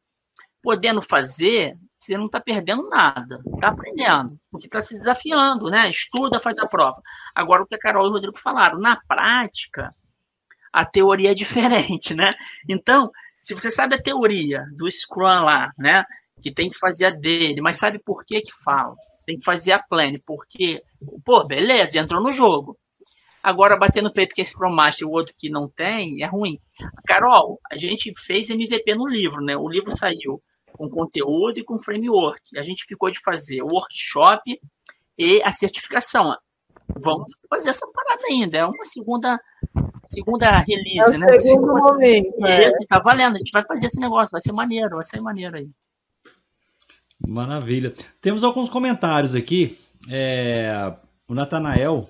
[0.62, 5.90] Podendo fazer, você não está perdendo nada, está aprendendo, porque está se desafiando, né?
[5.90, 7.02] Estuda, faz a prova.
[7.36, 9.90] Agora, o que a Carol e o Rodrigo falaram, na prática,
[10.72, 12.32] a teoria é diferente, né?
[12.68, 13.10] Então,
[13.42, 16.04] se você sabe a teoria do Scrum lá, né?
[16.42, 18.96] Que tem que fazer a dele, mas sabe por que que fala?
[19.26, 20.82] Tem que fazer a plane, porque,
[21.26, 22.78] pô, beleza, entrou no jogo.
[23.42, 26.28] Agora, bater no peito que esse Scrum Master e o outro que não tem, é
[26.28, 26.58] ruim.
[27.08, 29.56] Carol, a gente fez MVP no livro, né?
[29.56, 30.42] O livro saiu
[30.74, 32.58] com conteúdo e com framework.
[32.58, 34.60] A gente ficou de fazer o workshop
[35.18, 36.36] e a certificação.
[36.98, 38.58] Vamos fazer essa parada ainda.
[38.58, 39.40] É uma segunda
[40.10, 41.40] segunda release, é o né?
[41.40, 42.46] Segundo momento.
[42.46, 42.72] É.
[42.88, 45.68] Tá valendo, a gente vai fazer esse negócio, vai ser maneiro, vai ser maneiro aí.
[47.26, 47.94] Maravilha.
[48.20, 49.78] Temos alguns comentários aqui.
[50.10, 50.94] É,
[51.28, 52.10] o Natanael,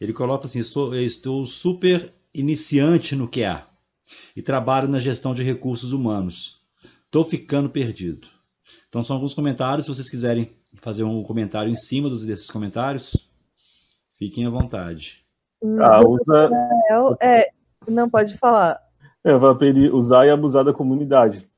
[0.00, 3.66] ele coloca assim: estou, estou super iniciante no QA
[4.34, 6.62] e trabalho na gestão de recursos humanos.
[7.04, 8.28] Estou ficando perdido.
[8.88, 9.86] Então são alguns comentários.
[9.86, 13.30] Se vocês quiserem fazer um comentário em cima desses comentários,
[14.18, 15.24] fiquem à vontade.
[15.80, 16.50] Ah, usa...
[17.20, 17.50] É,
[17.88, 18.80] não pode falar.
[19.24, 21.48] É, vai pedir usar e abusar da comunidade.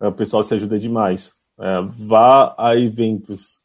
[0.00, 1.36] É, o pessoal se ajuda demais.
[1.58, 3.61] É, vá a eventos.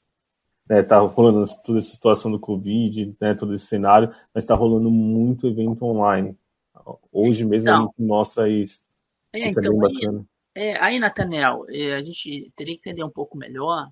[0.70, 4.92] É, tá rolando toda essa situação do Covid, né, todo esse cenário, mas está rolando
[4.92, 6.38] muito evento online.
[7.12, 8.82] Hoje mesmo então, a gente mostra isso.
[9.34, 10.26] É, isso então, é bem bacana.
[10.56, 13.88] Aí, é, aí, Nathaniel, é, a gente teria que entender um pouco melhor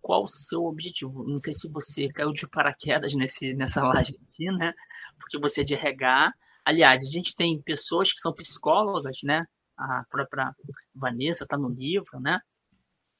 [0.00, 1.24] qual o seu objetivo.
[1.24, 4.72] Não sei se você caiu de paraquedas nesse, nessa live aqui, né?
[5.18, 6.32] Porque você é de RH.
[6.64, 9.44] Aliás, a gente tem pessoas que são psicólogas, né?
[9.76, 10.52] A própria
[10.94, 12.38] Vanessa está no livro, né?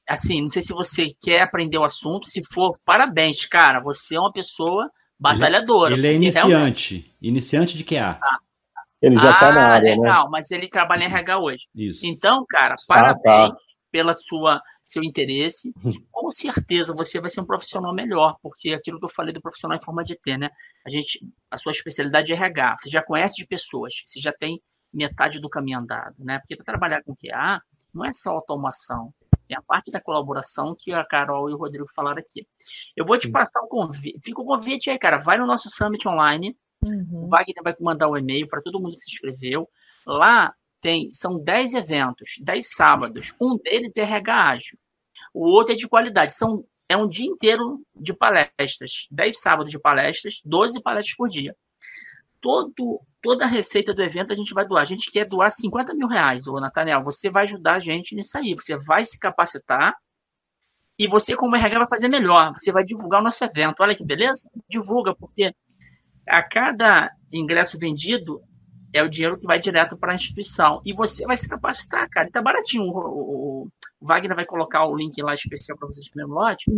[0.07, 2.27] Assim, não sei se você quer aprender o assunto.
[2.27, 3.81] Se for, parabéns, cara.
[3.81, 5.93] Você é uma pessoa batalhadora.
[5.93, 6.49] Ele, ele é iniciante.
[6.49, 7.15] Realmente...
[7.21, 8.19] Iniciante de QA.
[8.21, 8.37] Ah,
[9.01, 10.01] ele já está ah, na área, né?
[10.01, 10.29] legal, né?
[10.31, 11.67] mas ele trabalha em RH hoje.
[11.75, 12.05] Isso.
[12.05, 13.57] Então, cara, parabéns ah, tá.
[13.91, 14.61] pela sua
[14.91, 15.73] seu interesse,
[16.11, 19.77] com certeza você vai ser um profissional melhor, porque aquilo que eu falei do profissional
[19.77, 20.49] em forma de ter, né?
[20.85, 24.61] A gente, a sua especialidade é RH, você já conhece de pessoas, você já tem
[24.93, 26.39] metade do caminho andado, né?
[26.39, 27.61] Porque para trabalhar com QA
[27.93, 29.13] não é só automação,
[29.53, 32.47] é a parte da colaboração que a Carol e o Rodrigo falaram aqui.
[32.95, 36.07] Eu vou te passar um convite, fica o convite aí, cara, vai no nosso Summit
[36.07, 37.25] Online, uhum.
[37.25, 39.69] o Wagner vai mandar o um e-mail para todo mundo que se inscreveu.
[40.05, 43.33] Lá tem, são 10 eventos, 10 sábados.
[43.39, 44.79] Um deles é RH ágil.
[45.33, 46.33] O outro é de qualidade.
[46.33, 49.07] São, é um dia inteiro de palestras.
[49.11, 51.55] 10 sábados de palestras, 12 palestras por dia.
[52.41, 54.81] Todo, toda a receita do evento a gente vai doar.
[54.81, 57.03] A gente quer doar 50 mil reais, ô Nathaniel.
[57.03, 58.53] Você vai ajudar a gente nisso aí.
[58.53, 59.95] Você vai se capacitar
[60.97, 62.53] e você, como RH, vai fazer melhor.
[62.57, 63.81] Você vai divulgar o nosso evento.
[63.81, 64.49] Olha que beleza?
[64.69, 65.53] Divulga, porque
[66.27, 68.41] a cada ingresso vendido,
[68.93, 70.81] é o dinheiro que vai direto para a instituição.
[70.85, 72.27] E você vai se capacitar, cara.
[72.27, 72.83] E tá baratinho.
[72.83, 73.67] O, o,
[73.99, 76.69] o Wagner vai colocar o link lá especial para vocês no lote.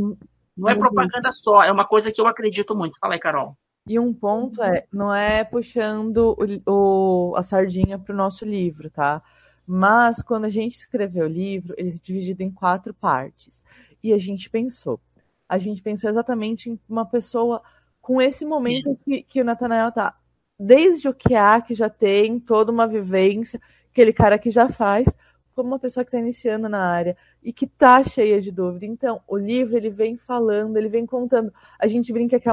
[0.56, 2.98] Não é propaganda só, é uma coisa que eu acredito muito.
[3.00, 3.58] Fala aí, Carol.
[3.88, 6.36] E um ponto é, não é puxando
[6.66, 9.22] o, o, a sardinha para o nosso livro, tá?
[9.66, 13.64] Mas quando a gente escreveu o livro, ele é dividido em quatro partes.
[14.02, 15.00] E a gente pensou.
[15.48, 17.62] A gente pensou exatamente em uma pessoa
[18.02, 20.18] com esse momento que, que o Natanael tá
[20.60, 23.60] desde o que há, que já tem toda uma vivência,
[23.92, 25.10] aquele cara que já faz,
[25.54, 28.86] como uma pessoa que está iniciando na área e que está cheia de dúvida.
[28.86, 31.54] Então, o livro ele vem falando, ele vem contando.
[31.80, 32.50] A gente brinca que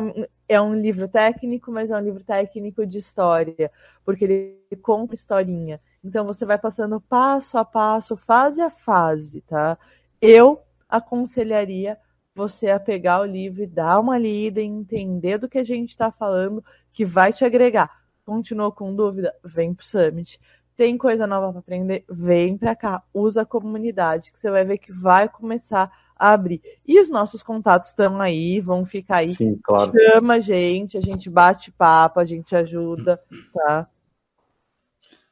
[0.48, 3.70] é um livro técnico, mas é um livro técnico de história,
[4.05, 5.81] porque ele conta historinha.
[6.05, 9.78] Então, você vai passando passo a passo, fase a fase, tá?
[10.20, 11.98] Eu aconselharia
[12.35, 16.10] você a pegar o livro e dar uma lida, entender do que a gente está
[16.10, 18.01] falando, que vai te agregar.
[18.24, 19.35] Continuou com dúvida?
[19.44, 20.40] Vem pro Summit.
[20.81, 22.07] Tem coisa nova para aprender?
[22.09, 23.02] Vem para cá.
[23.12, 26.62] Usa a comunidade, que você vai ver que vai começar a abrir.
[26.89, 29.31] E os nossos contatos estão aí, vão ficar aí.
[29.31, 29.93] Sim, claro.
[29.94, 33.20] Chama a gente, a gente bate papo, a gente ajuda,
[33.52, 33.86] tá?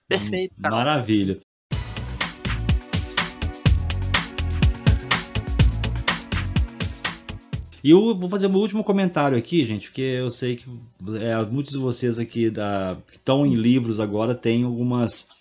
[0.06, 0.54] Perfeito.
[0.58, 1.38] Maravilha.
[7.82, 10.66] E eu vou fazer o meu último comentário aqui, gente, porque eu sei que
[11.22, 15.37] é, muitos de vocês aqui da, que estão em livros agora têm algumas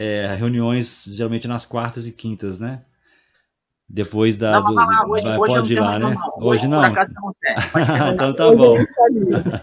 [0.00, 2.80] é, reuniões, geralmente nas quartas e quintas, né?
[3.86, 4.52] Depois da.
[4.52, 6.06] Não, do, hoje, vai, hoje pode ir lá, né?
[6.06, 6.82] Hoje, hoje não.
[8.14, 8.76] então tá bom.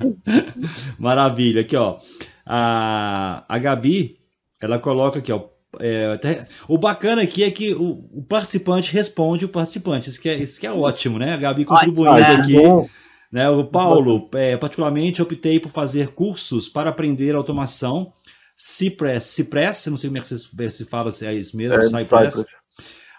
[1.00, 1.62] Maravilha.
[1.62, 1.98] Aqui, ó.
[2.46, 4.20] A, a Gabi,
[4.62, 5.46] ela coloca aqui, ó.
[5.80, 10.08] É, até, o bacana aqui é que o, o, participante responde o participante.
[10.08, 11.34] Isso que é, isso que é ótimo, né?
[11.34, 12.58] A Gabi contribuindo aqui.
[13.32, 13.50] Né?
[13.50, 18.14] O Paulo, é, particularmente, optei por fazer cursos para aprender automação.
[18.58, 22.36] Cypress, Cypress, não sei como é que se fala se é isso mesmo, é, Cypress,
[22.36, 22.46] Cypress,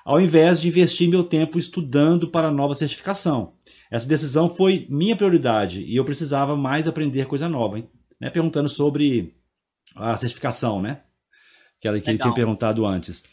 [0.05, 3.55] ao invés de investir meu tempo estudando para nova certificação.
[3.91, 7.79] Essa decisão foi minha prioridade e eu precisava mais aprender coisa nova.
[7.79, 7.89] Hein?
[8.21, 8.29] Né?
[8.29, 9.35] Perguntando sobre
[9.97, 11.03] a certificação, né?
[11.81, 13.25] Que, ela, que ele tinha perguntado antes.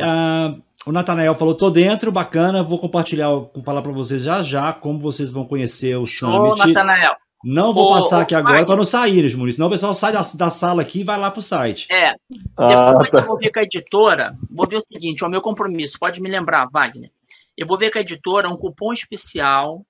[0.00, 4.72] Ah, o Natanael falou: tô dentro, bacana, vou compartilhar, vou falar para vocês já já
[4.72, 6.60] como vocês vão conhecer o Summit.
[6.60, 7.16] Ô, Natanael.
[7.44, 10.22] Não vou ô, passar aqui agora para não sair, Muniz, senão o pessoal sai da,
[10.22, 11.88] da, sala aqui e vai lá pro site.
[11.90, 12.14] É.
[12.56, 13.18] Ah, Depois tá.
[13.18, 16.30] eu vou ver com a editora, vou ver o seguinte: o meu compromisso, pode me
[16.30, 17.10] lembrar, Wagner.
[17.56, 19.84] Eu vou ver com a editora um cupom especial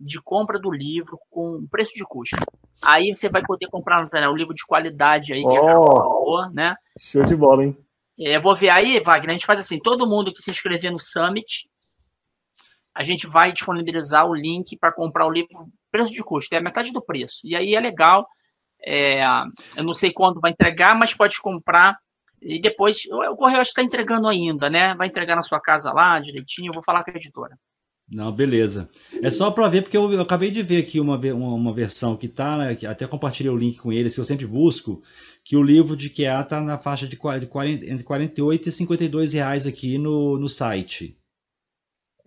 [0.00, 2.36] de compra do livro com preço de custo.
[2.82, 6.74] Aí você vai poder comprar Natanael, um livro de qualidade aí, que é oh, né?
[6.98, 7.76] Show de bola, hein?
[8.18, 10.98] É, vou ver aí, Wagner, a gente faz assim, todo mundo que se inscrever no
[10.98, 11.68] Summit,
[12.94, 16.62] a gente vai disponibilizar o link para comprar o livro preço de custo, é a
[16.62, 17.40] metade do preço.
[17.44, 18.26] E aí é legal,
[18.84, 19.22] é,
[19.76, 21.96] eu não sei quando vai entregar, mas pode comprar
[22.40, 24.94] e depois, o correio está entregando ainda, né?
[24.94, 27.58] Vai entregar na sua casa lá, direitinho, eu vou falar com a editora.
[28.10, 28.88] Não, beleza.
[29.22, 32.16] É só para ver, porque eu, eu, acabei de ver aqui uma, uma, uma versão
[32.16, 35.02] que tá, né, que até compartilhei o link com eles, que eu sempre busco,
[35.44, 39.66] que o livro de QA tá na faixa de 40, entre 48 e 52 reais
[39.66, 41.17] aqui no, no site.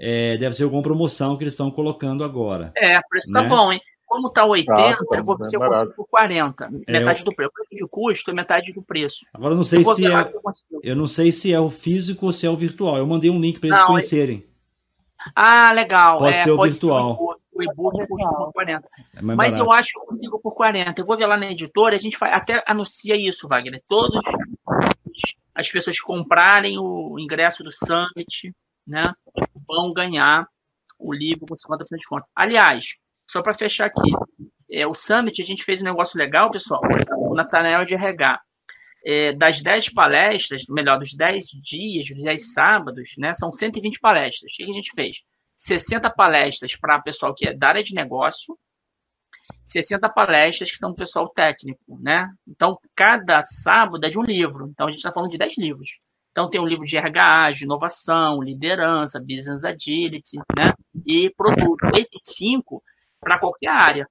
[0.04, 2.72] É, deve ser alguma promoção que eles estão colocando agora.
[2.76, 3.48] É, preço tá né?
[3.48, 3.80] tá bom, hein?
[4.08, 6.70] Como tá 80, ah, tá, eu vou ver se eu consigo por 40.
[6.88, 7.52] Metade é, do preço.
[7.84, 9.20] O custo é metade do preço.
[9.32, 10.34] Agora eu não sei eu se é.
[10.84, 12.98] Eu não sei se é o físico ou se é o virtual.
[12.98, 14.44] Eu mandei um link para eles não, conhecerem.
[15.36, 16.18] Ah, legal.
[16.18, 17.16] Pode é, ser o pode virtual.
[17.16, 17.24] Ser
[17.54, 18.90] o e-book custa por 40.
[19.14, 19.60] É Mas barato.
[19.60, 21.00] eu acho que eu consigo por 40.
[21.00, 23.82] Eu vou ver lá na editora, a gente faz, até anuncia isso, Wagner.
[23.88, 24.20] Todas
[25.54, 28.52] as pessoas que comprarem o ingresso do Summit,
[28.86, 29.14] né,
[29.68, 30.48] vão ganhar
[31.00, 32.26] o livro com 50% de desconto.
[32.36, 32.96] Aliás,
[33.30, 34.12] só para fechar aqui,
[34.72, 36.82] é, o Summit a gente fez um negócio legal, pessoal.
[37.18, 38.40] O Natanael de RH
[39.06, 44.54] é, das 10 palestras, melhor, dos 10 dias, dos 10 sábados, né, são 120 palestras.
[44.54, 45.18] O que a gente fez?
[45.56, 48.58] 60 palestras para pessoal que é da área de negócio,
[49.64, 52.28] 60 palestras que são pessoal técnico, né?
[52.48, 54.68] Então, cada sábado é de um livro.
[54.70, 55.90] Então, a gente está falando de 10 livros.
[56.32, 60.74] Então, tem um livro de RH, de inovação, liderança, business agility, né?
[61.06, 61.86] E produto.
[61.96, 62.82] Esses cinco
[63.20, 64.08] para qualquer área.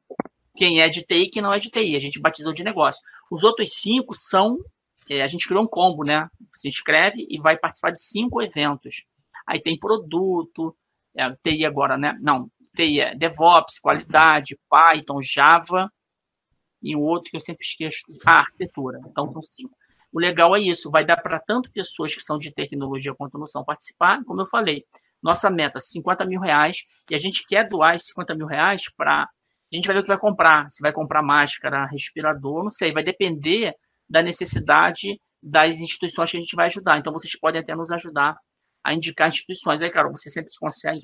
[0.57, 1.97] Quem é de TI quem não é de TI.
[1.97, 3.01] A gente batizou de negócio.
[3.31, 4.59] Os outros cinco são
[5.11, 6.29] é, a gente criou um combo, né?
[6.55, 9.05] Se inscreve e vai participar de cinco eventos.
[9.47, 10.77] Aí tem produto,
[11.17, 12.15] é, TI agora, né?
[12.21, 15.91] Não, TI é DevOps, qualidade, Python, Java
[16.81, 19.01] e o outro que eu sempre esqueço, a arquitetura.
[19.07, 19.77] Então são cinco.
[20.13, 23.47] O legal é isso, vai dar para tanto pessoas que são de tecnologia quanto não
[23.47, 24.85] são participar, como eu falei.
[25.23, 29.23] Nossa meta, 50 mil reais, e a gente quer doar esses 50 mil reais para.
[29.73, 30.69] A gente vai ver o que vai comprar.
[30.71, 33.75] Se vai comprar máscara, respirador, não sei, vai depender
[34.09, 36.99] da necessidade das instituições que a gente vai ajudar.
[36.99, 38.37] Então, vocês podem até nos ajudar
[38.85, 39.81] a indicar instituições.
[39.83, 41.01] Aí, Carol, você sempre consegue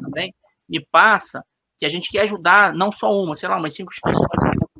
[0.00, 0.34] também,
[0.68, 1.44] me passa
[1.78, 4.26] que a gente quer ajudar não só uma, sei lá, umas cinco pessoas,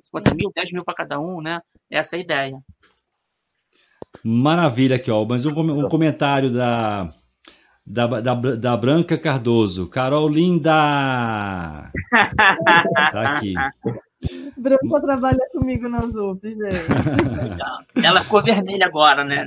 [0.07, 1.61] 50 mil, 10 mil para cada um, né?
[1.91, 2.59] Essa é a ideia.
[4.25, 5.25] Maravilha aqui, ó.
[5.25, 7.09] Mas um, um comentário da,
[7.87, 9.89] da, da, da Branca Cardoso.
[9.89, 11.91] Carol Linda!
[13.11, 13.55] tá aqui.
[14.57, 18.05] Branca trabalha comigo na ZUP, gente.
[18.05, 19.45] Ela ficou vermelha agora, né?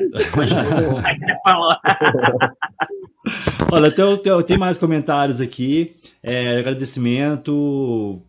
[3.71, 5.95] Olha, tem, tem, tem, mais comentários aqui.
[6.21, 8.21] É, agradecimento.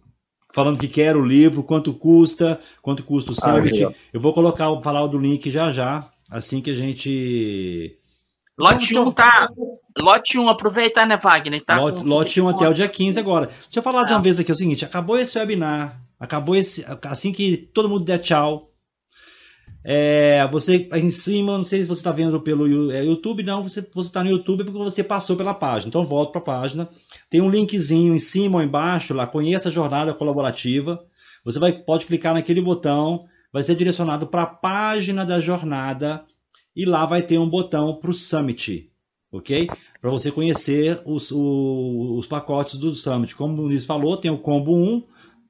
[0.52, 3.84] Falando que quer o livro, quanto custa, quanto custa o Summit.
[3.84, 7.98] Ah, eu vou colocar, falar do link já já, assim que a gente.
[8.58, 9.48] Lote 1 tá.
[9.98, 11.62] Lote 1, aproveita, né, Wagner?
[11.64, 13.46] Tá lote, lote 1 até o dia 15 agora.
[13.46, 14.22] Deixa eu falar de uma tá.
[14.22, 16.84] vez aqui é o seguinte: acabou esse webinar Acabou esse.
[17.02, 18.72] Assim que todo mundo der tchau.
[19.88, 23.86] É, você em cima, não sei se você está vendo pelo é, YouTube, não, você
[23.98, 25.88] está no YouTube porque você passou pela página.
[25.88, 26.88] Então volta para a página.
[27.30, 30.98] Tem um linkzinho em cima ou embaixo lá, conheça a jornada colaborativa.
[31.44, 36.22] Você vai, pode clicar naquele botão, vai ser direcionado para a página da jornada
[36.76, 38.92] e lá vai ter um botão para o Summit,
[39.32, 39.66] ok?
[39.98, 43.34] Para você conhecer os, os, os pacotes do Summit.
[43.34, 45.02] Como o Luiz falou, tem o combo 1,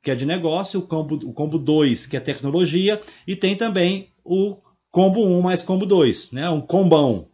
[0.05, 4.13] que é de negócio, o combo, o combo 2, que é tecnologia, e tem também
[4.25, 4.57] o
[4.89, 6.49] combo 1 mais combo 2, né?
[6.49, 7.27] Um combão.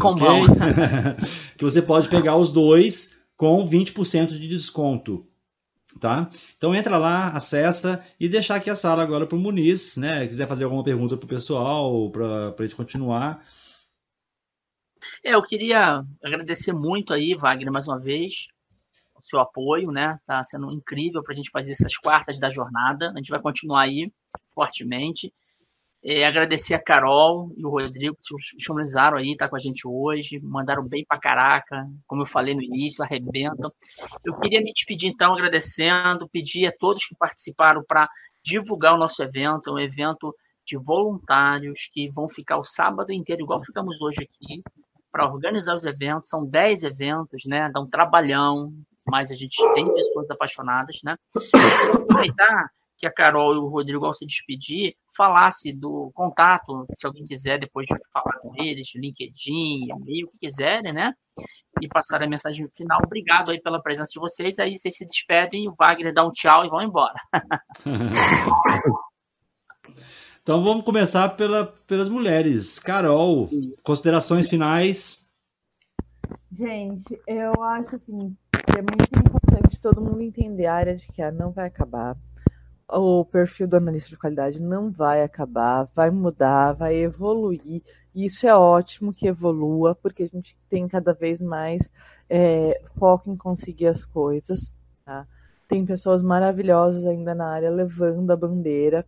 [0.00, 0.44] Combão.
[0.44, 0.56] Okay?
[1.58, 5.26] que você pode pegar os dois com 20% de desconto.
[6.00, 6.28] Tá?
[6.56, 10.26] Então entra lá, acessa e deixar aqui a sala agora para o Muniz, né?
[10.26, 13.42] Quiser fazer alguma pergunta para o pessoal, para a gente continuar.
[15.24, 18.46] É, eu queria agradecer muito aí, Wagner, mais uma vez,
[19.16, 20.18] o seu apoio, né?
[20.26, 23.10] Tá sendo incrível para a gente fazer essas quartas da jornada.
[23.10, 24.12] A gente vai continuar aí
[24.54, 25.32] fortemente.
[26.02, 29.86] É, agradecer a Carol e o Rodrigo que se disponibilizaram aí, tá com a gente
[29.86, 33.72] hoje, mandaram bem pra caraca, como eu falei no início, arrebentam.
[34.24, 38.08] Eu queria me despedir então agradecendo, pedir a todos que participaram para
[38.44, 40.34] divulgar o nosso evento, é um evento
[40.64, 44.62] de voluntários que vão ficar o sábado inteiro, igual ficamos hoje aqui,
[45.10, 46.30] para organizar os eventos.
[46.30, 47.70] São 10 eventos, né?
[47.72, 48.72] Dá um trabalhão,
[49.10, 51.16] mas a gente tem pessoas apaixonadas, né?
[51.94, 57.24] aproveitar que a Carol e o Rodrigo, ao se despedir, falasse do contato, se alguém
[57.24, 61.14] quiser depois de falar com eles, LinkedIn, e-mail, o que quiserem, né?
[61.80, 63.00] E passar a mensagem final.
[63.04, 64.58] Obrigado aí pela presença de vocês.
[64.58, 67.14] Aí vocês se despedem, o Wagner dá um tchau e vão embora.
[70.42, 72.80] então vamos começar pela, pelas mulheres.
[72.80, 73.48] Carol,
[73.84, 75.30] considerações finais.
[76.50, 81.22] Gente, eu acho assim que é muito importante todo mundo entender a área de que
[81.22, 82.16] a não vai acabar
[82.90, 87.82] o perfil do analista de qualidade não vai acabar, vai mudar, vai evoluir.
[88.14, 91.90] E isso é ótimo que evolua, porque a gente tem cada vez mais
[92.28, 94.74] é, foco em conseguir as coisas.
[95.04, 95.26] Tá?
[95.68, 99.06] Tem pessoas maravilhosas ainda na área levando a bandeira.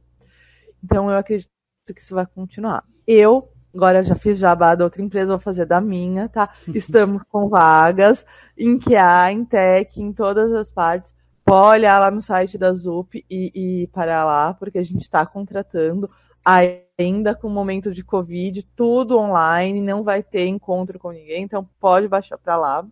[0.85, 1.49] Então eu acredito
[1.95, 2.85] que isso vai continuar.
[3.07, 6.51] Eu agora já fiz jabá da outra empresa, vou fazer da minha, tá?
[6.75, 8.27] Estamos com vagas
[8.59, 11.15] em QA, em tech, em todas as partes
[11.51, 15.27] pode olhar lá no site da ZUP e, e parar lá, porque a gente está
[15.27, 16.09] contratando
[16.45, 21.69] ainda com o momento de Covid, tudo online, não vai ter encontro com ninguém, então
[21.81, 22.87] pode baixar para lá,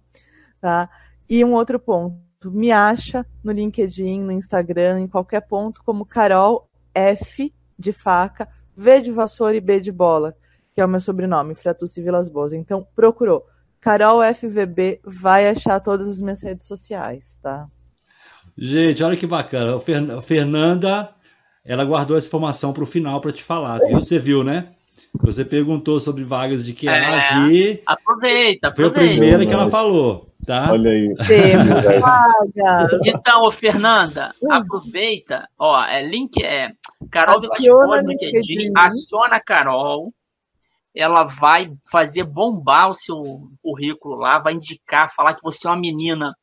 [0.60, 0.90] tá?
[1.30, 2.18] E um outro ponto,
[2.50, 9.00] me acha no LinkedIn, no Instagram, em qualquer ponto, como Carol F de faca, V
[9.00, 10.34] de vassoura e B de bola,
[10.74, 12.52] que é o meu sobrenome, Fratucci Vilas Boas.
[12.52, 13.46] Então, procurou.
[13.80, 17.68] Carol FVB vai achar todas as minhas redes sociais, tá?
[18.60, 19.76] Gente, olha que bacana.
[19.76, 21.10] A Fernanda,
[21.64, 23.78] ela guardou essa informação para o final para te falar.
[23.78, 23.98] Viu?
[23.98, 24.70] Você viu, né?
[25.20, 27.82] Você perguntou sobre vagas de QA é, aqui.
[27.86, 28.74] Aproveita, aproveita.
[28.74, 30.72] Foi a primeira que ela falou, tá?
[30.72, 31.14] Olha aí.
[33.06, 35.48] então, Fernanda, aproveita.
[35.58, 36.72] Ó, é link é
[37.10, 40.12] Carol de no LinkedIn, adiciona a Carol.
[40.94, 43.22] Ela vai fazer bombar o seu
[43.62, 46.34] currículo lá, vai indicar, falar que você é uma menina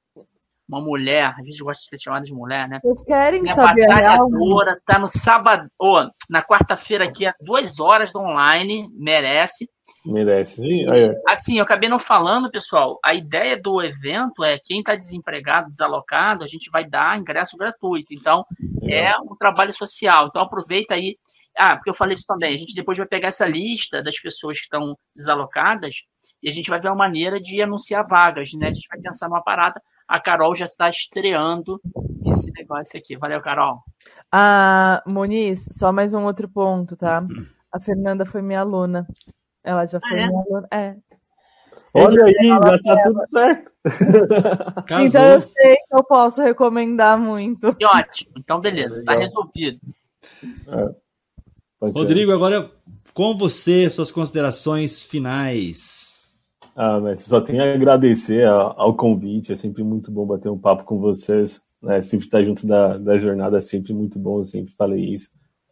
[0.68, 2.80] uma mulher, às vezes gosta de ser chamada de mulher, né?
[2.82, 8.12] Vocês querem é saber batalhadora, tá no sábado, ou na quarta-feira aqui, às duas horas
[8.12, 9.70] do online, merece.
[10.04, 10.86] Merece, sim.
[11.30, 16.44] Assim, eu acabei não falando, pessoal, a ideia do evento é quem está desempregado, desalocado,
[16.44, 18.14] a gente vai dar ingresso gratuito.
[18.14, 18.46] Então,
[18.84, 19.12] é.
[19.12, 20.28] é um trabalho social.
[20.28, 21.18] Então, aproveita aí.
[21.58, 22.54] Ah, porque eu falei isso também.
[22.54, 26.04] A gente depois vai pegar essa lista das pessoas que estão desalocadas
[26.44, 28.68] e a gente vai ver uma maneira de anunciar vagas, né?
[28.68, 31.82] A gente vai pensar numa parada a Carol já está estreando
[32.32, 33.18] esse negócio aqui.
[33.18, 33.84] Valeu, Carol.
[34.32, 37.26] Ah, Moniz, só mais um outro ponto, tá?
[37.72, 39.08] A Fernanda foi minha aluna.
[39.64, 40.28] Ela já foi ah, é?
[40.28, 40.68] minha aluna.
[40.72, 40.96] É.
[41.94, 43.72] Olha aí, já tá tudo certo.
[45.06, 47.74] então eu sei que eu posso recomendar muito.
[47.76, 48.32] Que ótimo.
[48.38, 49.80] Então, beleza, tá resolvido.
[50.68, 51.90] É.
[51.90, 52.70] Rodrigo, agora
[53.14, 56.15] com você, suas considerações finais.
[56.76, 60.84] Ah, mas só tenho a agradecer ao convite, é sempre muito bom bater um papo
[60.84, 62.02] com vocês, né?
[62.02, 65.30] Sempre estar junto da, da jornada é sempre muito bom, eu sempre falei isso.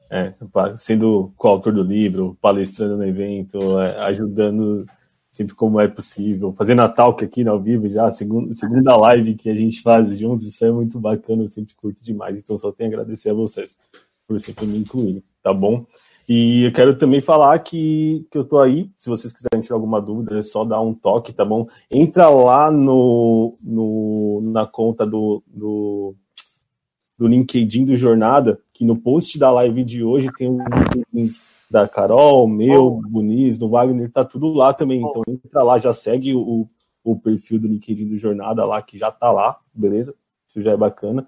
[0.09, 0.33] É,
[0.77, 4.85] sendo coautor do livro, palestrando no evento, é, ajudando
[5.33, 9.49] sempre como é possível, fazendo a talk aqui ao vivo já, segunda, segunda live que
[9.49, 12.91] a gente faz juntos, isso é muito bacana, eu sempre curto demais, então só tenho
[12.91, 13.75] a agradecer a vocês
[14.27, 15.85] por sempre me incluírem, tá bom?
[16.27, 18.89] E eu quero também falar que, que eu tô aí.
[18.97, 21.67] Se vocês quiserem tirar alguma dúvida, é só dar um toque, tá bom?
[21.91, 26.15] Entra lá no, no na conta do, do,
[27.17, 30.59] do LinkedIn do Jornada, que no post da live de hoje tem os
[31.13, 35.01] links da Carol, meu, do Buniz, do Wagner, tá tudo lá também.
[35.01, 36.67] Então entra lá, já segue o,
[37.03, 40.15] o perfil do LinkedIn do Jornada lá, que já tá lá, beleza?
[40.47, 41.27] Isso já é bacana.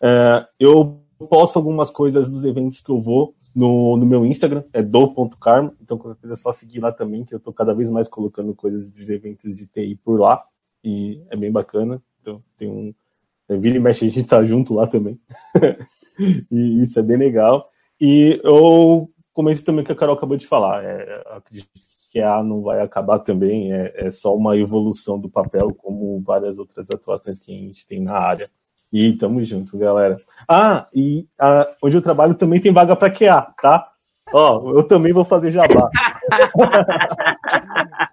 [0.00, 4.82] É, eu posto algumas coisas dos eventos que eu vou no, no meu Instagram, é
[4.82, 8.08] do.carmo, então qualquer coisa é só seguir lá também, que eu tô cada vez mais
[8.08, 10.44] colocando coisas dos eventos de TI por lá,
[10.82, 12.94] e é bem bacana, então tem um...
[13.48, 15.18] É, vira e mexe, a gente tá junto lá também,
[16.50, 17.68] e isso é bem legal.
[18.00, 21.68] E eu comentei também que a Carol acabou de falar, é, acredito
[22.10, 26.58] que a não vai acabar também, é, é só uma evolução do papel, como várias
[26.58, 28.50] outras atuações que a gente tem na área.
[28.92, 30.20] E tamo junto, galera.
[30.48, 33.90] Ah, e a, onde eu trabalho também tem vaga para QA, tá?
[34.32, 35.88] Ó, eu também vou fazer jabá.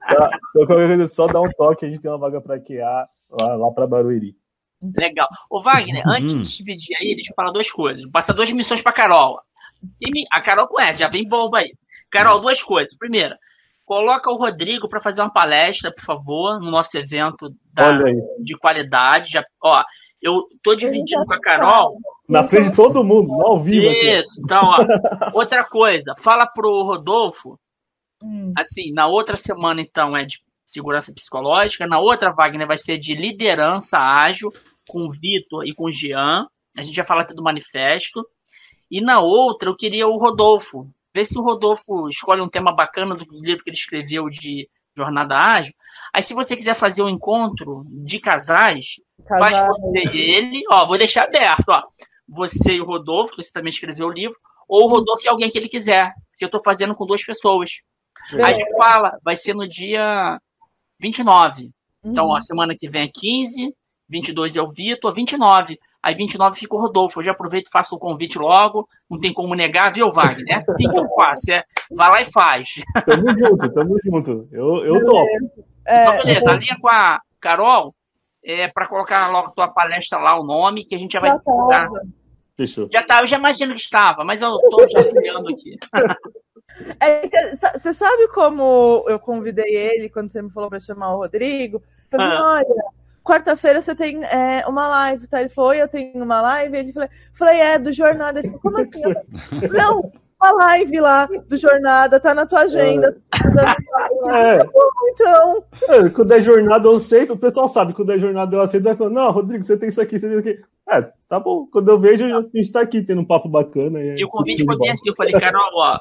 [0.08, 0.30] tá?
[0.50, 3.56] Então, qualquer coisa, só dá um toque, a gente tem uma vaga para QA lá,
[3.56, 4.36] lá para Barueri.
[4.82, 5.28] Legal.
[5.50, 6.12] Ô, Wagner, hum.
[6.12, 8.04] antes de se dividir aí, deixa eu falar duas coisas.
[8.04, 9.40] Vou passar duas missões para Carol.
[10.32, 11.74] A Carol conhece, já vem bomba aí.
[12.12, 12.96] Carol, duas coisas.
[12.98, 13.38] Primeira,
[13.86, 18.00] coloca o Rodrigo para fazer uma palestra, por favor, no nosso evento da,
[18.40, 19.32] de qualidade.
[19.32, 19.84] Já, ó,
[20.28, 21.98] eu tô dividindo com a Carol.
[22.28, 23.86] Na frente de todo mundo, ao vivo.
[23.86, 24.30] Isso, aqui.
[24.40, 27.58] então, ó, outra coisa, fala pro Rodolfo,
[28.24, 28.54] hum.
[28.58, 33.16] assim, na outra semana, então, é de segurança psicológica, na outra, Wagner, vai ser de
[33.16, 34.52] liderança ágil,
[34.90, 36.46] com o Vitor e com o Jean,
[36.76, 38.26] a gente vai falar aqui do manifesto,
[38.92, 43.16] e na outra, eu queria o Rodolfo, ver se o Rodolfo escolhe um tema bacana
[43.16, 45.74] do livro que ele escreveu de Jornada Ágil,
[46.14, 48.88] aí se você quiser fazer um encontro de casais,
[49.28, 49.68] Casar.
[49.68, 51.84] Vai você e ele, ó, vou deixar aberto, ó.
[52.30, 54.36] Você e o Rodolfo, que você também escreveu o livro,
[54.68, 57.82] ou o Rodolfo e alguém que ele quiser, que eu tô fazendo com duas pessoas.
[58.34, 58.44] É.
[58.44, 60.40] Aí a gente fala, vai ser no dia
[61.00, 61.64] 29.
[61.64, 61.72] Uhum.
[62.12, 62.42] Então, ó, uhum.
[62.42, 63.74] semana que vem é 15,
[64.10, 65.78] 22 é o Vitor, 29.
[66.02, 67.20] Aí 29 fica o Rodolfo.
[67.20, 68.88] Eu já aproveito e faço o convite logo.
[69.10, 70.64] Não tem como negar, viu, Wagner?
[70.68, 71.52] O que eu faço?
[71.52, 72.76] É, vai lá e faz.
[73.06, 74.48] Tamo junto, tamo junto.
[74.52, 75.66] Eu, eu topo.
[75.86, 76.52] É, então, beleza.
[76.52, 77.96] A linha com a Carol,
[78.48, 81.32] é, para colocar logo tua palestra lá, o nome, que a gente já vai.
[81.32, 81.90] Já tá.
[82.56, 82.90] Fechou.
[82.92, 85.78] Já tá, eu já imagino que estava, mas eu tô já olhando aqui.
[87.74, 91.82] Você é, sabe como eu convidei ele quando você me falou para chamar o Rodrigo?
[92.12, 92.54] Falei, ah.
[92.58, 92.84] olha,
[93.24, 95.40] quarta-feira você tem é, uma live, tá?
[95.42, 96.78] Ele falou, eu tenho uma live.
[96.78, 98.40] Ele falou, falei, é, do Jornada.
[98.40, 99.68] Ele falou, como assim?
[99.74, 103.18] não, a live lá do Jornada, tá na tua agenda.
[104.30, 104.58] É.
[104.58, 104.68] Tá
[105.10, 105.64] então.
[105.90, 107.34] É, quando é jornada, eu aceito.
[107.34, 108.84] O pessoal sabe quando é jornada, eu aceito.
[108.84, 110.62] Vai falando, não, Rodrigo, você tem isso aqui, você tem isso aqui.
[110.90, 111.68] É, tá bom.
[111.72, 114.00] Quando eu vejo, a gente tá aqui tendo um papo bacana.
[114.00, 115.10] E, o convite foi bem assim.
[115.10, 116.00] Eu falei, Carol, ó.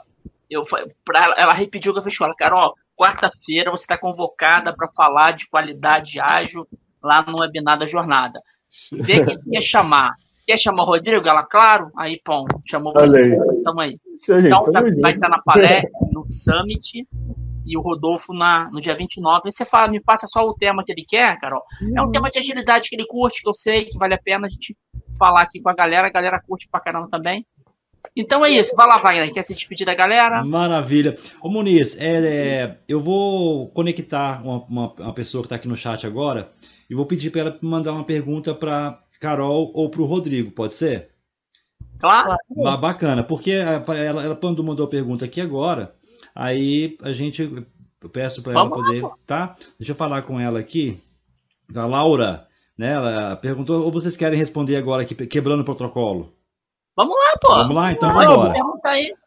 [0.49, 0.63] Eu,
[1.05, 2.35] pra ela, ela repetiu o que eu com ela.
[2.37, 6.67] Carol, quarta-feira você está convocada para falar de qualidade ágil
[7.03, 8.41] lá no webinar da jornada.
[8.93, 10.15] Vê quem quer chamar.
[10.47, 11.29] Quer chamar o Rodrigo?
[11.29, 11.91] Ela, claro.
[11.97, 13.37] Aí, pô, chamou você.
[13.65, 13.99] Tamo aí.
[14.15, 17.07] Então, tá, vai estar na palestra, no Summit,
[17.67, 19.43] e o Rodolfo na, no dia 29.
[19.45, 21.63] Aí você fala, me passa só o tema que ele quer, Carol.
[21.95, 22.13] É um uhum.
[22.13, 24.77] tema de agilidade que ele curte, que eu sei que vale a pena a gente
[25.19, 26.07] falar aqui com a galera.
[26.07, 27.45] A galera curte pra caramba também.
[28.15, 28.77] Então é isso.
[28.77, 29.33] Vai lá, Wagner.
[29.33, 30.45] Quer se despedir da galera?
[30.45, 31.17] Maravilha.
[31.43, 35.77] Ô, Muniz, é, é, eu vou conectar uma, uma, uma pessoa que está aqui no
[35.77, 36.47] chat agora
[36.89, 40.75] e vou pedir para ela mandar uma pergunta para Carol ou para o Rodrigo, pode
[40.75, 41.11] ser?
[41.99, 42.37] Claro.
[42.81, 45.95] Bacana, porque ela, ela quando mandou a pergunta aqui agora,
[46.35, 47.67] aí a gente
[48.03, 49.57] eu peço para ela poder, lá, tá?
[49.79, 51.01] Deixa eu falar com ela aqui,
[51.69, 52.93] da Laura, né?
[52.93, 56.33] Ela perguntou, ou vocês querem responder agora aqui, quebrando o protocolo?
[56.95, 57.49] Vamos lá, pô.
[57.55, 58.55] Vamos lá, então vamos embora.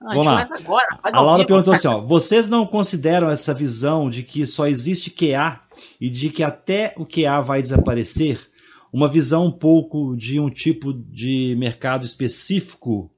[0.01, 0.49] Vamos lá.
[0.59, 5.11] Agora, a Laura perguntou assim, ó, vocês não consideram essa visão de que só existe
[5.11, 5.59] QA
[5.99, 8.48] e de que até o QA vai desaparecer
[8.91, 13.11] uma visão um pouco de um tipo de mercado específico,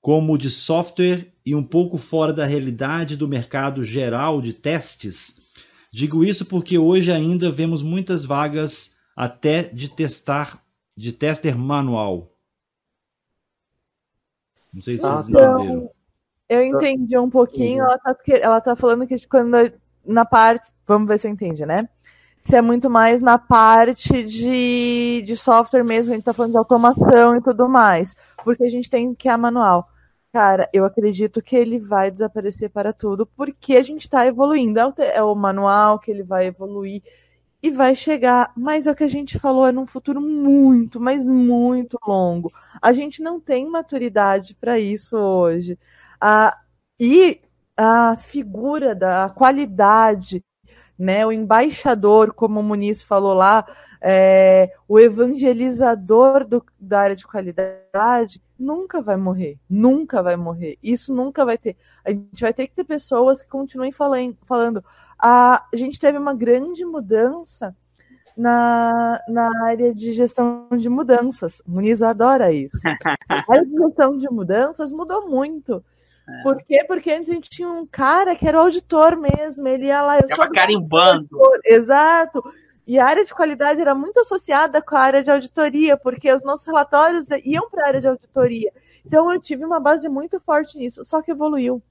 [0.00, 5.52] como o de software, e um pouco fora da realidade do mercado geral de testes.
[5.92, 10.62] Digo isso porque hoje ainda vemos muitas vagas até de testar,
[10.96, 12.32] de tester manual.
[14.72, 15.90] Não sei se vocês então, entenderam.
[16.48, 17.82] Eu entendi um pouquinho.
[17.82, 19.72] Ela está ela tá falando que quando
[20.04, 21.88] na parte, vamos ver se eu entendi, né?
[22.46, 26.58] Se é muito mais na parte de, de software mesmo, a gente está falando de
[26.58, 28.14] automação e tudo mais,
[28.44, 29.88] porque a gente tem que a manual.
[30.32, 34.78] Cara, eu acredito que ele vai desaparecer para tudo, porque a gente está evoluindo.
[34.78, 37.02] É o, é o manual que ele vai evoluir
[37.62, 41.28] e vai chegar, mas é o que a gente falou, é num futuro muito, mas
[41.28, 42.52] muito longo.
[42.80, 45.78] A gente não tem maturidade para isso hoje.
[46.20, 46.56] Ah,
[47.00, 47.40] e
[47.76, 50.44] a figura da qualidade
[50.98, 51.26] né?
[51.26, 53.66] O embaixador, como o Muniz falou lá,
[54.00, 60.76] é, o evangelizador do, da área de qualidade nunca vai morrer, nunca vai morrer.
[60.82, 61.76] Isso nunca vai ter.
[62.04, 64.36] A gente vai ter que ter pessoas que continuem falando.
[64.46, 64.84] falando.
[65.18, 67.74] A, a gente teve uma grande mudança
[68.36, 71.60] na, na área de gestão de mudanças.
[71.66, 72.78] O Muniz adora isso.
[73.28, 75.82] A área de gestão de mudanças mudou muito.
[76.28, 76.42] É.
[76.42, 76.84] Por quê?
[76.86, 80.16] Porque antes a gente tinha um cara que era o auditor mesmo, ele ia lá...
[80.18, 81.28] Eu Ficava carimbando.
[81.64, 82.42] Exato.
[82.86, 86.42] E a área de qualidade era muito associada com a área de auditoria, porque os
[86.42, 88.72] nossos relatórios iam para a área de auditoria.
[89.04, 91.82] Então eu tive uma base muito forte nisso, só que evoluiu.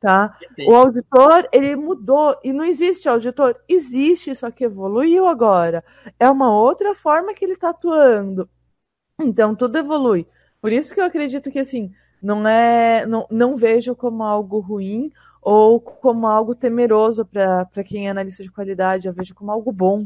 [0.00, 0.36] Tá?
[0.66, 5.84] O auditor, ele mudou e não existe auditor, existe, só que evoluiu agora.
[6.18, 8.48] É uma outra forma que ele está atuando.
[9.18, 10.26] Então, tudo evolui.
[10.60, 11.92] Por isso que eu acredito que, assim,
[12.22, 13.04] não é.
[13.06, 15.10] Não, não vejo como algo ruim
[15.42, 20.04] ou como algo temeroso para quem é analista de qualidade, eu vejo como algo bom.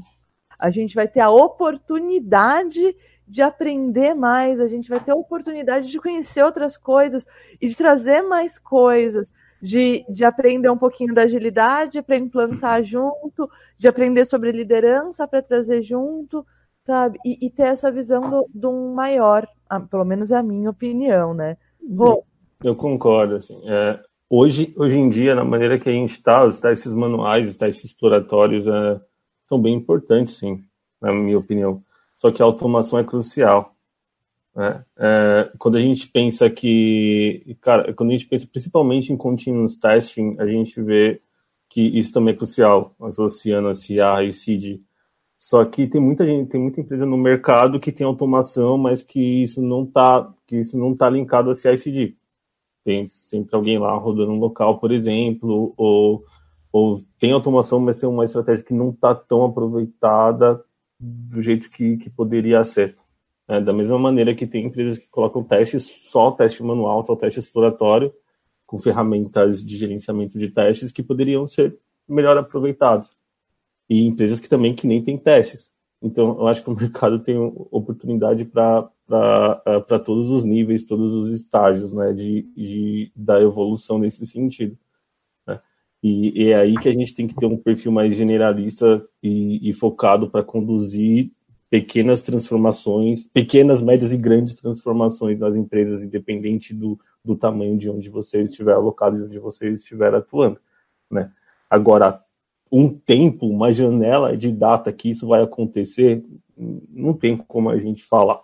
[0.59, 2.97] A gente vai ter a oportunidade
[3.29, 7.27] de aprender mais, a gente vai ter a oportunidade de conhecer outras coisas
[7.61, 9.31] e de trazer mais coisas,
[9.61, 15.43] de, de aprender um pouquinho da agilidade para implantar junto, de aprender sobre liderança para
[15.43, 16.47] trazer junto,
[16.87, 17.19] sabe?
[17.27, 19.47] E, e, ter essa visão do, do maior,
[19.91, 21.59] pelo menos é a minha opinião, né?
[21.89, 22.25] Bom,
[22.65, 26.59] eu concordo, assim, é, hoje, hoje em dia, na maneira que a gente está, os
[26.59, 29.01] testes manuais, os testes exploratórios é,
[29.49, 30.65] são bem importantes, sim,
[31.01, 31.83] na minha opinião.
[32.19, 33.75] Só que a automação é crucial.
[34.55, 34.85] Né?
[34.99, 40.35] É, quando a gente pensa que, cara, quando a gente pensa principalmente em continuous testing,
[40.41, 41.21] a gente vê
[41.69, 44.83] que isso também é crucial, associando a CA e CID.
[45.39, 49.43] Só que tem muita gente, tem muita empresa no mercado que tem automação, mas que
[49.43, 52.17] isso não está, que isso não tá linkado a CI/CD.
[52.85, 56.25] Tem sempre alguém lá rodando um local, por exemplo, ou,
[56.73, 60.65] ou tem automação, mas tem uma estratégia que não está tão aproveitada
[60.99, 62.97] do jeito que, que poderia ser.
[63.49, 67.41] É, da mesma maneira que tem empresas que colocam testes, só teste manual, só teste
[67.41, 68.13] exploratório,
[68.67, 73.16] com ferramentas de gerenciamento de testes que poderiam ser melhor aproveitados.
[73.89, 75.71] E empresas que também que nem têm testes.
[76.03, 77.37] Então, eu acho que o mercado tem
[77.71, 78.91] oportunidade para
[79.67, 84.77] é, todos os níveis, todos os estágios né, de, de da evolução nesse sentido.
[86.03, 89.69] E, e, é aí que a gente tem que ter um perfil mais generalista e,
[89.69, 91.33] e focado para conduzir
[91.69, 98.09] pequenas transformações, pequenas, médias e grandes transformações nas empresas, independente do, do tamanho de onde
[98.09, 100.61] você estiver alocado e onde você estiver atuando.
[101.11, 101.33] Né?
[101.69, 102.23] Agora,
[102.71, 106.25] um tempo, uma janela de data que isso vai acontecer,
[106.57, 108.41] não tem como a gente falar.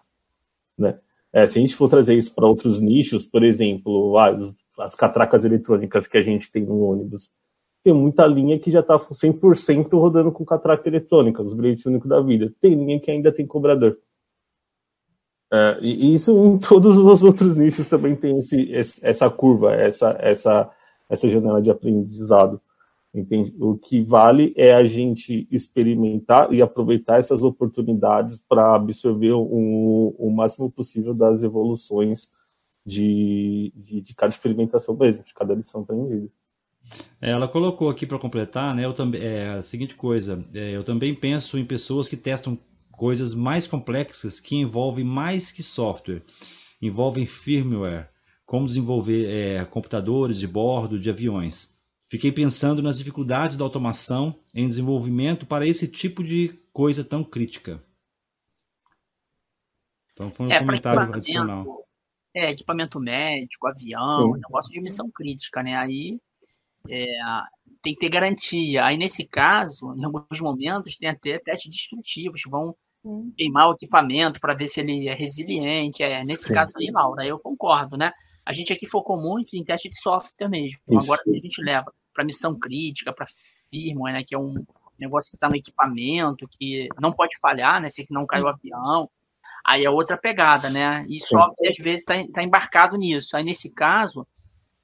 [0.78, 0.98] Né?
[1.32, 4.36] É, se a gente for trazer isso para outros nichos, por exemplo, ah,
[4.78, 7.30] as catracas eletrônicas que a gente tem no ônibus,
[7.82, 12.20] tem muita linha que já está 100% rodando com catraca eletrônica, os bilhetes únicos da
[12.20, 12.52] vida.
[12.60, 13.98] Tem linha que ainda tem cobrador.
[15.52, 20.70] É, e isso em todos os outros nichos também tem esse, essa curva, essa, essa,
[21.10, 22.60] essa janela de aprendizado.
[23.14, 23.54] Entende?
[23.60, 30.30] O que vale é a gente experimentar e aproveitar essas oportunidades para absorver o, o
[30.30, 32.26] máximo possível das evoluções
[32.86, 36.28] de, de, de cada experimentação mesmo, de cada lição aprendida.
[37.20, 38.84] É, ela colocou aqui para completar, né?
[38.84, 40.44] Eu também é a seguinte coisa.
[40.54, 42.58] É, eu também penso em pessoas que testam
[42.90, 46.22] coisas mais complexas que envolvem mais que software,
[46.80, 48.08] envolvem firmware,
[48.44, 51.71] como desenvolver é, computadores de bordo de aviões.
[52.12, 57.82] Fiquei pensando nas dificuldades da automação em desenvolvimento para esse tipo de coisa tão crítica.
[60.12, 61.86] Então foi um é, comentário adicional.
[62.34, 64.40] É, equipamento médico, avião, Sim.
[64.40, 65.74] negócio de missão crítica, né?
[65.74, 66.20] Aí
[66.86, 67.06] é,
[67.82, 68.84] tem que ter garantia.
[68.84, 73.32] Aí, nesse caso, em alguns momentos, tem até testes destrutivos, vão Sim.
[73.38, 76.02] queimar o equipamento para ver se ele é resiliente.
[76.02, 76.52] É, nesse Sim.
[76.52, 78.12] caso aí, Laura, eu concordo, né?
[78.44, 80.78] A gente aqui focou muito em teste de software mesmo.
[80.90, 81.04] Isso.
[81.04, 83.26] Agora a gente leva para missão crítica, para
[83.70, 84.24] firmware, né?
[84.24, 84.54] Que é um
[84.98, 87.88] negócio que está no equipamento, que não pode falhar, né?
[87.88, 89.10] Se não caiu o avião.
[89.64, 91.04] Aí é outra pegada, né?
[91.08, 93.36] E software, às vezes, está tá embarcado nisso.
[93.36, 94.26] Aí, nesse caso,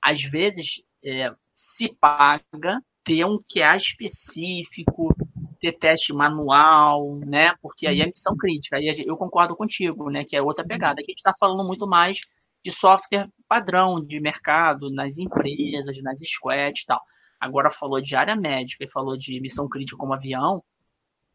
[0.03, 5.15] às vezes, é, se paga ter um QA específico,
[5.61, 7.55] ter teste manual, né?
[7.61, 8.77] Porque aí é missão crítica.
[8.77, 10.25] Aí eu concordo contigo, né?
[10.25, 11.01] Que é outra pegada.
[11.01, 12.21] Aqui a gente está falando muito mais
[12.63, 17.01] de software padrão de mercado, nas empresas, nas squads e tal.
[17.41, 20.63] Agora falou de área médica e falou de missão crítica como avião.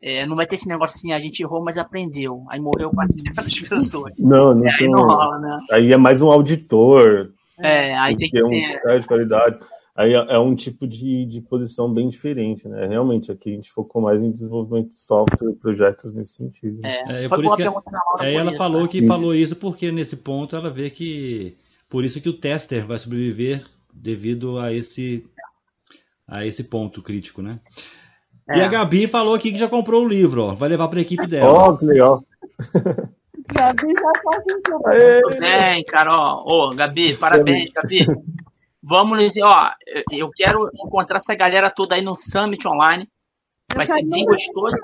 [0.02, 2.44] É, não vai ter esse negócio assim, a gente errou, mas aprendeu.
[2.50, 4.14] Aí morreu 400 pessoas.
[4.20, 5.60] Não, não, é, aí não rola, né?
[5.72, 7.32] Aí é mais um auditor.
[7.58, 8.44] É, aí tem que ter.
[8.44, 9.60] Um de qualidade.
[9.96, 12.88] Aí é, é um tipo de, de posição bem diferente, né?
[12.88, 16.82] Realmente, aqui a gente focou mais em desenvolvimento de software, projetos nesse sentido.
[16.84, 17.64] É, é por isso que
[18.20, 18.88] aí ela isso, falou né?
[18.88, 21.56] que falou isso porque nesse ponto ela vê que
[21.88, 23.64] por isso que o tester vai sobreviver
[23.96, 25.28] devido a esse
[26.34, 27.60] a esse ponto crítico, né?
[28.50, 28.58] É.
[28.58, 31.04] E a Gabi falou aqui que já comprou o livro, ó, vai levar para a
[31.04, 31.48] equipe dela.
[31.48, 32.20] Ó, oh, que legal.
[33.54, 36.44] Gabi já tá Tudo bem, Carol.
[36.48, 38.08] Ô, Gabi, parabéns, Gabi.
[38.82, 39.72] Vamos, ó,
[40.12, 43.08] eu quero encontrar essa galera toda aí no Summit Online.
[43.76, 44.82] Vai ser bem gostoso.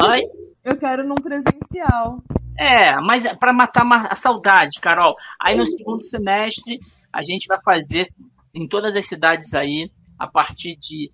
[0.00, 0.22] Ai?
[0.64, 2.22] Eu quero num presencial.
[2.58, 5.16] É, mas é para matar a saudade, Carol.
[5.38, 6.80] Aí no segundo semestre
[7.12, 8.08] a gente vai fazer
[8.54, 9.90] em todas as cidades aí
[10.22, 11.10] a partir de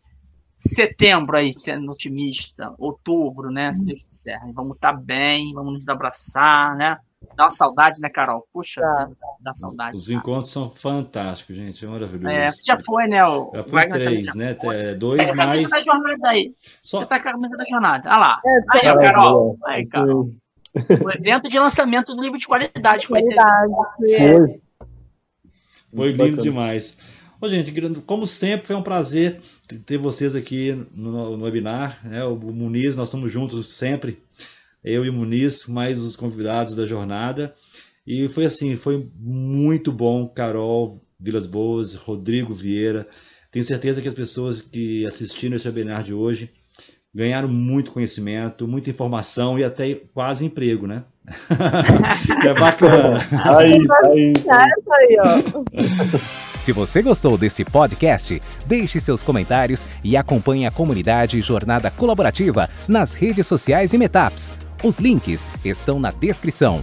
[0.58, 3.72] setembro aí, sendo otimista, outubro, né?
[3.72, 4.38] Se Deus quiser.
[4.52, 6.98] Vamos estar tá bem, vamos nos abraçar, né?
[7.34, 8.46] Dá uma saudade, né, Carol?
[8.52, 9.08] Puxa, dá,
[9.40, 9.96] dá saudade.
[9.96, 11.84] Os encontros são fantásticos, gente.
[11.84, 12.28] É maravilhoso.
[12.28, 13.24] É, já foi, né?
[13.24, 14.56] O já foi três, né?
[14.62, 15.70] É, dois é, mais.
[15.70, 16.52] Da jornada aí.
[16.82, 16.98] Só...
[16.98, 18.10] Você tá com a camisa da jornada.
[18.10, 18.40] Olha lá.
[18.44, 19.58] É, aí, é, Carol.
[19.64, 20.32] Aí, Carol.
[20.74, 23.08] O evento de lançamento do livro de qualidade.
[23.08, 23.72] Qualidade.
[23.96, 24.60] Foi,
[25.94, 27.17] foi lindo demais.
[27.40, 27.72] Ô, gente,
[28.04, 29.40] como sempre, foi um prazer
[29.86, 32.00] ter vocês aqui no, no webinar.
[32.04, 32.24] Né?
[32.24, 34.18] O Muniz, nós estamos juntos sempre
[34.82, 37.52] eu e o Muniz, mais os convidados da jornada.
[38.04, 43.06] E foi assim, foi muito bom, Carol Vilas Boas, Rodrigo Vieira.
[43.52, 46.50] Tenho certeza que as pessoas que assistiram esse webinar de hoje
[47.14, 51.04] ganharam muito conhecimento, muita informação e até quase emprego, né?
[52.44, 53.18] é bacana.
[53.44, 53.78] aí,
[54.12, 54.32] aí.
[56.60, 63.14] Se você gostou desse podcast, deixe seus comentários e acompanhe a comunidade Jornada Colaborativa nas
[63.14, 64.50] redes sociais e Metaps.
[64.82, 66.82] Os links estão na descrição.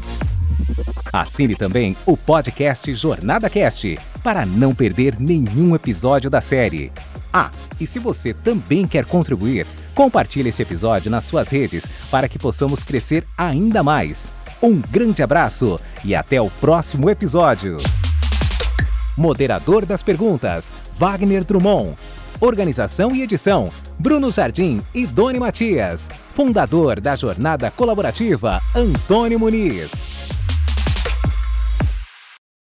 [1.12, 6.92] Assine também o podcast Jornada Cast para não perder nenhum episódio da série.
[7.32, 12.40] Ah, e se você também quer contribuir, compartilhe esse episódio nas suas redes para que
[12.40, 14.32] possamos crescer ainda mais.
[14.62, 17.78] Um grande abraço e até o próximo episódio.
[19.18, 21.96] Moderador das perguntas, Wagner Drummond.
[22.42, 26.10] Organização e edição: Bruno Jardim e Doni Matias.
[26.34, 30.08] Fundador da Jornada Colaborativa, Antônio Muniz.